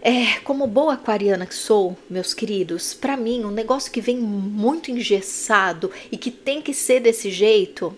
é, 0.00 0.40
como 0.40 0.66
boa 0.66 0.94
aquariana 0.94 1.46
que 1.46 1.54
sou, 1.54 1.96
meus 2.10 2.34
queridos, 2.34 2.92
para 2.92 3.16
mim, 3.16 3.44
um 3.44 3.50
negócio 3.50 3.92
que 3.92 4.00
vem 4.00 4.18
muito 4.18 4.90
engessado 4.90 5.92
e 6.10 6.16
que 6.16 6.30
tem 6.30 6.60
que 6.60 6.74
ser 6.74 7.00
desse 7.00 7.30
jeito, 7.30 7.96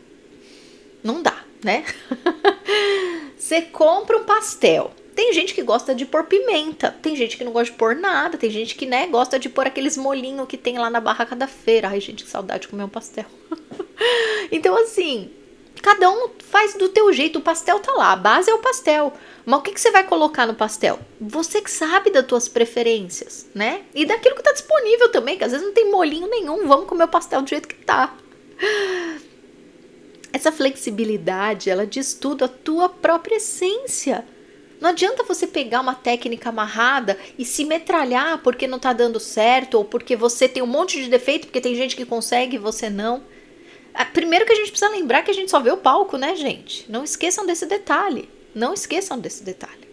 não 1.03 1.23
dá, 1.23 1.43
né? 1.63 1.85
Você 3.39 3.63
compra 3.63 4.19
um 4.19 4.25
pastel, 4.25 4.93
tem 5.15 5.33
gente 5.33 5.55
que 5.55 5.63
gosta 5.63 5.95
de 5.95 6.05
pôr 6.05 6.25
pimenta, 6.25 6.91
tem 7.01 7.15
gente 7.15 7.37
que 7.37 7.45
não 7.45 7.53
gosta 7.53 7.71
de 7.71 7.79
pôr 7.79 7.95
nada, 7.95 8.37
tem 8.37 8.51
gente 8.51 8.75
que, 8.75 8.85
né, 8.85 9.07
gosta 9.07 9.39
de 9.39 9.49
pôr 9.49 9.67
aqueles 9.67 9.97
molinhos 9.97 10.49
que 10.49 10.59
tem 10.59 10.77
lá 10.77 10.91
na 10.91 11.01
barraca 11.01 11.37
da 11.37 11.47
feira. 11.47 11.89
Ai, 11.89 12.01
gente, 12.01 12.25
que 12.25 12.31
saudade 12.31 12.63
de 12.63 12.69
comer 12.69 12.85
um 12.85 12.89
pastel. 12.89 13.27
então, 14.51 14.77
assim, 14.77 15.31
cada 15.81 16.11
um 16.11 16.31
faz 16.39 16.75
do 16.75 16.89
teu 16.89 17.13
jeito, 17.13 17.39
o 17.39 17.43
pastel 17.43 17.79
tá 17.79 17.93
lá, 17.93 18.13
a 18.13 18.17
base 18.17 18.51
é 18.51 18.55
o 18.55 18.59
pastel. 18.59 19.13
Mas 19.47 19.61
o 19.61 19.63
que, 19.63 19.73
que 19.73 19.81
você 19.81 19.93
vai 19.93 20.03
colocar 20.03 20.47
no 20.47 20.55
pastel? 20.55 20.99
Você 21.21 21.61
que 21.61 21.71
sabe 21.71 22.11
das 22.11 22.27
tuas 22.27 22.49
preferências, 22.49 23.47
né? 23.55 23.83
E 23.95 24.05
daquilo 24.05 24.35
que 24.35 24.43
tá 24.43 24.53
disponível 24.53 25.11
também, 25.11 25.39
que 25.39 25.45
às 25.45 25.53
vezes 25.53 25.67
não 25.67 25.75
tem 25.75 25.91
molinho 25.91 26.29
nenhum, 26.29 26.67
vamos 26.67 26.89
comer 26.89 27.05
o 27.05 27.09
pastel 27.09 27.41
do 27.41 27.49
jeito 27.49 27.69
que 27.69 27.77
tá. 27.77 28.17
Essa 30.33 30.51
flexibilidade, 30.51 31.71
ela 31.71 31.87
diz 31.87 32.15
tudo 32.15 32.45
a 32.45 32.49
tua 32.49 32.89
própria 32.89 33.37
essência. 33.37 34.27
Não 34.85 34.91
adianta 34.91 35.25
você 35.25 35.47
pegar 35.47 35.81
uma 35.81 35.95
técnica 35.95 36.51
amarrada 36.51 37.19
e 37.39 37.45
se 37.47 37.65
metralhar 37.65 38.43
porque 38.43 38.67
não 38.67 38.79
tá 38.79 38.93
dando 38.93 39.19
certo 39.19 39.77
ou 39.77 39.85
porque 39.87 40.15
você 40.15 40.47
tem 40.47 40.63
um 40.63 40.67
monte 40.67 41.03
de 41.03 41.09
defeito, 41.09 41.47
porque 41.47 41.59
tem 41.59 41.75
gente 41.75 41.97
que 41.97 42.05
consegue 42.05 42.57
e 42.57 42.59
você 42.59 42.91
não. 42.91 43.23
Ah, 43.95 44.05
primeiro 44.05 44.45
que 44.45 44.53
a 44.53 44.55
gente 44.55 44.71
precisa 44.71 44.91
lembrar 44.91 45.23
que 45.23 45.31
a 45.31 45.35
gente 45.35 45.51
só 45.51 45.59
vê 45.59 45.71
o 45.71 45.79
palco, 45.79 46.19
né, 46.19 46.37
gente? 46.37 46.85
Não 46.87 47.03
esqueçam 47.03 47.47
desse 47.47 47.65
detalhe. 47.65 48.29
Não 48.55 48.75
esqueçam 48.75 49.19
desse 49.19 49.43
detalhe. 49.43 49.89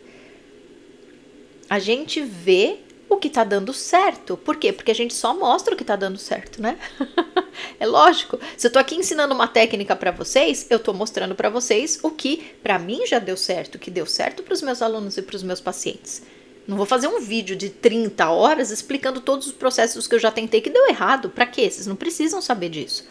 A 1.69 1.79
gente 1.79 2.19
vê 2.19 2.79
o 3.11 3.17
que 3.17 3.29
tá 3.29 3.43
dando 3.43 3.73
certo. 3.73 4.37
Por 4.37 4.55
quê? 4.55 4.71
Porque 4.71 4.89
a 4.89 4.95
gente 4.95 5.13
só 5.13 5.37
mostra 5.37 5.73
o 5.73 5.77
que 5.77 5.83
tá 5.83 5.97
dando 5.97 6.17
certo, 6.17 6.61
né? 6.61 6.77
é 7.77 7.85
lógico. 7.85 8.39
Se 8.55 8.67
eu 8.67 8.71
tô 8.71 8.79
aqui 8.79 8.95
ensinando 8.95 9.33
uma 9.33 9.49
técnica 9.49 9.95
para 9.97 10.11
vocês, 10.11 10.65
eu 10.69 10.79
tô 10.79 10.93
mostrando 10.93 11.35
para 11.35 11.49
vocês 11.49 11.99
o 12.03 12.09
que 12.09 12.53
para 12.63 12.79
mim 12.79 13.05
já 13.05 13.19
deu 13.19 13.35
certo, 13.35 13.77
que 13.77 13.91
deu 13.91 14.05
certo 14.05 14.41
para 14.41 14.53
os 14.53 14.61
meus 14.61 14.81
alunos 14.81 15.17
e 15.17 15.21
para 15.21 15.35
os 15.35 15.43
meus 15.43 15.59
pacientes. 15.59 16.23
Não 16.65 16.77
vou 16.77 16.85
fazer 16.85 17.07
um 17.07 17.19
vídeo 17.19 17.53
de 17.53 17.69
30 17.69 18.29
horas 18.29 18.71
explicando 18.71 19.19
todos 19.19 19.47
os 19.47 19.53
processos 19.53 20.07
que 20.07 20.15
eu 20.15 20.19
já 20.19 20.31
tentei 20.31 20.61
que 20.61 20.69
deu 20.69 20.87
errado. 20.87 21.29
Para 21.29 21.45
quê? 21.45 21.69
Vocês 21.69 21.87
não 21.87 21.97
precisam 21.97 22.41
saber 22.41 22.69
disso. 22.69 23.05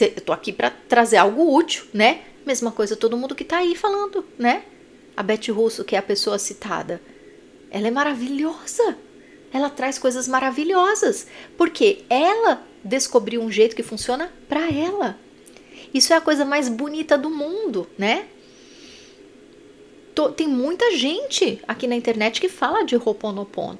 Eu 0.00 0.20
tô 0.20 0.32
aqui 0.32 0.52
para 0.52 0.70
trazer 0.70 1.16
algo 1.16 1.52
útil, 1.52 1.84
né? 1.92 2.20
Mesma 2.46 2.70
coisa 2.70 2.94
todo 2.94 3.16
mundo 3.16 3.34
que 3.34 3.44
tá 3.44 3.58
aí 3.58 3.74
falando, 3.74 4.24
né? 4.38 4.62
A 5.16 5.22
Beth 5.22 5.50
Russo, 5.50 5.84
que 5.84 5.96
é 5.96 5.98
a 5.98 6.02
pessoa 6.02 6.38
citada, 6.38 7.02
ela 7.70 7.88
é 7.88 7.90
maravilhosa 7.90 8.96
ela 9.52 9.68
traz 9.68 9.98
coisas 9.98 10.26
maravilhosas, 10.26 11.26
porque 11.56 12.04
ela 12.08 12.62
descobriu 12.82 13.42
um 13.42 13.50
jeito 13.50 13.76
que 13.76 13.82
funciona 13.82 14.32
para 14.48 14.68
ela. 14.70 15.18
Isso 15.92 16.12
é 16.12 16.16
a 16.16 16.20
coisa 16.20 16.44
mais 16.44 16.68
bonita 16.68 17.18
do 17.18 17.28
mundo, 17.28 17.86
né? 17.98 18.26
Tem 20.36 20.46
muita 20.46 20.96
gente 20.96 21.60
aqui 21.66 21.86
na 21.86 21.96
internet 21.96 22.40
que 22.40 22.48
fala 22.48 22.84
de 22.84 22.96
Ho'oponopono. 22.96 23.78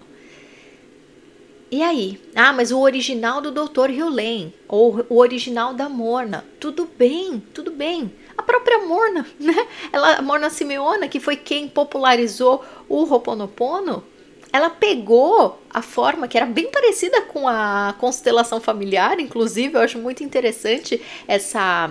E 1.70 1.82
aí? 1.82 2.20
Ah, 2.34 2.52
mas 2.52 2.70
o 2.70 2.80
original 2.80 3.40
do 3.40 3.50
Dr. 3.50 3.90
Hewlett 3.90 4.54
ou 4.68 5.06
o 5.08 5.16
original 5.16 5.72
da 5.72 5.88
Morna. 5.88 6.44
Tudo 6.60 6.86
bem, 6.98 7.42
tudo 7.54 7.70
bem. 7.70 8.12
A 8.36 8.42
própria 8.42 8.78
Morna, 8.80 9.26
né? 9.40 9.66
Ela, 9.90 10.20
Morna 10.20 10.50
Simeona, 10.50 11.08
que 11.08 11.18
foi 11.18 11.36
quem 11.36 11.68
popularizou 11.68 12.62
o 12.90 13.04
Ho'oponopono, 13.04 14.04
ela 14.52 14.68
pegou 14.68 15.58
a 15.70 15.80
forma 15.80 16.28
que 16.28 16.36
era 16.36 16.46
bem 16.46 16.70
parecida 16.70 17.22
com 17.22 17.48
a 17.48 17.94
constelação 17.98 18.60
familiar, 18.60 19.18
inclusive 19.18 19.76
eu 19.76 19.80
acho 19.80 19.98
muito 19.98 20.22
interessante 20.22 21.00
essa 21.26 21.90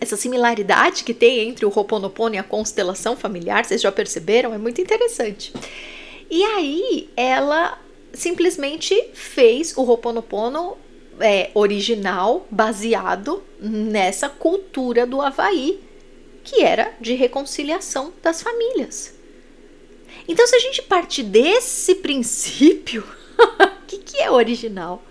essa 0.00 0.16
similaridade 0.16 1.04
que 1.04 1.14
tem 1.14 1.48
entre 1.48 1.64
o 1.64 1.68
Ho'oponopono 1.68 2.34
e 2.34 2.38
a 2.38 2.42
constelação 2.42 3.16
familiar, 3.16 3.64
vocês 3.64 3.80
já 3.80 3.92
perceberam? 3.92 4.52
É 4.52 4.58
muito 4.58 4.80
interessante. 4.80 5.52
E 6.28 6.42
aí 6.42 7.08
ela 7.16 7.78
simplesmente 8.12 9.10
fez 9.14 9.76
o 9.76 9.82
Ho'oponopono 9.82 10.76
é, 11.20 11.50
original 11.54 12.44
baseado 12.50 13.44
nessa 13.60 14.28
cultura 14.28 15.06
do 15.06 15.20
Havaí, 15.20 15.78
que 16.42 16.62
era 16.62 16.92
de 17.00 17.14
reconciliação 17.14 18.12
das 18.20 18.42
famílias. 18.42 19.14
Então, 20.26 20.46
se 20.46 20.54
a 20.56 20.58
gente 20.58 20.82
parte 20.82 21.22
desse 21.22 21.96
princípio, 21.96 23.04
o 23.38 23.86
que, 23.86 23.98
que 23.98 24.22
é 24.22 24.30
original? 24.30 25.02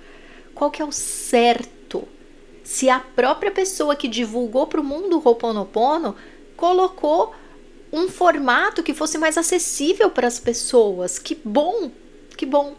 Qual 0.54 0.71
que 0.71 0.82
é 0.82 0.86
o 0.86 0.91
certo? 0.91 2.08
Se 2.63 2.89
a 2.89 3.00
própria 3.00 3.52
pessoa 3.52 3.95
que 3.95 4.08
divulgou 4.08 4.67
para 4.67 4.80
o 4.80 4.84
mundo 4.84 5.17
o 5.17 5.28
Ho'oponopono 5.28 6.15
colocou 6.56 7.34
um 7.91 8.08
formato 8.08 8.84
que 8.84 8.93
fosse 8.93 9.17
mais 9.17 9.38
acessível 9.38 10.10
para 10.10 10.28
as 10.28 10.39
pessoas. 10.39 11.19
Que 11.19 11.36
bom, 11.36 11.91
que 12.38 12.45
bom. 12.45 12.76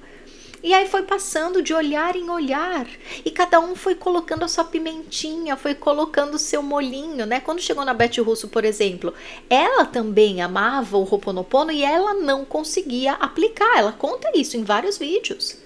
E 0.63 0.73
aí 0.73 0.87
foi 0.87 1.03
passando 1.03 1.61
de 1.61 1.75
olhar 1.75 2.15
em 2.15 2.31
olhar. 2.31 2.87
E 3.25 3.31
cada 3.31 3.59
um 3.59 3.75
foi 3.75 3.97
colocando 3.97 4.45
a 4.45 4.49
sua 4.49 4.63
pimentinha, 4.63 5.57
foi 5.57 5.75
colocando 5.75 6.35
o 6.35 6.39
seu 6.39 6.63
molinho, 6.63 7.27
né? 7.27 7.41
Quando 7.41 7.61
chegou 7.61 7.85
na 7.85 7.93
Beth 7.93 8.19
Russo, 8.19 8.47
por 8.47 8.65
exemplo, 8.65 9.13
ela 9.51 9.85
também 9.85 10.41
amava 10.41 10.97
o 10.97 11.03
Ho'oponopono 11.03 11.73
e 11.73 11.83
ela 11.83 12.15
não 12.15 12.45
conseguia 12.45 13.15
aplicar. 13.15 13.77
Ela 13.77 13.93
conta 13.93 14.31
isso 14.35 14.57
em 14.57 14.63
vários 14.63 14.99
vídeos. 14.99 15.59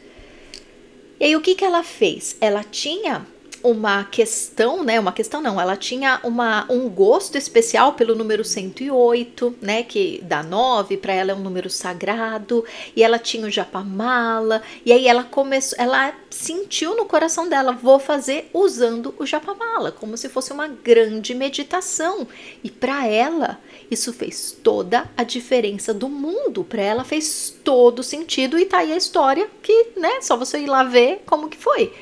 E 1.21 1.27
aí 1.27 1.37
o 1.37 1.41
que, 1.41 1.55
que 1.55 1.65
ela 1.65 1.83
fez? 1.83 2.37
Ela 2.41 2.65
tinha 2.65 3.27
uma 3.71 4.05
questão, 4.05 4.85
né? 4.85 4.99
Uma 5.01 5.13
questão 5.13 5.41
não, 5.41 5.61
ela 5.61 5.77
tinha 5.77 6.21
uma, 6.23 6.65
um 6.71 6.89
gosto 6.89 7.37
especial 7.37 7.95
pelo 7.95 8.15
número 8.15 8.45
108, 8.45 9.57
né? 9.61 9.83
Que 9.83 10.21
dá 10.23 10.43
9, 10.43 10.97
para 10.97 11.13
ela 11.13 11.33
é 11.33 11.35
um 11.35 11.41
número 11.41 11.69
sagrado, 11.69 12.65
e 12.95 13.03
ela 13.03 13.19
tinha 13.19 13.47
o 13.47 13.51
japamala, 13.51 14.63
e 14.85 14.93
aí 14.93 15.09
ela 15.09 15.25
começou, 15.25 15.77
ela 15.79 16.15
sentiu 16.31 16.95
no 16.97 17.07
coração 17.07 17.49
dela, 17.49 17.73
vou 17.73 17.99
fazer 17.99 18.49
usando 18.55 19.15
o 19.19 19.27
japamala, 19.27 19.91
como 19.91 20.17
se 20.17 20.29
fosse 20.29 20.53
uma 20.53 20.69
grande 20.69 21.35
meditação. 21.35 22.29
E 22.63 22.71
para 22.71 23.07
ela, 23.07 23.59
isso 23.91 24.13
fez 24.13 24.57
toda 24.63 25.11
a 25.17 25.25
diferença 25.25 25.93
do 25.93 26.09
mundo. 26.09 26.63
Para 26.63 26.83
ela 26.83 27.05
fez 27.05 27.55
todo 27.65 28.03
sentido 28.03 28.59
e 28.59 28.65
tá 28.65 28.79
aí 28.79 28.93
a 28.93 28.97
história 28.97 29.49
que, 29.63 29.89
né, 29.97 30.21
só 30.21 30.37
você 30.37 30.59
ir 30.61 30.67
lá 30.67 30.85
ver 30.85 31.23
como 31.27 31.49
que 31.49 31.57
foi. 31.57 31.93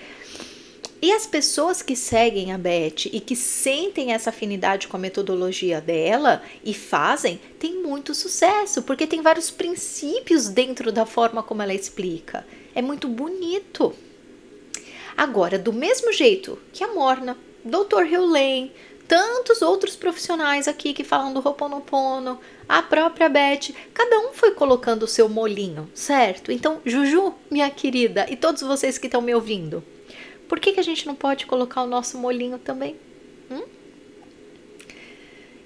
E 1.04 1.12
as 1.12 1.26
pessoas 1.26 1.82
que 1.82 1.94
seguem 1.94 2.50
a 2.50 2.56
Beth 2.56 3.10
e 3.12 3.20
que 3.20 3.36
sentem 3.36 4.14
essa 4.14 4.30
afinidade 4.30 4.88
com 4.88 4.96
a 4.96 4.98
metodologia 4.98 5.78
dela 5.78 6.40
e 6.64 6.72
fazem, 6.72 7.38
têm 7.58 7.82
muito 7.82 8.14
sucesso, 8.14 8.80
porque 8.80 9.06
tem 9.06 9.20
vários 9.20 9.50
princípios 9.50 10.48
dentro 10.48 10.90
da 10.90 11.04
forma 11.04 11.42
como 11.42 11.60
ela 11.60 11.74
explica. 11.74 12.46
É 12.74 12.80
muito 12.80 13.06
bonito. 13.06 13.94
Agora, 15.14 15.58
do 15.58 15.74
mesmo 15.74 16.10
jeito 16.10 16.58
que 16.72 16.82
a 16.82 16.94
Morna, 16.94 17.36
Dr. 17.62 18.10
Hewlane, 18.10 18.72
tantos 19.06 19.60
outros 19.60 19.94
profissionais 19.94 20.66
aqui 20.66 20.94
que 20.94 21.04
falam 21.04 21.34
do 21.34 21.46
Ho'oponopono, 21.46 22.40
a 22.66 22.80
própria 22.80 23.28
Beth, 23.28 23.74
cada 23.92 24.20
um 24.20 24.32
foi 24.32 24.52
colocando 24.52 25.02
o 25.02 25.08
seu 25.08 25.28
molinho, 25.28 25.86
certo? 25.92 26.50
Então, 26.50 26.80
Juju, 26.82 27.34
minha 27.50 27.68
querida, 27.68 28.24
e 28.30 28.36
todos 28.36 28.62
vocês 28.62 28.96
que 28.96 29.06
estão 29.06 29.20
me 29.20 29.34
ouvindo, 29.34 29.84
por 30.48 30.61
que, 30.61 30.72
que 30.72 30.80
a 30.80 30.85
gente 30.85 31.07
não 31.07 31.14
pode 31.14 31.46
colocar 31.46 31.83
o 31.83 31.87
nosso 31.87 32.18
molinho 32.18 32.59
também? 32.59 32.96
Hum? 33.50 33.62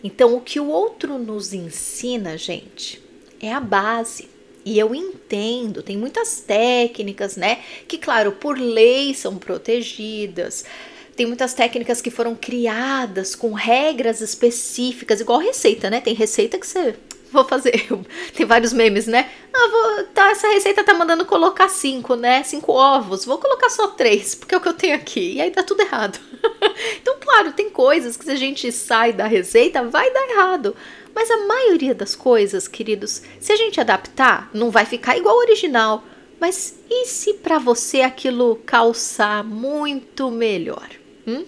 Então, 0.02 0.36
o 0.36 0.40
que 0.40 0.60
o 0.60 0.68
outro 0.68 1.18
nos 1.18 1.52
ensina, 1.52 2.36
gente, 2.36 3.02
é 3.40 3.52
a 3.52 3.60
base. 3.60 4.28
E 4.64 4.78
eu 4.78 4.94
entendo, 4.94 5.82
tem 5.82 5.96
muitas 5.96 6.40
técnicas, 6.40 7.36
né? 7.36 7.62
Que, 7.86 7.98
claro, 7.98 8.32
por 8.32 8.58
lei 8.58 9.14
são 9.14 9.36
protegidas. 9.36 10.64
Tem 11.16 11.26
muitas 11.26 11.54
técnicas 11.54 12.00
que 12.00 12.10
foram 12.10 12.36
criadas 12.36 13.34
com 13.34 13.52
regras 13.52 14.20
específicas, 14.20 15.20
igual 15.20 15.40
receita, 15.40 15.90
né? 15.90 16.00
Tem 16.00 16.14
receita 16.14 16.58
que 16.58 16.66
você 16.66 16.94
vou 17.32 17.44
fazer. 17.44 17.88
Tem 18.34 18.46
vários 18.46 18.72
memes, 18.72 19.06
né? 19.06 19.30
Ah, 19.52 19.68
vou, 19.68 20.04
tá, 20.06 20.30
essa 20.30 20.48
receita 20.48 20.84
tá 20.84 20.94
mandando 20.94 21.24
colocar 21.24 21.68
cinco, 21.68 22.14
né? 22.14 22.42
Cinco 22.42 22.72
ovos. 22.72 23.24
Vou 23.24 23.38
colocar 23.38 23.70
só 23.70 23.88
três, 23.88 24.34
porque 24.34 24.54
é 24.54 24.58
o 24.58 24.60
que 24.60 24.68
eu 24.68 24.74
tenho 24.74 24.94
aqui. 24.94 25.34
E 25.34 25.40
aí 25.40 25.50
dá 25.50 25.62
tudo 25.62 25.80
errado. 25.80 26.18
então, 27.00 27.16
claro, 27.20 27.52
tem 27.52 27.70
coisas 27.70 28.16
que 28.16 28.24
se 28.24 28.30
a 28.30 28.36
gente 28.36 28.70
sai 28.72 29.12
da 29.12 29.26
receita, 29.26 29.84
vai 29.84 30.12
dar 30.12 30.28
errado. 30.30 30.76
Mas 31.14 31.30
a 31.30 31.46
maioria 31.46 31.94
das 31.94 32.14
coisas, 32.14 32.68
queridos, 32.68 33.22
se 33.40 33.52
a 33.52 33.56
gente 33.56 33.80
adaptar, 33.80 34.50
não 34.52 34.70
vai 34.70 34.84
ficar 34.84 35.16
igual 35.16 35.34
ao 35.34 35.40
original. 35.40 36.04
Mas 36.40 36.78
e 36.88 37.06
se 37.06 37.34
para 37.34 37.58
você 37.58 38.02
aquilo 38.02 38.56
calçar 38.64 39.42
muito 39.42 40.30
melhor? 40.30 40.88
Hum? 41.26 41.44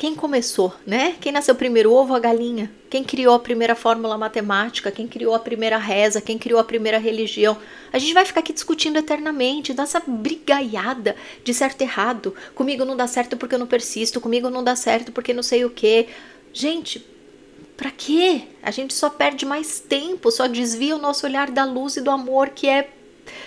Quem 0.00 0.14
começou, 0.14 0.72
né? 0.86 1.14
Quem 1.20 1.30
nasceu 1.30 1.54
primeiro, 1.54 1.92
ovo 1.92 2.12
ou 2.12 2.16
a 2.16 2.18
galinha? 2.18 2.72
Quem 2.88 3.04
criou 3.04 3.34
a 3.34 3.38
primeira 3.38 3.74
fórmula 3.74 4.16
matemática? 4.16 4.90
Quem 4.90 5.06
criou 5.06 5.34
a 5.34 5.38
primeira 5.38 5.76
reza? 5.76 6.22
Quem 6.22 6.38
criou 6.38 6.58
a 6.58 6.64
primeira 6.64 6.96
religião? 6.96 7.58
A 7.92 7.98
gente 7.98 8.14
vai 8.14 8.24
ficar 8.24 8.40
aqui 8.40 8.54
discutindo 8.54 8.98
eternamente, 8.98 9.74
dessa 9.74 10.00
brigaiada 10.00 11.14
de 11.44 11.52
certo 11.52 11.82
e 11.82 11.84
errado. 11.84 12.34
Comigo 12.54 12.82
não 12.82 12.96
dá 12.96 13.06
certo 13.06 13.36
porque 13.36 13.56
eu 13.56 13.58
não 13.58 13.66
persisto, 13.66 14.22
comigo 14.22 14.48
não 14.48 14.64
dá 14.64 14.74
certo 14.74 15.12
porque 15.12 15.34
não 15.34 15.42
sei 15.42 15.66
o 15.66 15.70
quê. 15.70 16.08
Gente, 16.50 17.06
para 17.76 17.90
quê? 17.90 18.44
A 18.62 18.70
gente 18.70 18.94
só 18.94 19.10
perde 19.10 19.44
mais 19.44 19.80
tempo, 19.80 20.30
só 20.30 20.46
desvia 20.46 20.96
o 20.96 20.98
nosso 20.98 21.26
olhar 21.26 21.50
da 21.50 21.66
luz 21.66 21.98
e 21.98 22.00
do 22.00 22.10
amor 22.10 22.48
que 22.48 22.66
é, 22.66 22.88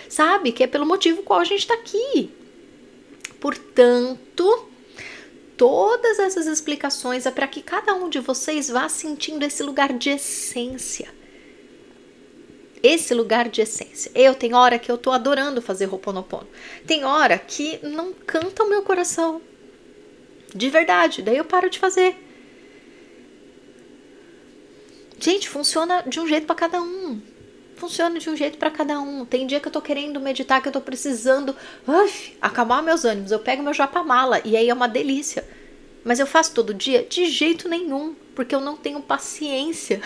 sabe, 0.08 0.52
que 0.52 0.62
é 0.62 0.68
pelo 0.68 0.86
motivo 0.86 1.24
qual 1.24 1.40
a 1.40 1.44
gente 1.44 1.62
está 1.62 1.74
aqui. 1.74 2.30
Portanto, 3.40 4.68
todas 5.56 6.18
essas 6.18 6.46
explicações 6.46 7.26
é 7.26 7.30
para 7.30 7.46
que 7.46 7.62
cada 7.62 7.94
um 7.94 8.08
de 8.08 8.20
vocês 8.20 8.68
vá 8.68 8.88
sentindo 8.88 9.44
esse 9.44 9.62
lugar 9.62 9.92
de 9.92 10.10
essência. 10.10 11.08
Esse 12.82 13.14
lugar 13.14 13.48
de 13.48 13.62
essência. 13.62 14.10
Eu 14.14 14.34
tenho 14.34 14.56
hora 14.56 14.78
que 14.78 14.90
eu 14.90 14.98
tô 14.98 15.10
adorando 15.10 15.62
fazer 15.62 15.86
Ho'oponopono. 15.86 16.46
Tem 16.86 17.04
hora 17.04 17.38
que 17.38 17.78
não 17.82 18.12
canta 18.12 18.62
o 18.62 18.68
meu 18.68 18.82
coração. 18.82 19.40
De 20.54 20.68
verdade, 20.68 21.22
daí 21.22 21.38
eu 21.38 21.44
paro 21.44 21.70
de 21.70 21.78
fazer. 21.78 22.16
Gente, 25.18 25.48
funciona 25.48 26.02
de 26.02 26.20
um 26.20 26.28
jeito 26.28 26.46
para 26.46 26.54
cada 26.54 26.82
um 26.82 27.33
funciona 27.76 28.18
de 28.18 28.28
um 28.30 28.36
jeito 28.36 28.58
para 28.58 28.70
cada 28.70 29.00
um. 29.00 29.24
Tem 29.24 29.46
dia 29.46 29.60
que 29.60 29.68
eu 29.68 29.72
tô 29.72 29.80
querendo 29.80 30.20
meditar, 30.20 30.62
que 30.62 30.68
eu 30.68 30.72
tô 30.72 30.80
precisando 30.80 31.54
uf, 31.86 32.36
acalmar 32.40 32.82
meus 32.82 33.04
ânimos. 33.04 33.32
Eu 33.32 33.38
pego 33.38 33.62
meu 33.62 33.74
japamala 33.74 34.40
e 34.44 34.56
aí 34.56 34.68
é 34.68 34.74
uma 34.74 34.88
delícia. 34.88 35.44
Mas 36.04 36.18
eu 36.18 36.26
faço 36.26 36.52
todo 36.52 36.74
dia? 36.74 37.02
De 37.02 37.26
jeito 37.26 37.68
nenhum, 37.68 38.14
porque 38.34 38.54
eu 38.54 38.60
não 38.60 38.76
tenho 38.76 39.00
paciência. 39.00 40.02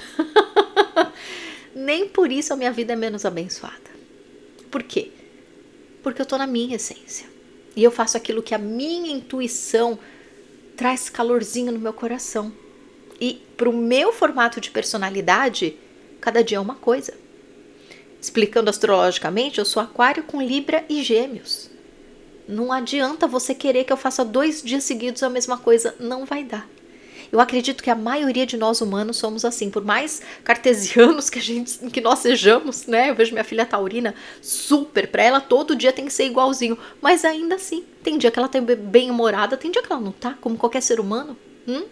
Nem 1.75 2.09
por 2.09 2.31
isso 2.31 2.53
a 2.53 2.57
minha 2.57 2.73
vida 2.73 2.93
é 2.93 2.97
menos 2.97 3.25
abençoada. 3.25 3.91
Por 4.71 4.83
quê? 4.83 5.11
Porque 6.03 6.23
eu 6.23 6.27
tô 6.27 6.39
na 6.39 6.47
minha 6.47 6.77
essência. 6.77 7.27
E 7.75 7.83
eu 7.83 7.91
faço 7.91 8.17
aquilo 8.17 8.43
que 8.43 8.55
a 8.55 8.59
minha 8.59 9.13
intuição 9.13 9.99
traz 10.77 11.11
calorzinho 11.11 11.73
no 11.73 11.79
meu 11.79 11.93
coração. 11.93 12.53
E 13.21 13.43
pro 13.57 13.73
meu 13.73 14.13
formato 14.13 14.61
de 14.61 14.71
personalidade, 14.71 15.77
cada 16.21 16.43
dia 16.43 16.59
é 16.59 16.61
uma 16.61 16.77
coisa. 16.77 17.15
Explicando 18.21 18.71
astrologicamente, 18.71 19.59
eu 19.59 19.65
sou 19.65 19.83
Aquário 19.83 20.25
com 20.25 20.43
Libra 20.43 20.85
e 20.89 21.03
Gêmeos. 21.03 21.71
Não 22.49 22.73
adianta 22.73 23.27
você 23.27 23.55
querer 23.55 23.85
que 23.85 23.93
eu 23.93 23.97
faça 23.97 24.25
dois 24.25 24.63
dias 24.63 24.85
seguidos 24.85 25.23
a 25.23 25.29
mesma 25.29 25.59
coisa, 25.59 25.95
não 26.01 26.25
vai 26.25 26.43
dar. 26.43 26.69
Eu 27.31 27.41
acredito 27.41 27.83
que 27.83 27.91
a 27.91 27.95
maioria 27.95 28.47
de 28.47 28.57
nós 28.57 28.81
humanos 28.81 29.19
somos 29.19 29.45
assim, 29.45 29.71
por 29.71 29.85
mais 29.85 30.23
cartesianos 30.43 31.29
que 31.29 31.39
a 31.39 31.43
gente 31.43 31.79
que 31.91 32.01
nós 32.01 32.21
sejamos, 32.21 32.87
né? 32.87 33.11
Eu 33.11 33.15
vejo 33.15 33.33
minha 33.33 33.45
filha 33.45 33.67
taurina 33.67 34.15
super, 34.41 35.09
para 35.09 35.23
ela 35.23 35.41
todo 35.41 35.77
dia 35.77 35.93
tem 35.93 36.07
que 36.07 36.13
ser 36.13 36.25
igualzinho, 36.25 36.79
mas 37.03 37.25
ainda 37.25 37.57
assim, 37.57 37.85
tem 38.03 38.17
dia 38.17 38.31
que 38.31 38.39
ela 38.39 38.49
tá 38.49 38.59
bem 38.61 39.11
humorada, 39.11 39.57
tem 39.57 39.71
dia 39.71 39.83
que 39.83 39.93
ela 39.93 40.01
não 40.01 40.13
tá, 40.13 40.39
como 40.41 40.57
qualquer 40.57 40.81
ser 40.81 40.99
humano. 40.99 41.37
Hum? 41.67 41.85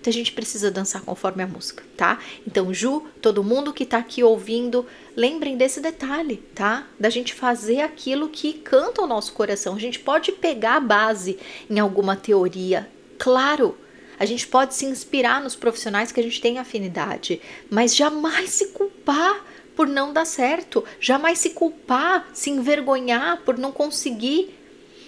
Então 0.00 0.10
a 0.10 0.14
gente 0.14 0.32
precisa 0.32 0.70
dançar 0.70 1.02
conforme 1.02 1.42
a 1.42 1.46
música, 1.46 1.84
tá? 1.96 2.18
Então, 2.46 2.72
Ju, 2.72 3.06
todo 3.20 3.44
mundo 3.44 3.72
que 3.72 3.84
tá 3.84 3.98
aqui 3.98 4.24
ouvindo, 4.24 4.86
lembrem 5.14 5.58
desse 5.58 5.78
detalhe, 5.78 6.38
tá? 6.54 6.86
Da 6.98 7.10
gente 7.10 7.34
fazer 7.34 7.80
aquilo 7.80 8.30
que 8.30 8.54
canta 8.54 9.02
o 9.02 9.06
nosso 9.06 9.34
coração. 9.34 9.74
A 9.74 9.78
gente 9.78 9.98
pode 9.98 10.32
pegar 10.32 10.76
a 10.76 10.80
base 10.80 11.38
em 11.68 11.78
alguma 11.78 12.16
teoria, 12.16 12.88
claro. 13.18 13.76
A 14.18 14.24
gente 14.24 14.46
pode 14.46 14.74
se 14.74 14.86
inspirar 14.86 15.42
nos 15.42 15.54
profissionais 15.54 16.12
que 16.12 16.20
a 16.20 16.22
gente 16.22 16.40
tem 16.40 16.58
afinidade, 16.58 17.40
mas 17.70 17.94
jamais 17.94 18.50
se 18.50 18.68
culpar 18.68 19.44
por 19.76 19.86
não 19.86 20.12
dar 20.12 20.26
certo, 20.26 20.84
jamais 20.98 21.38
se 21.38 21.50
culpar, 21.50 22.28
se 22.32 22.50
envergonhar 22.50 23.38
por 23.38 23.56
não 23.56 23.72
conseguir 23.72 24.59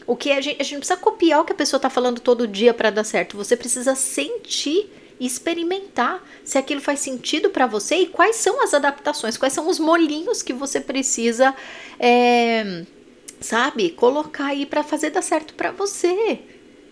o 0.06 0.16
que 0.16 0.32
a 0.32 0.40
gente, 0.40 0.60
a 0.60 0.64
gente 0.64 0.78
precisa 0.78 0.98
copiar 0.98 1.40
o 1.40 1.44
que 1.44 1.52
a 1.52 1.56
pessoa 1.56 1.78
está 1.78 1.90
falando 1.90 2.20
todo 2.20 2.46
dia 2.46 2.74
para 2.74 2.90
dar 2.90 3.04
certo. 3.04 3.36
Você 3.36 3.56
precisa 3.56 3.94
sentir 3.94 4.90
experimentar 5.20 6.22
se 6.44 6.58
aquilo 6.58 6.80
faz 6.80 7.00
sentido 7.00 7.50
para 7.50 7.66
você 7.66 7.96
e 7.96 8.06
quais 8.06 8.36
são 8.36 8.62
as 8.62 8.74
adaptações, 8.74 9.36
quais 9.36 9.52
são 9.52 9.68
os 9.68 9.78
molinhos 9.78 10.42
que 10.42 10.52
você 10.52 10.80
precisa, 10.80 11.54
é, 11.98 12.84
sabe, 13.40 13.90
colocar 13.90 14.46
aí 14.46 14.66
para 14.66 14.82
fazer 14.82 15.10
dar 15.10 15.22
certo 15.22 15.54
para 15.54 15.70
você. 15.70 16.40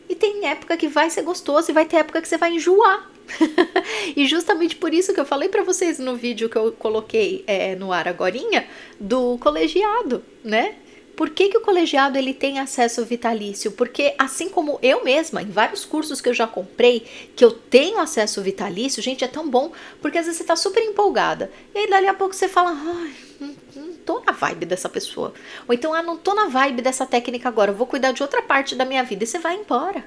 E 0.08 0.14
tem 0.14 0.46
época 0.46 0.76
que 0.76 0.88
vai 0.88 1.10
ser 1.10 1.22
gostoso 1.22 1.70
e 1.70 1.74
vai 1.74 1.84
ter 1.84 1.96
época 1.96 2.22
que 2.22 2.28
você 2.28 2.36
vai 2.36 2.54
enjoar. 2.54 3.10
e 4.16 4.26
justamente 4.26 4.74
por 4.74 4.92
isso 4.92 5.14
que 5.14 5.20
eu 5.20 5.24
falei 5.24 5.48
para 5.48 5.62
vocês 5.62 5.98
no 5.98 6.16
vídeo 6.16 6.48
que 6.48 6.56
eu 6.56 6.72
coloquei 6.72 7.44
é, 7.46 7.76
no 7.76 7.92
ar 7.92 8.08
agorinha 8.08 8.66
do 8.98 9.38
colegiado, 9.38 10.24
né? 10.42 10.74
Por 11.20 11.28
que, 11.28 11.50
que 11.50 11.58
o 11.58 11.60
colegiado 11.60 12.16
ele 12.16 12.32
tem 12.32 12.60
acesso 12.60 13.04
vitalício? 13.04 13.72
Porque 13.72 14.14
assim 14.16 14.48
como 14.48 14.78
eu 14.82 15.04
mesma, 15.04 15.42
em 15.42 15.50
vários 15.50 15.84
cursos 15.84 16.18
que 16.18 16.30
eu 16.30 16.32
já 16.32 16.46
comprei, 16.46 17.06
que 17.36 17.44
eu 17.44 17.50
tenho 17.50 17.98
acesso 17.98 18.40
vitalício, 18.40 19.02
gente, 19.02 19.22
é 19.22 19.28
tão 19.28 19.46
bom, 19.46 19.70
porque 20.00 20.16
às 20.16 20.24
vezes 20.24 20.38
você 20.38 20.44
tá 20.44 20.56
super 20.56 20.82
empolgada. 20.82 21.52
E 21.74 21.78
aí 21.78 21.90
dali 21.90 22.06
a 22.06 22.14
pouco 22.14 22.34
você 22.34 22.48
fala, 22.48 22.70
ai, 22.70 23.12
não, 23.38 23.54
não 23.76 23.92
tô 23.96 24.20
na 24.20 24.32
vibe 24.32 24.64
dessa 24.64 24.88
pessoa. 24.88 25.34
Ou 25.68 25.74
então, 25.74 25.92
ah, 25.92 26.02
não 26.02 26.16
tô 26.16 26.32
na 26.32 26.48
vibe 26.48 26.80
dessa 26.80 27.04
técnica 27.04 27.50
agora, 27.50 27.70
vou 27.70 27.86
cuidar 27.86 28.12
de 28.12 28.22
outra 28.22 28.40
parte 28.40 28.74
da 28.74 28.86
minha 28.86 29.04
vida. 29.04 29.22
E 29.22 29.26
você 29.26 29.38
vai 29.38 29.56
embora. 29.56 30.02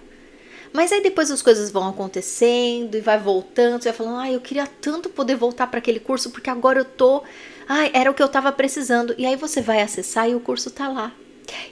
Mas 0.73 0.91
aí 0.91 1.03
depois 1.03 1.29
as 1.29 1.43
coisas 1.43 1.69
vão 1.69 1.87
acontecendo 1.87 2.95
e 2.95 3.01
vai 3.01 3.19
voltando, 3.19 3.83
você 3.83 3.89
vai 3.89 3.97
falando, 3.99 4.19
ah, 4.19 4.31
eu 4.31 4.41
queria 4.41 4.65
tanto 4.65 5.07
poder 5.09 5.35
voltar 5.35 5.67
para 5.67 5.77
aquele 5.77 5.99
curso 5.99 6.31
porque 6.31 6.49
agora 6.49 6.79
eu 6.79 6.85
tô 6.85 7.21
Ai, 7.67 7.91
era 7.93 8.09
o 8.09 8.13
que 8.13 8.21
eu 8.21 8.27
estava 8.27 8.51
precisando. 8.51 9.15
E 9.17 9.25
aí 9.25 9.35
você 9.35 9.61
vai 9.61 9.81
acessar 9.81 10.29
e 10.29 10.35
o 10.35 10.39
curso 10.39 10.69
está 10.69 10.87
lá. 10.87 11.11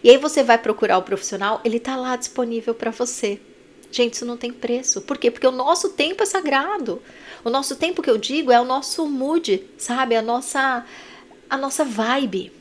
E 0.04 0.10
aí 0.10 0.18
você 0.18 0.44
vai 0.44 0.58
procurar 0.58 0.98
o 0.98 1.04
profissional, 1.04 1.62
ele 1.64 1.78
está 1.78 1.96
lá 1.96 2.16
disponível 2.16 2.74
para 2.74 2.92
você. 2.92 3.40
Gente, 3.92 4.14
isso 4.14 4.26
não 4.26 4.38
tem 4.38 4.52
preço. 4.52 5.02
Por 5.02 5.18
quê? 5.18 5.30
Porque 5.30 5.48
o 5.48 5.52
nosso 5.52 5.90
tempo 5.90 6.24
é 6.24 6.26
sagrado. 6.26 7.02
O 7.44 7.50
nosso 7.50 7.76
tempo 7.76 8.02
que 8.02 8.10
eu 8.10 8.18
digo 8.18 8.52
é 8.52 8.60
o 8.60 8.66
nosso 8.66 9.06
mood, 9.08 9.64
sabe? 9.78 10.16
A 10.16 10.22
nossa 10.22 10.86
a 11.50 11.58
nossa 11.58 11.84
vibe. 11.84 12.52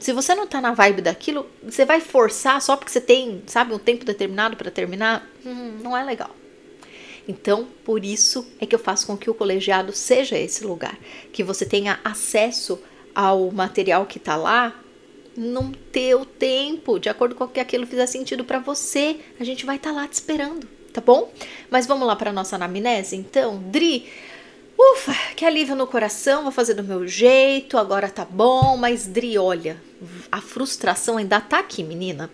Se 0.00 0.12
você 0.12 0.34
não 0.34 0.46
tá 0.46 0.60
na 0.60 0.72
vibe 0.72 1.00
daquilo, 1.00 1.48
você 1.62 1.84
vai 1.84 2.00
forçar 2.00 2.60
só 2.60 2.76
porque 2.76 2.90
você 2.90 3.00
tem, 3.00 3.42
sabe, 3.46 3.72
um 3.72 3.78
tempo 3.78 4.04
determinado 4.04 4.56
para 4.56 4.70
terminar, 4.70 5.24
hum, 5.44 5.78
não 5.80 5.96
é 5.96 6.02
legal. 6.02 6.30
Então, 7.28 7.66
por 7.84 8.04
isso 8.04 8.46
é 8.60 8.66
que 8.66 8.74
eu 8.74 8.78
faço 8.78 9.06
com 9.06 9.16
que 9.16 9.28
o 9.28 9.34
colegiado 9.34 9.92
seja 9.92 10.38
esse 10.38 10.64
lugar, 10.64 10.96
que 11.32 11.42
você 11.42 11.66
tenha 11.66 11.98
acesso 12.04 12.78
ao 13.14 13.50
material 13.50 14.06
que 14.06 14.18
está 14.18 14.36
lá 14.36 14.80
num 15.36 15.72
teu 15.72 16.24
tempo, 16.24 16.98
de 16.98 17.08
acordo 17.08 17.34
com 17.34 17.44
o 17.44 17.48
que 17.48 17.60
aquilo 17.60 17.86
fizer 17.86 18.06
sentido 18.06 18.44
para 18.44 18.58
você. 18.58 19.16
A 19.38 19.44
gente 19.44 19.66
vai 19.66 19.76
estar 19.76 19.90
tá 19.90 19.96
lá 19.96 20.08
te 20.08 20.14
esperando, 20.14 20.66
tá 20.92 21.00
bom? 21.00 21.32
Mas 21.70 21.86
vamos 21.86 22.06
lá 22.06 22.16
para 22.16 22.32
nossa 22.32 22.56
anamnese, 22.56 23.16
então, 23.16 23.58
Dri. 23.70 24.10
Ufa, 24.78 25.14
que 25.34 25.44
alívio 25.44 25.74
no 25.74 25.86
coração, 25.86 26.42
vou 26.42 26.52
fazer 26.52 26.74
do 26.74 26.84
meu 26.84 27.08
jeito, 27.08 27.78
agora 27.78 28.10
tá 28.10 28.26
bom, 28.26 28.76
mas 28.76 29.06
Dri, 29.06 29.38
olha, 29.38 29.82
a 30.30 30.40
frustração 30.40 31.16
ainda 31.16 31.40
tá 31.40 31.60
aqui, 31.60 31.82
menina. 31.82 32.30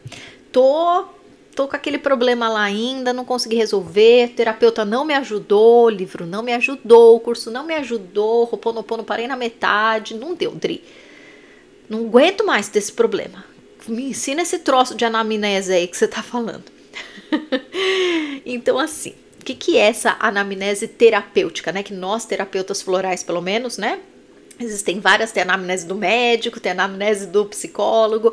Tô 0.50 1.07
tô 1.54 1.68
com 1.68 1.76
aquele 1.76 1.98
problema 1.98 2.48
lá 2.48 2.62
ainda, 2.62 3.12
não 3.12 3.24
consegui 3.24 3.56
resolver, 3.56 4.32
terapeuta 4.34 4.84
não 4.84 5.04
me 5.04 5.14
ajudou, 5.14 5.88
livro 5.88 6.26
não 6.26 6.42
me 6.42 6.52
ajudou, 6.52 7.20
curso 7.20 7.50
não 7.50 7.64
me 7.64 7.74
ajudou, 7.74 8.44
Roponopono 8.44 9.04
parei 9.04 9.26
na 9.26 9.36
metade, 9.36 10.14
não 10.14 10.34
deu, 10.34 10.52
Dri. 10.52 10.82
Não 11.88 12.06
aguento 12.06 12.44
mais 12.44 12.68
desse 12.68 12.92
problema. 12.92 13.44
Me 13.86 14.10
ensina 14.10 14.42
esse 14.42 14.60
troço 14.60 14.94
de 14.94 15.04
anamnese 15.04 15.72
aí 15.72 15.86
que 15.86 15.96
você 15.96 16.08
tá 16.08 16.22
falando. 16.22 16.64
então, 18.46 18.78
assim, 18.78 19.14
o 19.40 19.44
que, 19.44 19.54
que 19.54 19.76
é 19.76 19.88
essa 19.88 20.16
anamnese 20.20 20.86
terapêutica, 20.86 21.72
né? 21.72 21.82
Que 21.82 21.92
nós, 21.92 22.24
terapeutas 22.24 22.80
florais, 22.80 23.22
pelo 23.22 23.42
menos, 23.42 23.76
né? 23.76 23.98
Existem 24.58 25.00
várias, 25.00 25.32
tem 25.32 25.42
anamnese 25.42 25.86
do 25.86 25.94
médico, 25.94 26.60
tem 26.60 26.72
anamnese 26.72 27.26
do 27.26 27.44
psicólogo, 27.46 28.32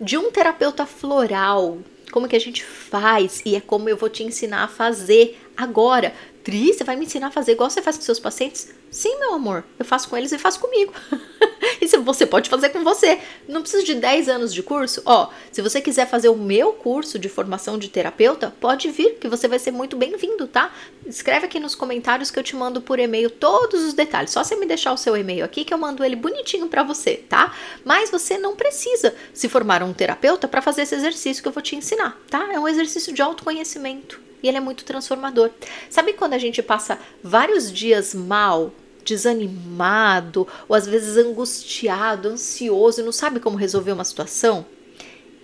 de 0.00 0.18
um 0.18 0.30
terapeuta 0.30 0.84
floral, 0.84 1.78
como 2.10 2.28
que 2.28 2.36
a 2.36 2.40
gente 2.40 2.64
faz 2.64 3.42
e 3.44 3.56
é 3.56 3.60
como 3.60 3.88
eu 3.88 3.96
vou 3.96 4.08
te 4.08 4.22
ensinar 4.22 4.64
a 4.64 4.68
fazer 4.68 5.38
agora. 5.56 6.12
Você 6.44 6.84
vai 6.84 6.96
me 6.96 7.04
ensinar 7.04 7.28
a 7.28 7.30
fazer 7.30 7.52
igual 7.52 7.68
você 7.68 7.82
faz 7.82 7.96
com 7.96 8.02
seus 8.02 8.18
pacientes? 8.18 8.70
Sim, 8.90 9.18
meu 9.20 9.34
amor, 9.34 9.62
eu 9.78 9.84
faço 9.84 10.08
com 10.08 10.16
eles 10.16 10.32
e 10.32 10.38
faço 10.38 10.58
comigo. 10.58 10.92
e 11.80 11.86
você 11.98 12.26
pode 12.26 12.48
fazer 12.48 12.70
com 12.70 12.82
você. 12.82 13.20
Não 13.46 13.60
precisa 13.60 13.84
de 13.84 13.94
10 13.94 14.28
anos 14.28 14.52
de 14.52 14.62
curso. 14.62 15.02
Ó, 15.04 15.28
se 15.52 15.60
você 15.60 15.80
quiser 15.80 16.08
fazer 16.08 16.30
o 16.30 16.36
meu 16.36 16.72
curso 16.72 17.18
de 17.18 17.28
formação 17.28 17.78
de 17.78 17.88
terapeuta, 17.88 18.52
pode 18.58 18.90
vir, 18.90 19.16
que 19.16 19.28
você 19.28 19.46
vai 19.46 19.58
ser 19.58 19.70
muito 19.70 19.96
bem-vindo, 19.96 20.46
tá? 20.46 20.72
Escreve 21.06 21.46
aqui 21.46 21.60
nos 21.60 21.74
comentários 21.74 22.30
que 22.30 22.38
eu 22.38 22.42
te 22.42 22.56
mando 22.56 22.80
por 22.80 22.98
e-mail 22.98 23.30
todos 23.30 23.84
os 23.84 23.92
detalhes. 23.92 24.30
Só 24.30 24.42
você 24.42 24.56
me 24.56 24.66
deixar 24.66 24.92
o 24.92 24.96
seu 24.96 25.16
e-mail 25.16 25.44
aqui 25.44 25.64
que 25.64 25.74
eu 25.74 25.78
mando 25.78 26.02
ele 26.02 26.16
bonitinho 26.16 26.68
para 26.68 26.82
você, 26.82 27.16
tá? 27.28 27.54
Mas 27.84 28.10
você 28.10 28.38
não 28.38 28.56
precisa 28.56 29.14
se 29.34 29.48
formar 29.48 29.82
um 29.82 29.92
terapeuta 29.92 30.48
para 30.48 30.62
fazer 30.62 30.82
esse 30.82 30.94
exercício 30.94 31.42
que 31.42 31.48
eu 31.48 31.52
vou 31.52 31.62
te 31.62 31.76
ensinar, 31.76 32.18
tá? 32.30 32.48
É 32.52 32.58
um 32.58 32.66
exercício 32.66 33.12
de 33.12 33.20
autoconhecimento 33.20 34.29
e 34.42 34.48
ele 34.48 34.56
é 34.56 34.60
muito 34.60 34.84
transformador. 34.84 35.50
Sabe 35.88 36.12
quando 36.12 36.34
a 36.34 36.38
gente 36.38 36.62
passa 36.62 36.98
vários 37.22 37.72
dias 37.72 38.14
mal, 38.14 38.72
desanimado, 39.04 40.46
ou 40.68 40.76
às 40.76 40.86
vezes 40.86 41.16
angustiado, 41.16 42.28
ansioso 42.28 43.00
e 43.00 43.04
não 43.04 43.12
sabe 43.12 43.40
como 43.40 43.56
resolver 43.56 43.92
uma 43.92 44.04
situação? 44.04 44.64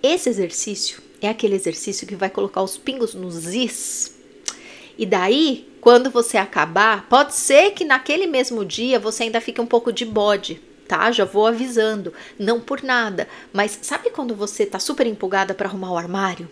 Esse 0.01 0.29
exercício 0.29 1.01
é 1.21 1.27
aquele 1.27 1.55
exercício 1.55 2.07
que 2.07 2.15
vai 2.15 2.29
colocar 2.29 2.61
os 2.61 2.77
pingos 2.77 3.13
nos 3.13 3.53
is. 3.53 4.15
E 4.97 5.05
daí, 5.05 5.67
quando 5.81 6.09
você 6.09 6.37
acabar, 6.37 7.07
pode 7.07 7.35
ser 7.35 7.71
que 7.71 7.85
naquele 7.85 8.25
mesmo 8.25 8.65
dia 8.65 8.99
você 8.99 9.23
ainda 9.23 9.41
fique 9.41 9.61
um 9.61 9.65
pouco 9.65 9.91
de 9.91 10.05
bode, 10.05 10.61
tá? 10.87 11.11
Já 11.11 11.25
vou 11.25 11.45
avisando, 11.45 12.13
não 12.37 12.59
por 12.59 12.81
nada, 12.81 13.27
mas 13.53 13.77
sabe 13.81 14.09
quando 14.09 14.35
você 14.35 14.65
tá 14.65 14.79
super 14.79 15.05
empolgada 15.05 15.53
para 15.53 15.67
arrumar 15.67 15.91
o 15.91 15.97
armário? 15.97 16.49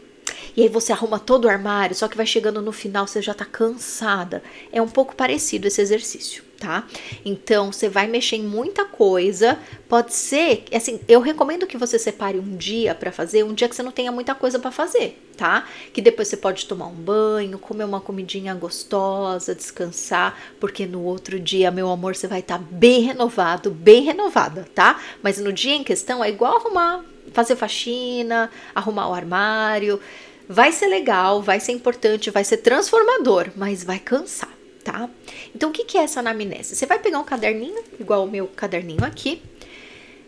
E 0.56 0.64
aí 0.64 0.70
você 0.70 0.94
arruma 0.94 1.20
todo 1.20 1.46
o 1.46 1.50
armário, 1.50 1.96
só 1.96 2.08
que 2.08 2.16
vai 2.16 2.26
chegando 2.26 2.62
no 2.62 2.72
final 2.72 3.06
você 3.06 3.22
já 3.22 3.34
tá 3.34 3.44
cansada. 3.44 4.42
É 4.72 4.82
um 4.82 4.88
pouco 4.88 5.16
parecido 5.16 5.68
esse 5.68 5.82
exercício, 5.82 6.44
tá? 6.58 6.88
Então 7.26 7.74
você 7.74 7.90
vai 7.90 8.08
mexer 8.08 8.38
em 8.38 8.44
muita 8.44 8.86
coisa. 8.86 9.60
Pode 9.90 10.14
ser, 10.14 10.64
assim, 10.74 11.00
eu 11.10 11.20
recomendo 11.20 11.68
que 11.68 11.78
você 11.78 12.00
separe 12.00 12.40
um 12.40 12.56
dia 12.56 12.96
para 12.96 13.12
fazer, 13.12 13.44
um 13.44 13.54
dia 13.54 13.68
que 13.68 13.76
você 13.76 13.84
não 13.84 13.92
tenha 13.92 14.12
muita 14.14 14.34
coisa 14.34 14.58
para 14.58 14.72
fazer, 14.72 15.22
tá? 15.36 15.68
Que 15.92 16.02
depois 16.02 16.30
você 16.30 16.38
pode 16.38 16.66
tomar 16.66 16.88
um 16.88 16.96
banho, 16.96 17.60
comer 17.60 17.84
uma 17.84 18.00
comidinha 18.00 18.54
gostosa, 18.56 19.54
descansar, 19.54 20.40
porque 20.60 20.86
no 20.86 21.04
outro 21.04 21.38
dia, 21.38 21.70
meu 21.70 21.90
amor, 21.90 22.16
você 22.16 22.28
vai 22.28 22.40
estar 22.40 22.60
tá 22.60 22.66
bem 22.72 23.02
renovado, 23.02 23.72
bem 23.72 24.04
renovada, 24.04 24.66
tá? 24.74 25.02
Mas 25.22 25.38
no 25.38 25.52
dia 25.52 25.76
em 25.76 25.84
questão 25.84 26.24
é 26.24 26.30
igual 26.30 26.56
arrumar 26.58 27.04
fazer 27.34 27.56
faxina, 27.56 28.50
arrumar 28.74 29.10
o 29.10 29.14
armário. 29.14 30.00
Vai 30.48 30.72
ser 30.72 30.88
legal, 30.88 31.42
vai 31.42 31.60
ser 31.60 31.72
importante, 31.72 32.30
vai 32.30 32.44
ser 32.44 32.58
transformador, 32.58 33.50
mas 33.56 33.84
vai 33.84 34.00
cansar, 34.00 34.54
tá? 34.84 35.10
Então, 35.56 35.70
o 35.70 35.74
que 35.74 35.98
é 35.98 36.04
essa 36.04 36.20
anamnese? 36.20 36.76
Você 36.76 36.86
vai 36.86 37.00
pegar 37.00 37.20
um 37.20 37.24
caderninho, 37.24 37.84
igual 38.00 38.24
o 38.24 38.30
meu 38.30 38.48
caderninho 38.48 39.04
aqui, 39.04 39.42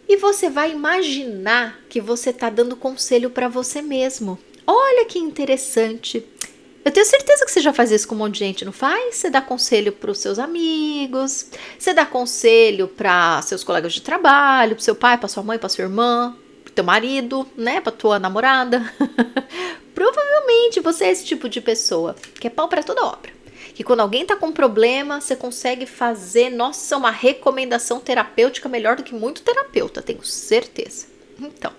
e 0.09 0.17
você 0.17 0.49
vai 0.49 0.71
imaginar 0.71 1.79
que 1.89 2.01
você 2.01 2.31
está 2.31 2.49
dando 2.49 2.75
conselho 2.75 3.29
para 3.29 3.47
você 3.47 3.81
mesmo. 3.81 4.39
Olha 4.65 5.05
que 5.05 5.19
interessante. 5.19 6.25
Eu 6.83 6.91
tenho 6.91 7.05
certeza 7.05 7.45
que 7.45 7.51
você 7.51 7.59
já 7.59 7.73
faz 7.73 7.91
isso 7.91 8.07
com 8.07 8.15
um 8.15 8.19
monte 8.19 8.35
de 8.35 8.39
gente, 8.39 8.65
não 8.65 8.71
faz? 8.71 9.15
Você 9.15 9.29
dá 9.29 9.41
conselho 9.41 9.91
para 9.91 10.09
os 10.09 10.19
seus 10.19 10.39
amigos, 10.39 11.51
você 11.77 11.93
dá 11.93 12.05
conselho 12.05 12.87
para 12.87 13.41
seus 13.41 13.63
colegas 13.63 13.93
de 13.93 14.01
trabalho, 14.01 14.73
para 14.75 14.83
seu 14.83 14.95
pai, 14.95 15.17
para 15.17 15.27
sua 15.27 15.43
mãe, 15.43 15.59
para 15.59 15.67
sua 15.67 15.83
irmã, 15.83 16.35
teu 16.73 16.83
marido, 16.83 17.47
né, 17.57 17.81
pra 17.81 17.91
tua 17.91 18.19
namorada. 18.19 18.81
Provavelmente 19.97 20.79
você 20.79 21.05
é 21.05 21.11
esse 21.11 21.25
tipo 21.25 21.49
de 21.49 21.59
pessoa 21.59 22.15
que 22.39 22.45
é 22.45 22.51
pau 22.51 22.67
para 22.67 22.83
toda 22.83 23.03
obra. 23.03 23.31
que 23.73 23.83
quando 23.83 24.01
alguém 24.01 24.23
tá 24.23 24.35
com 24.35 24.51
problema, 24.51 25.19
você 25.19 25.35
consegue 25.35 25.87
fazer, 25.87 26.51
nossa, 26.51 26.95
uma 26.95 27.09
recomendação 27.09 27.99
terapêutica 27.99 28.69
melhor 28.69 28.95
do 28.95 29.01
que 29.03 29.15
muito 29.15 29.41
terapeuta, 29.41 30.03
tenho 30.03 30.23
certeza. 30.23 31.07
Então, 31.39 31.71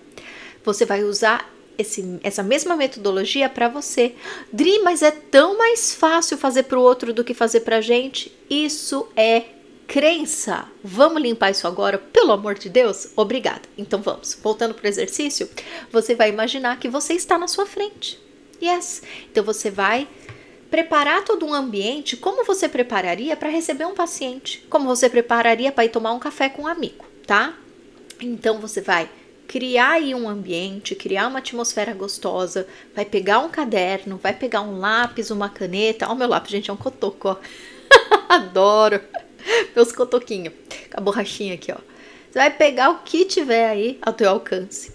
você 0.65 0.85
vai 0.85 1.01
usar 1.01 1.49
esse, 1.77 2.19
essa 2.21 2.43
mesma 2.43 2.75
metodologia 2.75 3.47
para 3.47 3.69
você. 3.69 4.13
Dri, 4.51 4.79
mas 4.79 5.01
é 5.01 5.11
tão 5.11 5.57
mais 5.57 5.95
fácil 5.95 6.37
fazer 6.37 6.63
para 6.63 6.77
o 6.77 6.83
outro 6.83 7.13
do 7.13 7.23
que 7.23 7.33
fazer 7.33 7.61
para 7.61 7.79
gente? 7.79 8.37
Isso 8.49 9.07
é 9.15 9.43
crença. 9.89 10.67
Vamos 10.83 11.19
limpar 11.19 11.49
isso 11.49 11.67
agora, 11.67 11.97
pelo 11.97 12.31
amor 12.31 12.53
de 12.53 12.69
Deus? 12.69 13.09
Obrigada. 13.15 13.63
Então 13.75 13.99
vamos. 13.99 14.37
Voltando 14.41 14.75
para 14.75 14.85
o 14.85 14.87
exercício, 14.87 15.49
você 15.91 16.13
vai 16.13 16.29
imaginar 16.29 16.79
que 16.79 16.87
você 16.87 17.13
está 17.13 17.39
na 17.39 17.47
sua 17.47 17.65
frente. 17.65 18.19
Yes. 18.61 19.01
Então 19.31 19.43
você 19.43 19.71
vai 19.71 20.07
preparar 20.69 21.25
todo 21.25 21.43
um 21.43 21.55
ambiente 21.55 22.15
como 22.15 22.45
você 22.45 22.69
prepararia 22.69 23.35
para 23.35 23.49
receber 23.49 23.85
um 23.85 23.95
paciente, 23.95 24.63
como 24.69 24.85
você 24.85 25.09
prepararia 25.09 25.71
para 25.71 25.85
ir 25.85 25.89
tomar 25.89 26.11
um 26.11 26.19
café 26.19 26.49
com 26.49 26.61
um 26.61 26.67
amigo, 26.67 27.03
tá? 27.25 27.57
Então 28.21 28.59
você 28.59 28.81
vai 28.81 29.09
criar 29.47 29.93
aí 29.93 30.13
um 30.13 30.29
ambiente, 30.29 30.93
criar 30.93 31.27
uma 31.27 31.39
atmosfera 31.39 31.95
gostosa, 31.95 32.67
vai 32.93 33.05
pegar 33.05 33.39
um 33.39 33.49
caderno, 33.49 34.19
vai 34.21 34.33
pegar 34.33 34.61
um 34.61 34.77
lápis, 34.77 35.31
uma 35.31 35.49
caneta. 35.49 36.07
Ó, 36.07 36.13
o 36.13 36.15
meu 36.15 36.27
lápis, 36.27 36.51
gente, 36.51 36.69
é 36.69 36.73
um 36.73 36.77
cotoco, 36.77 37.29
ó. 37.29 37.37
Adoro. 38.29 39.01
Meus 39.75 39.91
cotoquinhos. 39.91 40.53
Com 40.91 40.99
a 40.99 41.01
borrachinha 41.01 41.55
aqui, 41.55 41.71
ó. 41.71 41.77
Você 42.29 42.39
vai 42.39 42.51
pegar 42.51 42.91
o 42.91 42.99
que 42.99 43.25
tiver 43.25 43.69
aí 43.69 43.97
ao 44.01 44.13
teu 44.13 44.29
alcance. 44.29 44.91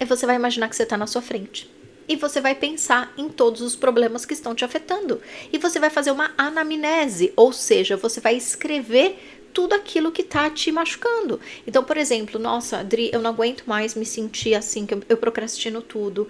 E 0.00 0.04
você 0.04 0.24
vai 0.24 0.36
imaginar 0.36 0.68
que 0.68 0.76
você 0.76 0.84
está 0.84 0.96
na 0.96 1.06
sua 1.06 1.20
frente. 1.20 1.70
E 2.08 2.16
você 2.16 2.40
vai 2.40 2.54
pensar 2.54 3.12
em 3.16 3.28
todos 3.28 3.60
os 3.60 3.76
problemas 3.76 4.24
que 4.24 4.34
estão 4.34 4.54
te 4.54 4.64
afetando. 4.64 5.20
E 5.52 5.58
você 5.58 5.78
vai 5.78 5.90
fazer 5.90 6.10
uma 6.10 6.32
anamnese, 6.36 7.32
ou 7.36 7.52
seja, 7.52 7.96
você 7.96 8.20
vai 8.20 8.34
escrever 8.34 9.16
tudo 9.52 9.74
aquilo 9.74 10.10
que 10.10 10.22
tá 10.22 10.48
te 10.48 10.72
machucando. 10.72 11.38
Então, 11.66 11.84
por 11.84 11.96
exemplo, 11.96 12.40
nossa, 12.40 12.78
Adri, 12.78 13.10
eu 13.12 13.20
não 13.20 13.30
aguento 13.30 13.64
mais 13.66 13.94
me 13.94 14.06
sentir 14.06 14.54
assim, 14.54 14.86
que 14.86 14.94
eu, 14.94 15.02
eu 15.08 15.16
procrastino 15.16 15.82
tudo. 15.82 16.26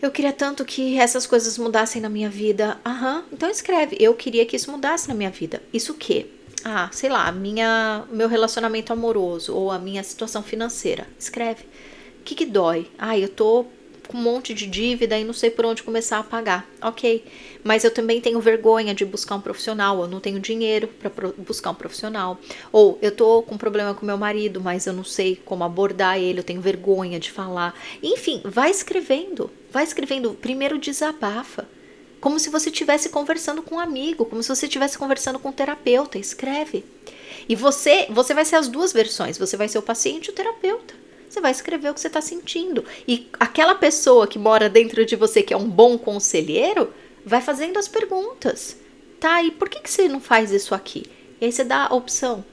Eu 0.00 0.10
queria 0.10 0.32
tanto 0.32 0.64
que 0.64 0.98
essas 0.98 1.26
coisas 1.26 1.56
mudassem 1.58 2.00
na 2.02 2.08
minha 2.08 2.28
vida. 2.28 2.78
Aham, 2.84 3.24
então 3.32 3.48
escreve. 3.48 3.96
Eu 4.00 4.14
queria 4.14 4.44
que 4.44 4.56
isso 4.56 4.70
mudasse 4.70 5.08
na 5.08 5.14
minha 5.14 5.30
vida. 5.30 5.62
Isso 5.72 5.92
o 5.92 5.96
quê? 5.96 6.26
Ah, 6.68 6.88
sei 6.90 7.08
lá, 7.08 7.30
minha, 7.30 8.04
meu 8.10 8.26
relacionamento 8.26 8.92
amoroso 8.92 9.54
ou 9.54 9.70
a 9.70 9.78
minha 9.78 10.02
situação 10.02 10.42
financeira. 10.42 11.06
Escreve. 11.16 11.62
O 12.18 12.24
que, 12.24 12.34
que 12.34 12.44
dói? 12.44 12.90
Ah, 12.98 13.16
eu 13.16 13.28
tô 13.28 13.66
com 14.08 14.18
um 14.18 14.20
monte 14.20 14.52
de 14.52 14.66
dívida 14.66 15.16
e 15.16 15.22
não 15.22 15.32
sei 15.32 15.48
por 15.48 15.64
onde 15.64 15.84
começar 15.84 16.18
a 16.18 16.24
pagar. 16.24 16.68
Ok, 16.82 17.24
mas 17.62 17.84
eu 17.84 17.90
também 17.92 18.20
tenho 18.20 18.40
vergonha 18.40 18.92
de 18.92 19.04
buscar 19.04 19.36
um 19.36 19.40
profissional, 19.40 20.00
eu 20.00 20.08
não 20.08 20.18
tenho 20.18 20.40
dinheiro 20.40 20.88
para 20.88 21.28
buscar 21.38 21.70
um 21.70 21.74
profissional. 21.74 22.36
Ou 22.72 22.98
eu 23.00 23.12
tô 23.12 23.42
com 23.42 23.56
problema 23.56 23.94
com 23.94 24.04
meu 24.04 24.18
marido, 24.18 24.60
mas 24.60 24.88
eu 24.88 24.92
não 24.92 25.04
sei 25.04 25.36
como 25.44 25.62
abordar 25.62 26.18
ele, 26.18 26.40
eu 26.40 26.44
tenho 26.44 26.60
vergonha 26.60 27.20
de 27.20 27.30
falar. 27.30 27.80
Enfim, 28.02 28.42
vai 28.44 28.72
escrevendo, 28.72 29.48
vai 29.70 29.84
escrevendo. 29.84 30.34
Primeiro 30.34 30.78
desabafa. 30.78 31.75
Como 32.20 32.38
se 32.38 32.50
você 32.50 32.70
estivesse 32.70 33.08
conversando 33.08 33.62
com 33.62 33.76
um 33.76 33.80
amigo, 33.80 34.24
como 34.24 34.42
se 34.42 34.48
você 34.48 34.66
estivesse 34.66 34.98
conversando 34.98 35.38
com 35.38 35.50
um 35.50 35.52
terapeuta. 35.52 36.18
Escreve. 36.18 36.84
E 37.48 37.54
você, 37.54 38.06
você 38.10 38.34
vai 38.34 38.44
ser 38.44 38.56
as 38.56 38.68
duas 38.68 38.92
versões. 38.92 39.38
Você 39.38 39.56
vai 39.56 39.68
ser 39.68 39.78
o 39.78 39.82
paciente 39.82 40.26
e 40.26 40.30
o 40.30 40.34
terapeuta 40.34 41.06
você 41.36 41.40
vai 41.40 41.50
escrever 41.50 41.90
o 41.90 41.94
que 41.94 42.00
você 42.00 42.06
está 42.06 42.20
sentindo. 42.20 42.84
E 43.06 43.28
aquela 43.38 43.74
pessoa 43.74 44.26
que 44.26 44.38
mora 44.38 44.68
dentro 44.68 45.04
de 45.04 45.16
você, 45.16 45.42
que 45.42 45.52
é 45.52 45.56
um 45.56 45.68
bom 45.68 45.98
conselheiro, 45.98 46.92
vai 47.24 47.40
fazendo 47.40 47.78
as 47.78 47.86
perguntas. 47.86 48.76
Tá, 49.20 49.42
e 49.42 49.50
por 49.50 49.68
que, 49.68 49.80
que 49.80 49.90
você 49.90 50.08
não 50.08 50.20
faz 50.20 50.50
isso 50.50 50.74
aqui? 50.74 51.04
E 51.40 51.44
aí 51.44 51.52
você 51.52 51.64
dá 51.64 51.86
a 51.86 51.94
opção. 51.94 52.44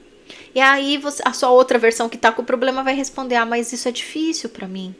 E 0.54 0.60
aí 0.60 0.98
você, 0.98 1.22
a 1.24 1.32
sua 1.32 1.50
outra 1.50 1.78
versão 1.78 2.08
que 2.08 2.18
tá 2.18 2.32
com 2.32 2.42
o 2.42 2.46
problema 2.46 2.82
vai 2.82 2.94
responder: 2.94 3.36
Ah, 3.36 3.46
mas 3.46 3.72
isso 3.72 3.88
é 3.88 3.92
difícil 3.92 4.48
para 4.48 4.68
mim. 4.68 4.94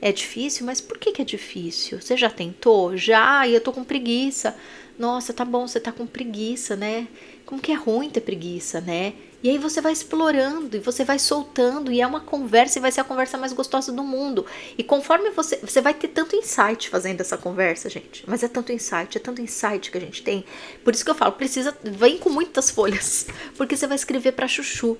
É 0.00 0.10
difícil, 0.12 0.64
mas 0.64 0.80
por 0.80 0.98
que, 0.98 1.12
que 1.12 1.22
é 1.22 1.24
difícil? 1.24 2.00
Você 2.00 2.16
já 2.16 2.30
tentou? 2.30 2.96
Já, 2.96 3.46
e 3.46 3.54
eu 3.54 3.60
tô 3.60 3.72
com 3.72 3.84
preguiça. 3.84 4.56
Nossa, 4.98 5.32
tá 5.32 5.44
bom, 5.44 5.66
você 5.66 5.78
tá 5.80 5.92
com 5.92 6.06
preguiça, 6.06 6.76
né? 6.76 7.06
Como 7.44 7.60
que 7.60 7.72
é 7.72 7.74
ruim 7.74 8.08
ter 8.08 8.20
preguiça, 8.20 8.80
né? 8.80 9.14
E 9.42 9.48
aí 9.48 9.56
você 9.56 9.80
vai 9.80 9.92
explorando 9.92 10.76
e 10.76 10.80
você 10.80 11.02
vai 11.02 11.18
soltando 11.18 11.90
e 11.90 12.00
é 12.00 12.06
uma 12.06 12.20
conversa 12.20 12.78
e 12.78 12.82
vai 12.82 12.92
ser 12.92 13.00
a 13.00 13.04
conversa 13.04 13.38
mais 13.38 13.54
gostosa 13.54 13.90
do 13.90 14.02
mundo. 14.02 14.44
E 14.76 14.84
conforme 14.84 15.30
você 15.30 15.56
você 15.56 15.80
vai 15.80 15.94
ter 15.94 16.08
tanto 16.08 16.36
insight 16.36 16.90
fazendo 16.90 17.22
essa 17.22 17.38
conversa, 17.38 17.88
gente. 17.88 18.22
Mas 18.26 18.42
é 18.42 18.48
tanto 18.48 18.72
insight, 18.72 19.16
é 19.16 19.20
tanto 19.20 19.40
insight 19.40 19.90
que 19.90 19.96
a 19.96 20.00
gente 20.00 20.22
tem. 20.22 20.44
Por 20.84 20.92
isso 20.92 21.02
que 21.02 21.10
eu 21.10 21.14
falo, 21.14 21.32
precisa 21.32 21.74
vem 21.82 22.18
com 22.18 22.28
muitas 22.28 22.68
folhas, 22.70 23.26
porque 23.56 23.76
você 23.76 23.86
vai 23.86 23.96
escrever 23.96 24.32
para 24.32 24.46
chuchu. 24.46 24.98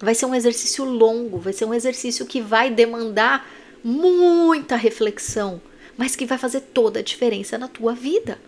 Vai 0.00 0.14
ser 0.14 0.26
um 0.26 0.34
exercício 0.34 0.84
longo, 0.84 1.38
vai 1.38 1.52
ser 1.52 1.64
um 1.64 1.74
exercício 1.74 2.24
que 2.26 2.40
vai 2.40 2.70
demandar 2.70 3.48
muita 3.82 4.76
reflexão, 4.76 5.60
mas 5.96 6.16
que 6.16 6.26
vai 6.26 6.38
fazer 6.38 6.60
toda 6.60 7.00
a 7.00 7.02
diferença 7.02 7.58
na 7.58 7.68
tua 7.68 7.94
vida. 7.94 8.38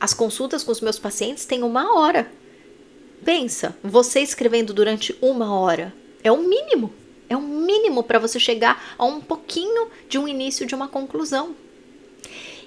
As 0.00 0.12
consultas 0.12 0.64
com 0.64 0.72
os 0.72 0.80
meus 0.80 0.98
pacientes 0.98 1.44
têm 1.44 1.62
uma 1.62 1.96
hora. 1.96 2.30
Pensa, 3.24 3.76
você 3.82 4.20
escrevendo 4.20 4.72
durante 4.72 5.16
uma 5.20 5.54
hora 5.54 5.94
é 6.22 6.30
o 6.30 6.38
mínimo. 6.38 6.92
É 7.28 7.36
o 7.36 7.40
mínimo 7.40 8.02
para 8.02 8.18
você 8.18 8.38
chegar 8.38 8.94
a 8.98 9.04
um 9.04 9.20
pouquinho 9.20 9.88
de 10.08 10.18
um 10.18 10.28
início 10.28 10.66
de 10.66 10.74
uma 10.74 10.88
conclusão. 10.88 11.54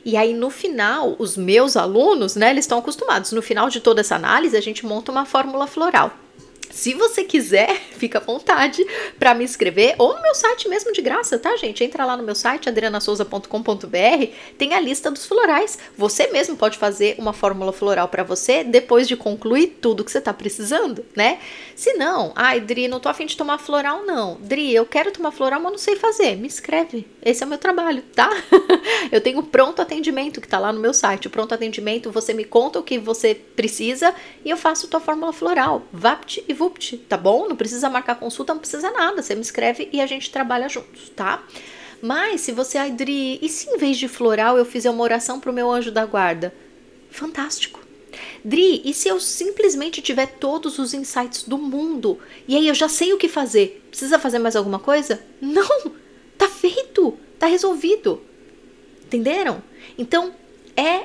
E 0.04 0.18
aí 0.18 0.34
no 0.34 0.50
final, 0.50 1.16
os 1.18 1.36
meus 1.36 1.76
alunos, 1.76 2.36
né, 2.36 2.52
eles 2.52 2.66
estão 2.66 2.80
acostumados. 2.80 3.32
No 3.32 3.42
final 3.42 3.70
de 3.70 3.80
toda 3.80 4.02
essa 4.02 4.16
análise, 4.16 4.56
a 4.56 4.62
gente 4.62 4.86
monta 4.86 5.12
uma 5.12 5.26
fórmula 5.26 5.68
floral. 5.68 6.12
Se 6.76 6.94
você 6.94 7.24
quiser, 7.24 7.74
fica 7.96 8.18
à 8.18 8.22
vontade 8.22 8.86
para 9.18 9.34
me 9.34 9.46
inscrever 9.46 9.96
ou 9.98 10.14
no 10.14 10.22
meu 10.22 10.36
site 10.36 10.68
mesmo 10.68 10.92
de 10.92 11.02
graça, 11.02 11.40
tá, 11.40 11.56
gente? 11.56 11.82
Entra 11.86 12.04
lá 12.04 12.18
no 12.18 12.24
meu 12.24 12.36
site 12.36 12.68
adrianasouza.com.br, 12.68 14.26
tem 14.58 14.74
a 14.74 14.80
lista 14.82 15.10
dos 15.10 15.26
florais. 15.26 15.80
Você 15.98 16.28
mesmo 16.28 16.58
pode 16.58 16.78
fazer 16.78 17.16
uma 17.18 17.32
fórmula 17.32 17.72
floral 17.72 18.10
para 18.10 18.24
você 18.24 18.62
depois 18.62 19.08
de 19.08 19.16
concluir 19.16 19.78
tudo 19.82 20.04
que 20.04 20.12
você 20.12 20.20
tá 20.20 20.34
precisando, 20.34 21.06
né? 21.16 21.40
Se 21.78 21.94
não, 21.94 22.34
ai, 22.36 22.60
Dri, 22.60 22.90
não 22.90 23.00
tô 23.00 23.08
afim 23.08 23.26
de 23.26 23.38
tomar 23.38 23.58
floral 23.58 24.04
não. 24.06 24.36
Dri, 24.42 24.76
eu 24.76 24.86
quero 24.86 25.14
tomar 25.14 25.32
floral, 25.32 25.62
mas 25.62 25.72
não 25.72 25.80
sei 25.80 25.96
fazer. 25.96 26.36
Me 26.36 26.48
inscreve. 26.48 27.08
Esse 27.24 27.42
é 27.42 27.46
o 27.46 27.50
meu 27.50 27.58
trabalho, 27.58 28.04
tá? 28.14 28.30
eu 29.14 29.22
tenho 29.22 29.42
pronto 29.44 29.82
atendimento 29.82 30.42
que 30.42 30.48
tá 30.48 30.60
lá 30.60 30.74
no 30.74 30.80
meu 30.82 30.94
site. 30.94 31.28
O 31.28 31.30
pronto 31.30 31.54
atendimento, 31.54 32.12
você 32.12 32.34
me 32.34 32.44
conta 32.44 32.80
o 32.80 32.84
que 32.84 33.00
você 33.00 33.34
precisa 33.34 34.14
e 34.44 34.50
eu 34.50 34.58
faço 34.58 34.90
tua 34.90 35.00
fórmula 35.00 35.32
floral. 35.32 35.84
Vapt 35.94 36.44
e 36.46 36.54
Tá 37.08 37.18
bom? 37.18 37.48
Não 37.48 37.56
precisa 37.56 37.90
marcar 37.90 38.16
consulta, 38.16 38.54
não 38.54 38.60
precisa 38.60 38.92
nada. 38.92 39.22
Você 39.22 39.36
me 39.36 39.42
escreve 39.42 39.90
e 39.92 40.02
a 40.02 40.06
gente 40.06 40.32
trabalha 40.32 40.70
juntos, 40.70 41.10
tá? 41.16 41.44
Mas 42.02 42.42
se 42.42 42.52
você, 42.52 42.78
Adri, 42.78 43.40
e 43.42 43.50
se 43.50 43.70
em 43.70 43.78
vez 43.78 43.98
de 43.98 44.08
floral 44.08 44.58
eu 44.58 44.66
fizer 44.66 44.90
uma 44.90 45.04
oração 45.04 45.40
pro 45.40 45.54
meu 45.54 45.72
anjo 45.72 45.92
da 45.92 46.06
guarda? 46.06 46.54
Fantástico. 47.10 47.80
Dri, 48.44 48.82
e 48.86 48.94
se 48.94 49.08
eu 49.08 49.20
simplesmente 49.20 50.02
tiver 50.02 50.28
todos 50.28 50.78
os 50.78 50.94
insights 50.94 51.44
do 51.44 51.58
mundo? 51.58 52.20
E 52.48 52.56
aí 52.56 52.68
eu 52.68 52.76
já 52.76 52.88
sei 52.88 53.14
o 53.14 53.18
que 53.18 53.28
fazer. 53.28 53.84
Precisa 53.90 54.20
fazer 54.20 54.40
mais 54.40 54.56
alguma 54.56 54.80
coisa? 54.80 55.24
Não! 55.42 55.92
Tá 56.38 56.48
feito! 56.48 57.18
Tá 57.40 57.48
resolvido. 57.48 58.22
Entenderam? 59.04 59.64
Então, 59.98 60.34
é 60.76 61.04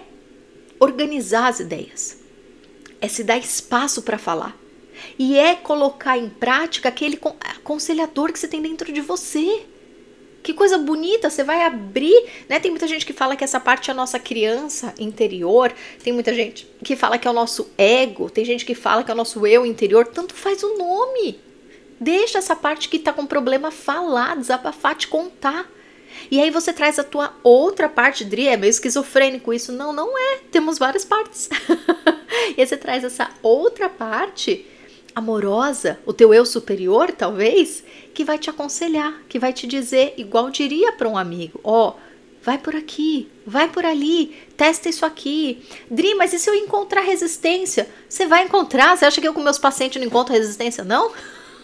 organizar 0.78 1.48
as 1.48 1.60
ideias. 1.60 2.18
É 3.00 3.08
se 3.08 3.24
dar 3.24 3.38
espaço 3.38 4.02
para 4.02 4.18
falar 4.18 4.56
e 5.18 5.38
é 5.38 5.54
colocar 5.54 6.16
em 6.16 6.28
prática 6.28 6.88
aquele 6.88 7.18
aconselhador 7.40 8.32
que 8.32 8.38
você 8.38 8.48
tem 8.48 8.62
dentro 8.62 8.92
de 8.92 9.00
você. 9.00 9.62
Que 10.42 10.54
coisa 10.54 10.78
bonita, 10.78 11.28
você 11.28 11.44
vai 11.44 11.62
abrir, 11.62 12.24
né? 12.48 12.58
Tem 12.58 12.70
muita 12.70 12.88
gente 12.88 13.04
que 13.04 13.12
fala 13.12 13.36
que 13.36 13.44
essa 13.44 13.60
parte 13.60 13.90
é 13.90 13.92
a 13.92 13.96
nossa 13.96 14.18
criança 14.18 14.94
interior, 14.98 15.70
tem 16.02 16.12
muita 16.14 16.32
gente 16.32 16.66
que 16.82 16.96
fala 16.96 17.18
que 17.18 17.28
é 17.28 17.30
o 17.30 17.34
nosso 17.34 17.70
ego, 17.76 18.30
tem 18.30 18.44
gente 18.44 18.64
que 18.64 18.74
fala 18.74 19.04
que 19.04 19.10
é 19.10 19.14
o 19.14 19.16
nosso 19.16 19.46
eu 19.46 19.66
interior, 19.66 20.06
tanto 20.06 20.34
faz 20.34 20.62
o 20.62 20.78
nome. 20.78 21.38
Deixa 22.00 22.38
essa 22.38 22.56
parte 22.56 22.88
que 22.88 22.98
tá 22.98 23.12
com 23.12 23.26
problema 23.26 23.70
falar, 23.70 24.34
desabafar, 24.34 24.94
te 24.94 25.06
contar. 25.06 25.70
E 26.30 26.40
aí 26.40 26.50
você 26.50 26.72
traz 26.72 26.98
a 26.98 27.04
tua 27.04 27.34
outra 27.42 27.88
parte, 27.88 28.24
Dri, 28.24 28.48
é 28.48 28.56
meio 28.56 28.70
esquizofrênico 28.70 29.52
isso. 29.52 29.72
Não, 29.72 29.92
não 29.92 30.18
é. 30.18 30.38
Temos 30.50 30.78
várias 30.78 31.04
partes. 31.04 31.50
e 32.56 32.60
aí 32.60 32.66
você 32.66 32.78
traz 32.78 33.04
essa 33.04 33.28
outra 33.42 33.90
parte 33.90 34.66
amorosa, 35.14 35.98
o 36.06 36.12
teu 36.12 36.32
eu 36.32 36.44
superior, 36.46 37.12
talvez, 37.12 37.82
que 38.14 38.24
vai 38.24 38.38
te 38.38 38.50
aconselhar, 38.50 39.22
que 39.28 39.38
vai 39.38 39.52
te 39.52 39.66
dizer, 39.66 40.14
igual 40.16 40.50
diria 40.50 40.92
para 40.92 41.08
um 41.08 41.16
amigo: 41.16 41.60
ó, 41.62 41.88
oh, 41.88 41.94
vai 42.42 42.58
por 42.58 42.74
aqui, 42.74 43.28
vai 43.46 43.68
por 43.68 43.84
ali, 43.84 44.36
testa 44.56 44.88
isso 44.88 45.04
aqui. 45.04 45.62
Dri, 45.90 46.14
mas 46.14 46.32
e 46.32 46.38
se 46.38 46.48
eu 46.48 46.54
encontrar 46.54 47.02
resistência? 47.02 47.88
Você 48.08 48.26
vai 48.26 48.44
encontrar? 48.44 48.96
Você 48.96 49.04
acha 49.04 49.20
que 49.20 49.28
eu 49.28 49.34
com 49.34 49.42
meus 49.42 49.58
pacientes 49.58 50.00
não 50.00 50.06
encontro 50.06 50.34
resistência, 50.34 50.84
não? 50.84 51.12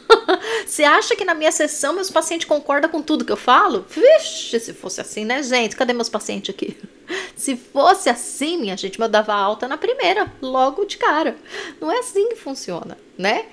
Você 0.67 0.85
acha 0.85 1.15
que 1.15 1.25
na 1.25 1.35
minha 1.35 1.53
sessão 1.53 1.93
meus 1.93 2.11
pacientes 2.11 2.47
concordam 2.47 2.91
com 2.91 3.03
tudo 3.03 3.25
que 3.25 3.33
eu 3.33 3.37
falo? 3.37 3.85
Vixe, 3.89 4.59
se 4.59 4.73
fosse 4.73 5.01
assim, 5.01 5.25
né, 5.25 5.43
gente? 5.43 5.77
Cadê 5.77 5.93
meus 5.93 6.09
pacientes 6.09 6.55
aqui? 6.55 6.77
Se 7.37 7.55
fosse 7.55 8.09
assim, 8.09 8.57
minha 8.59 8.77
gente, 8.77 8.99
eu 8.99 9.09
dava 9.09 9.33
alta 9.33 9.69
na 9.69 9.77
primeira, 9.77 10.33
logo 10.43 10.85
de 10.85 10.97
cara. 10.97 11.37
Não 11.81 11.93
é 11.93 11.99
assim 11.99 12.31
que 12.31 12.37
funciona, 12.37 12.99
né? 13.17 13.47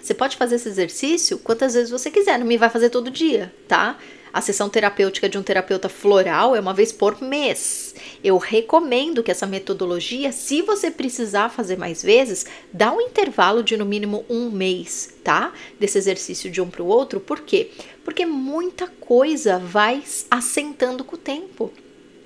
Você 0.00 0.14
pode 0.14 0.36
fazer 0.36 0.54
esse 0.56 0.68
exercício 0.68 1.38
quantas 1.38 1.74
vezes 1.74 1.90
você 1.90 2.12
quiser, 2.12 2.38
não 2.38 2.46
me 2.46 2.56
vai 2.56 2.70
fazer 2.70 2.90
todo 2.90 3.10
dia, 3.10 3.52
tá? 3.66 3.98
A 4.36 4.42
sessão 4.42 4.68
terapêutica 4.68 5.30
de 5.30 5.38
um 5.38 5.42
terapeuta 5.42 5.88
floral 5.88 6.54
é 6.54 6.60
uma 6.60 6.74
vez 6.74 6.92
por 6.92 7.22
mês. 7.22 7.94
Eu 8.22 8.36
recomendo 8.36 9.22
que 9.22 9.30
essa 9.30 9.46
metodologia, 9.46 10.30
se 10.30 10.60
você 10.60 10.90
precisar 10.90 11.48
fazer 11.48 11.78
mais 11.78 12.02
vezes, 12.02 12.44
dá 12.70 12.92
um 12.92 13.00
intervalo 13.00 13.62
de 13.62 13.78
no 13.78 13.86
mínimo 13.86 14.26
um 14.28 14.50
mês, 14.50 15.14
tá? 15.24 15.54
Desse 15.80 15.96
exercício 15.96 16.50
de 16.50 16.60
um 16.60 16.68
para 16.68 16.82
o 16.82 16.86
outro. 16.86 17.18
Por 17.18 17.40
quê? 17.40 17.70
Porque 18.04 18.26
muita 18.26 18.86
coisa 18.86 19.58
vai 19.58 20.02
assentando 20.30 21.02
com 21.02 21.14
o 21.14 21.18
tempo. 21.18 21.72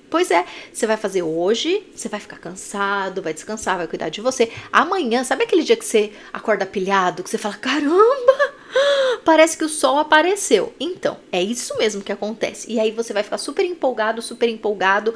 Pois 0.09 0.31
é, 0.31 0.45
você 0.73 0.85
vai 0.85 0.97
fazer 0.97 1.23
hoje, 1.23 1.81
você 1.95 2.09
vai 2.09 2.19
ficar 2.19 2.39
cansado, 2.39 3.21
vai 3.21 3.33
descansar, 3.33 3.77
vai 3.77 3.87
cuidar 3.87 4.09
de 4.09 4.19
você. 4.19 4.51
Amanhã, 4.69 5.23
sabe 5.23 5.45
aquele 5.45 5.63
dia 5.63 5.77
que 5.77 5.85
você 5.85 6.11
acorda 6.33 6.65
pilhado, 6.65 7.23
que 7.23 7.29
você 7.29 7.37
fala: 7.37 7.55
caramba, 7.55 8.60
parece 9.23 9.57
que 9.57 9.63
o 9.63 9.69
sol 9.69 9.97
apareceu. 9.97 10.73
Então, 10.79 11.17
é 11.31 11.41
isso 11.41 11.77
mesmo 11.77 12.01
que 12.01 12.11
acontece. 12.11 12.71
E 12.71 12.79
aí 12.79 12.91
você 12.91 13.13
vai 13.13 13.23
ficar 13.23 13.37
super 13.37 13.65
empolgado, 13.65 14.21
super 14.21 14.49
empolgado. 14.49 15.13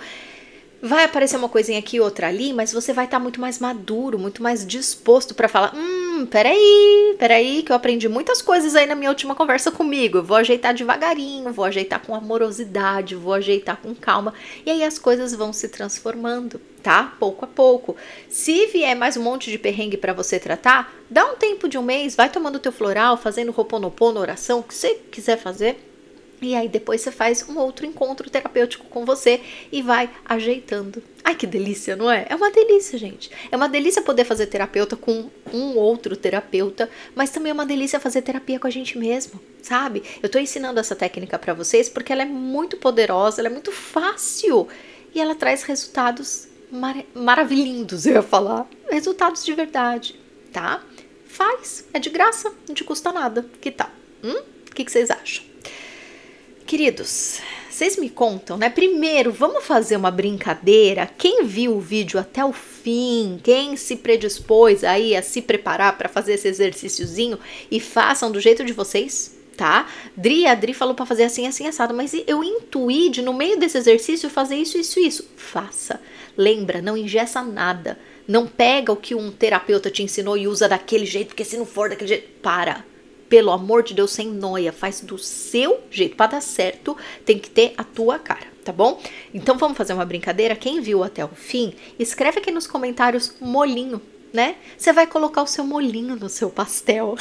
Vai 0.82 1.06
aparecer 1.06 1.38
uma 1.38 1.50
coisinha 1.50 1.80
aqui, 1.80 2.00
outra 2.00 2.28
ali, 2.28 2.54
mas 2.54 2.72
você 2.72 2.94
vai 2.94 3.06
estar 3.06 3.18
tá 3.18 3.24
muito 3.24 3.42
mais 3.42 3.60
maduro, 3.60 4.20
muito 4.20 4.44
mais 4.44 4.66
disposto 4.66 5.34
para 5.34 5.48
falar: 5.48 5.74
hum, 5.76 6.28
peraí, 6.28 7.16
peraí, 7.18 7.64
que 7.64 7.72
eu 7.72 7.76
aprendi 7.76 8.08
muitas 8.08 8.42
coisas 8.42 8.76
aí 8.76 8.86
na 8.86 8.94
minha 8.94 9.10
última 9.10 9.34
conversa 9.34 9.72
comigo. 9.72 10.22
Vou 10.22 10.38
ajeitar 10.38 10.76
devagarinho, 10.76 11.52
vou 11.52 11.66
ajeitar 11.66 12.02
com 12.06 12.14
amorosidade, 12.14 13.16
vou 13.16 13.34
ajeitar 13.34 13.78
com 13.78 13.96
calma. 13.96 14.34
E 14.66 14.70
aí 14.70 14.84
as 14.84 15.00
coisas 15.00 15.34
vão 15.34 15.52
se 15.52 15.70
transformando, 15.70 16.62
tá? 16.86 17.16
Pouco 17.20 17.46
a 17.46 17.48
pouco. 17.48 17.96
Se 18.30 18.68
vier 18.68 18.96
mais 18.96 19.18
um 19.18 19.24
monte 19.24 19.50
de 19.50 19.58
perrengue 19.58 19.98
para 19.98 20.14
você 20.14 20.40
tratar, 20.40 20.94
dá 21.10 21.26
um 21.26 21.36
tempo 21.36 21.68
de 21.68 21.80
um 21.80 21.82
mês, 21.82 22.16
vai 22.16 22.30
tomando 22.30 22.60
teu 22.60 22.72
floral, 22.72 23.18
fazendo 23.18 23.52
roponopono, 23.52 24.20
oração, 24.20 24.60
o 24.60 24.64
que 24.64 24.76
você 24.76 24.94
quiser 25.12 25.40
fazer 25.40 25.80
e 26.40 26.54
aí 26.54 26.68
depois 26.68 27.02
você 27.02 27.12
faz 27.12 27.48
um 27.50 27.58
outro 27.58 27.88
encontro 27.88 28.30
terapêutico 28.30 28.86
com 28.86 29.04
você 29.04 29.42
e 29.72 29.82
vai 29.82 30.12
ajeitando. 30.26 31.02
Ai 31.24 31.34
que 31.34 31.48
delícia, 31.48 31.96
não 31.96 32.12
é? 32.12 32.28
É 32.30 32.36
uma 32.36 32.52
delícia, 32.52 33.00
gente. 33.00 33.32
É 33.52 33.56
uma 33.56 33.68
delícia 33.68 34.04
poder 34.04 34.26
fazer 34.26 34.46
terapeuta 34.46 34.96
com 34.96 35.28
um 35.52 35.76
outro 35.78 36.16
terapeuta, 36.16 36.88
mas 37.16 37.32
também 37.32 37.50
é 37.50 37.54
uma 37.54 37.66
delícia 37.66 38.00
fazer 38.00 38.22
terapia 38.22 38.60
com 38.60 38.68
a 38.68 38.70
gente 38.70 38.96
mesmo, 38.96 39.40
sabe? 39.60 40.04
Eu 40.22 40.30
tô 40.30 40.38
ensinando 40.38 40.80
essa 40.80 40.96
técnica 40.96 41.40
para 41.40 41.56
vocês 41.56 41.90
porque 41.90 42.14
ela 42.14 42.22
é 42.22 42.26
muito 42.26 42.78
poderosa, 42.78 43.42
ela 43.42 43.48
é 43.48 43.52
muito 43.52 43.72
fácil 43.72 44.68
e 45.16 45.20
ela 45.20 45.34
traz 45.34 45.64
resultados 45.64 46.54
mar 46.76 46.98
maravilhindos, 47.14 48.06
eu 48.06 48.14
ia 48.14 48.22
falar. 48.22 48.68
Resultados 48.90 49.44
de 49.44 49.54
verdade, 49.54 50.20
tá? 50.52 50.84
Faz, 51.28 51.86
é 51.94 52.00
de 52.00 52.10
graça, 52.10 52.54
não 52.68 52.76
te 52.76 52.84
custa 52.84 53.12
nada. 53.12 53.46
Que 53.60 53.72
tal? 53.72 53.90
Hum? 54.24 54.42
O 54.70 54.76
que, 54.76 54.86
que 54.86 54.92
vocês 54.92 55.10
acham? 55.10 55.44
Queridos, 56.66 57.42
vocês 57.70 57.98
me 57.98 58.10
contam, 58.10 58.58
né? 58.58 58.70
Primeiro, 58.70 59.32
vamos 59.32 59.66
fazer 59.66 59.98
uma 59.98 60.10
brincadeira. 60.10 61.10
Quem 61.18 61.44
viu 61.46 61.76
o 61.76 61.80
vídeo 61.80 62.20
até 62.20 62.44
o 62.44 62.54
fim, 62.54 63.40
quem 63.44 63.76
se 63.76 63.98
predispôs 63.98 64.84
aí 64.84 65.16
a 65.16 65.22
se 65.22 65.42
preparar 65.42 65.98
para 65.98 66.10
fazer 66.10 66.34
esse 66.34 66.48
exercíciozinho 66.48 67.38
e 67.70 67.80
façam 67.80 68.32
do 68.32 68.40
jeito 68.40 68.64
de 68.64 68.74
vocês, 68.74 69.36
tá? 69.56 69.88
Dri, 70.16 70.46
a 70.46 70.56
Dri 70.56 70.74
falou 70.74 70.94
para 70.94 71.06
fazer 71.06 71.24
assim, 71.24 71.48
assim, 71.48 71.68
assado, 71.68 71.94
mas 71.94 72.14
eu 72.28 72.44
intuí 72.44 73.10
de 73.10 73.22
no 73.22 73.34
meio 73.34 73.60
desse 73.60 73.78
exercício 73.78 74.30
fazer 74.30 74.56
isso, 74.56 74.78
isso, 74.78 75.00
isso. 75.00 75.30
Faça. 75.36 76.00
Lembra, 76.38 76.82
não 76.82 76.98
ingessa 76.98 77.42
nada. 77.42 77.98
Não 78.28 78.48
pega 78.48 78.92
o 78.92 78.98
que 78.98 79.16
um 79.16 79.32
terapeuta 79.32 79.90
te 79.90 80.04
ensinou 80.04 80.38
e 80.38 80.48
usa 80.48 80.68
daquele 80.68 81.06
jeito, 81.06 81.28
porque 81.30 81.46
se 81.46 81.58
não 81.58 81.66
for 81.66 81.90
daquele 81.90 82.10
jeito, 82.10 82.30
para 82.42 82.84
pelo 83.30 83.52
amor 83.52 83.84
de 83.84 83.94
Deus, 83.94 84.12
sem 84.12 84.28
noia, 84.30 84.72
faz 84.72 85.02
do 85.02 85.18
seu 85.18 85.80
jeito. 85.90 86.16
Para 86.16 86.34
dar 86.34 86.42
certo, 86.42 86.96
tem 87.26 87.40
que 87.40 87.50
ter 87.50 87.74
a 87.78 87.84
tua 87.84 88.20
cara, 88.20 88.48
tá 88.64 88.72
bom? 88.72 89.02
Então 89.34 89.58
vamos 89.58 89.78
fazer 89.78 89.94
uma 89.94 90.06
brincadeira. 90.06 90.56
Quem 90.56 90.80
viu 90.80 91.04
até 91.04 91.26
o 91.26 91.30
fim, 91.30 91.74
escreve 91.98 92.40
aqui 92.40 92.52
nos 92.52 92.68
comentários 92.68 93.36
molinho, 93.40 94.02
né? 94.36 94.58
Você 94.78 94.92
vai 94.94 95.08
colocar 95.08 95.42
o 95.42 95.48
seu 95.48 95.64
molinho 95.64 96.16
no 96.16 96.30
seu 96.30 96.50
pastel. 96.50 97.16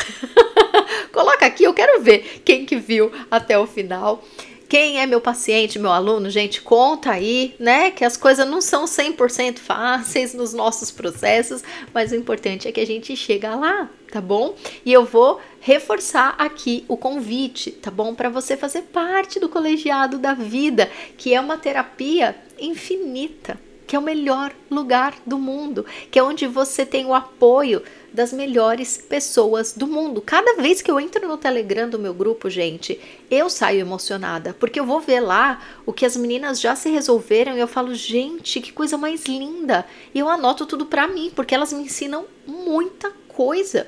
Coloca 1.12 1.46
aqui, 1.46 1.62
eu 1.62 1.72
quero 1.72 2.02
ver 2.02 2.42
quem 2.44 2.66
que 2.66 2.76
viu 2.76 3.10
até 3.30 3.56
o 3.56 3.66
final. 3.66 4.22
Quem 4.68 4.98
é 4.98 5.06
meu 5.06 5.20
paciente, 5.20 5.78
meu 5.78 5.92
aluno, 5.92 6.28
gente, 6.28 6.60
conta 6.60 7.12
aí, 7.12 7.54
né, 7.60 7.92
que 7.92 8.04
as 8.04 8.16
coisas 8.16 8.48
não 8.48 8.60
são 8.60 8.86
100% 8.86 9.58
fáceis 9.58 10.34
nos 10.34 10.52
nossos 10.52 10.90
processos, 10.90 11.62
mas 11.92 12.10
o 12.10 12.16
importante 12.16 12.66
é 12.66 12.72
que 12.72 12.80
a 12.80 12.86
gente 12.86 13.14
chega 13.14 13.54
lá, 13.54 13.88
tá 14.10 14.20
bom? 14.20 14.56
E 14.84 14.92
eu 14.92 15.04
vou 15.04 15.38
reforçar 15.60 16.34
aqui 16.38 16.84
o 16.88 16.96
convite, 16.96 17.70
tá 17.70 17.90
bom? 17.90 18.14
Para 18.14 18.28
você 18.28 18.56
fazer 18.56 18.82
parte 18.82 19.38
do 19.38 19.48
colegiado 19.48 20.18
da 20.18 20.34
vida, 20.34 20.90
que 21.16 21.32
é 21.32 21.40
uma 21.40 21.58
terapia 21.58 22.34
infinita, 22.58 23.60
que 23.95 23.97
é 23.97 24.01
o 24.01 24.03
melhor 24.03 24.53
lugar 24.68 25.14
do 25.24 25.38
mundo, 25.38 25.86
que 26.11 26.18
é 26.18 26.22
onde 26.22 26.49
você 26.49 26.84
tem 26.84 27.07
o 27.07 27.14
apoio 27.14 27.80
das 28.12 28.32
melhores 28.32 28.97
pessoas 28.97 29.72
do 29.72 29.86
mundo. 29.86 30.20
Cada 30.20 30.61
vez 30.61 30.82
que 30.82 30.90
eu 30.90 30.99
entro 30.99 31.28
no 31.28 31.36
Telegram 31.36 31.88
do 31.88 31.97
meu 31.97 32.12
grupo, 32.12 32.51
gente, 32.51 32.99
eu 33.30 33.49
saio 33.49 33.78
emocionada, 33.78 34.53
porque 34.59 34.80
eu 34.80 34.84
vou 34.84 34.99
ver 34.99 35.20
lá 35.20 35.62
o 35.86 35.92
que 35.92 36.05
as 36.05 36.16
meninas 36.16 36.61
já 36.61 36.74
se 36.74 36.90
resolveram 36.90 37.57
e 37.57 37.61
eu 37.61 37.68
falo, 37.68 37.95
gente, 37.95 38.61
que 38.61 38.72
coisa 38.72 38.99
mais 38.99 39.26
linda. 39.26 39.86
E 40.12 40.18
eu 40.18 40.28
anoto 40.28 40.66
tudo 40.66 40.86
para 40.86 41.07
mim, 41.07 41.30
porque 41.32 41.55
elas 41.55 41.72
me 41.72 41.84
ensinam 41.84 42.24
muita 42.45 43.12
coisa. 43.28 43.86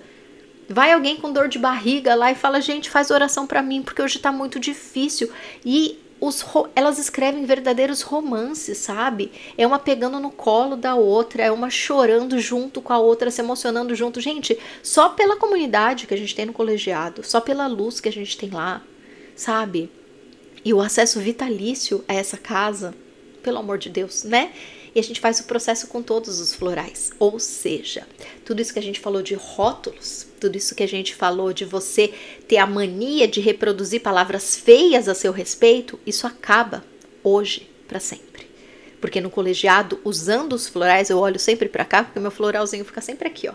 Vai 0.68 0.92
alguém 0.92 1.16
com 1.16 1.32
dor 1.32 1.48
de 1.48 1.58
barriga 1.58 2.14
lá 2.14 2.30
e 2.30 2.36
fala, 2.36 2.60
gente, 2.60 2.88
faz 2.88 3.10
oração 3.10 3.44
para 3.44 3.60
mim, 3.60 3.82
porque 3.82 4.02
hoje 4.02 4.20
tá 4.20 4.30
muito 4.30 4.60
difícil. 4.60 5.28
E 5.64 5.98
os, 6.20 6.44
elas 6.74 6.98
escrevem 6.98 7.44
verdadeiros 7.44 8.02
romances, 8.02 8.78
sabe? 8.78 9.30
É 9.56 9.66
uma 9.66 9.78
pegando 9.78 10.18
no 10.18 10.30
colo 10.30 10.76
da 10.76 10.94
outra, 10.94 11.42
é 11.42 11.50
uma 11.50 11.68
chorando 11.68 12.38
junto 12.38 12.80
com 12.80 12.92
a 12.92 12.98
outra, 12.98 13.30
se 13.30 13.40
emocionando 13.40 13.94
junto. 13.94 14.20
Gente, 14.20 14.58
só 14.82 15.10
pela 15.10 15.36
comunidade 15.36 16.06
que 16.06 16.14
a 16.14 16.16
gente 16.16 16.34
tem 16.34 16.46
no 16.46 16.52
colegiado, 16.52 17.22
só 17.22 17.40
pela 17.40 17.66
luz 17.66 18.00
que 18.00 18.08
a 18.08 18.12
gente 18.12 18.36
tem 18.38 18.50
lá, 18.50 18.82
sabe? 19.34 19.90
E 20.64 20.72
o 20.72 20.80
acesso 20.80 21.20
vitalício 21.20 22.04
a 22.08 22.14
essa 22.14 22.36
casa, 22.36 22.94
pelo 23.42 23.58
amor 23.58 23.78
de 23.78 23.90
Deus, 23.90 24.24
né? 24.24 24.52
E 24.96 24.98
a 24.98 25.02
gente 25.02 25.20
faz 25.20 25.38
o 25.40 25.44
processo 25.44 25.88
com 25.88 26.02
todos 26.02 26.40
os 26.40 26.54
florais. 26.54 27.10
Ou 27.18 27.38
seja, 27.38 28.08
tudo 28.46 28.62
isso 28.62 28.72
que 28.72 28.78
a 28.78 28.82
gente 28.82 28.98
falou 28.98 29.20
de 29.20 29.34
rótulos, 29.34 30.26
tudo 30.40 30.56
isso 30.56 30.74
que 30.74 30.82
a 30.82 30.88
gente 30.88 31.14
falou 31.14 31.52
de 31.52 31.66
você 31.66 32.14
ter 32.48 32.56
a 32.56 32.66
mania 32.66 33.28
de 33.28 33.42
reproduzir 33.42 34.00
palavras 34.00 34.56
feias 34.56 35.06
a 35.06 35.14
seu 35.14 35.32
respeito, 35.32 36.00
isso 36.06 36.26
acaba 36.26 36.82
hoje 37.22 37.68
para 37.86 38.00
sempre. 38.00 38.35
Porque 39.00 39.20
no 39.20 39.30
colegiado, 39.30 40.00
usando 40.04 40.54
os 40.54 40.68
florais, 40.68 41.10
eu 41.10 41.18
olho 41.18 41.38
sempre 41.38 41.68
para 41.68 41.84
cá, 41.84 42.04
porque 42.04 42.18
meu 42.18 42.30
floralzinho 42.30 42.84
fica 42.84 43.00
sempre 43.00 43.28
aqui, 43.28 43.48
ó. 43.48 43.52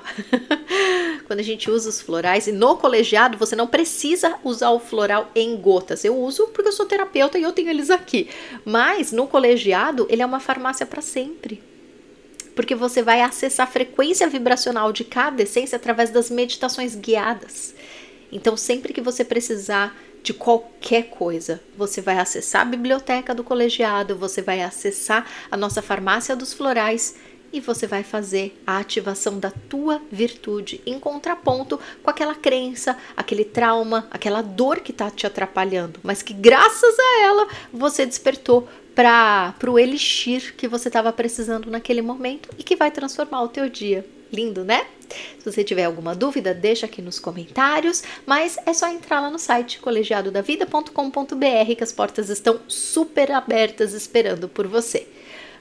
Quando 1.25 1.39
a 1.39 1.43
gente 1.43 1.69
usa 1.69 1.89
os 1.89 1.99
florais, 1.99 2.47
e 2.47 2.51
no 2.51 2.77
colegiado 2.77 3.37
você 3.37 3.55
não 3.55 3.67
precisa 3.67 4.35
usar 4.43 4.69
o 4.69 4.79
floral 4.79 5.31
em 5.33 5.55
gotas. 5.57 6.05
Eu 6.05 6.17
uso 6.17 6.47
porque 6.47 6.69
eu 6.69 6.73
sou 6.73 6.85
terapeuta 6.85 7.39
e 7.39 7.43
eu 7.43 7.51
tenho 7.51 7.69
eles 7.69 7.89
aqui. 7.89 8.29
Mas 8.63 9.11
no 9.11 9.27
colegiado, 9.27 10.05
ele 10.09 10.21
é 10.21 10.25
uma 10.25 10.39
farmácia 10.39 10.85
para 10.85 11.01
sempre 11.01 11.61
porque 12.55 12.75
você 12.75 13.01
vai 13.01 13.21
acessar 13.21 13.67
a 13.67 13.71
frequência 13.71 14.27
vibracional 14.27 14.91
de 14.91 15.03
cada 15.03 15.41
essência 15.41 15.77
através 15.77 16.09
das 16.09 16.29
meditações 16.29 16.95
guiadas. 16.95 17.73
Então, 18.31 18.55
sempre 18.55 18.93
que 18.93 19.01
você 19.01 19.23
precisar 19.23 19.95
de 20.23 20.33
qualquer 20.33 21.09
coisa, 21.09 21.61
você 21.75 22.01
vai 22.01 22.19
acessar 22.19 22.61
a 22.61 22.65
biblioteca 22.65 23.33
do 23.33 23.43
colegiado, 23.43 24.15
você 24.15 24.41
vai 24.41 24.61
acessar 24.61 25.25
a 25.49 25.57
nossa 25.57 25.81
farmácia 25.81 26.35
dos 26.35 26.53
florais 26.53 27.15
e 27.53 27.59
você 27.59 27.85
vai 27.85 28.03
fazer 28.03 28.57
a 28.65 28.77
ativação 28.77 29.39
da 29.39 29.51
tua 29.51 30.01
virtude 30.11 30.81
em 30.85 30.99
contraponto 30.99 31.79
com 32.01 32.09
aquela 32.09 32.35
crença, 32.35 32.97
aquele 33.15 33.43
trauma, 33.43 34.07
aquela 34.09 34.41
dor 34.41 34.79
que 34.79 34.91
está 34.91 35.09
te 35.09 35.27
atrapalhando, 35.27 35.99
mas 36.03 36.21
que 36.21 36.33
graças 36.33 36.97
a 36.97 37.21
ela 37.23 37.47
você 37.73 38.05
despertou 38.05 38.67
para 38.95 39.53
o 39.67 39.79
elixir 39.79 40.55
que 40.55 40.67
você 40.67 40.87
estava 40.87 41.11
precisando 41.11 41.69
naquele 41.69 42.01
momento 42.01 42.49
e 42.57 42.63
que 42.63 42.75
vai 42.75 42.91
transformar 42.91 43.41
o 43.43 43.49
teu 43.49 43.69
dia. 43.69 44.05
Lindo, 44.31 44.63
né? 44.63 44.85
Se 45.39 45.51
você 45.51 45.63
tiver 45.63 45.83
alguma 45.83 46.15
dúvida, 46.15 46.53
deixa 46.53 46.85
aqui 46.85 47.01
nos 47.01 47.19
comentários, 47.19 48.01
mas 48.25 48.57
é 48.65 48.73
só 48.73 48.87
entrar 48.87 49.19
lá 49.19 49.29
no 49.29 49.37
site 49.39 49.79
colegiadodavida.com.br 49.79 51.75
que 51.77 51.83
as 51.83 51.91
portas 51.91 52.29
estão 52.29 52.61
super 52.67 53.31
abertas 53.31 53.93
esperando 53.93 54.47
por 54.47 54.67
você. 54.67 55.07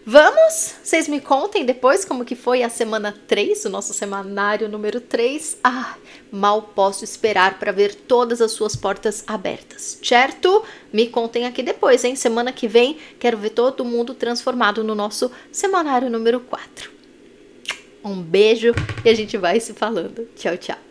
Vamos? 0.05 0.77
Vocês 0.83 1.09
me 1.09 1.21
contem 1.21 1.65
depois 1.65 2.07
como 2.07 2.25
que 2.25 2.35
foi 2.35 2.63
a 2.63 2.71
semana 2.71 3.15
3, 3.29 3.67
o 3.67 3.69
nosso 3.69 3.93
semanário 3.93 4.69
número 4.69 4.99
3. 4.99 5.59
Ah, 5.63 5.95
mal 6.33 6.63
posso 6.63 7.05
esperar 7.05 7.59
para 7.59 7.71
ver 7.71 7.95
todas 7.95 8.41
as 8.41 8.53
suas 8.53 8.75
portas 8.75 9.23
abertas, 9.27 9.99
certo? 10.03 10.65
Me 10.91 11.07
contem 11.09 11.45
aqui 11.45 11.63
depois, 11.63 12.03
hein? 12.03 12.17
Semana 12.17 12.51
que 12.51 12.67
vem 12.67 12.97
quero 13.19 13.37
ver 13.37 13.51
todo 13.51 13.85
mundo 13.85 14.15
transformado 14.15 14.83
no 14.83 14.95
nosso 14.95 15.31
semanário 15.53 16.09
número 16.09 16.41
4. 16.41 17.00
Um 18.05 18.21
beijo 18.21 18.73
e 19.05 19.09
a 19.09 19.15
gente 19.15 19.37
vai 19.37 19.61
se 19.61 19.75
falando. 19.75 20.29
Tchau, 20.35 20.57
tchau. 20.57 20.90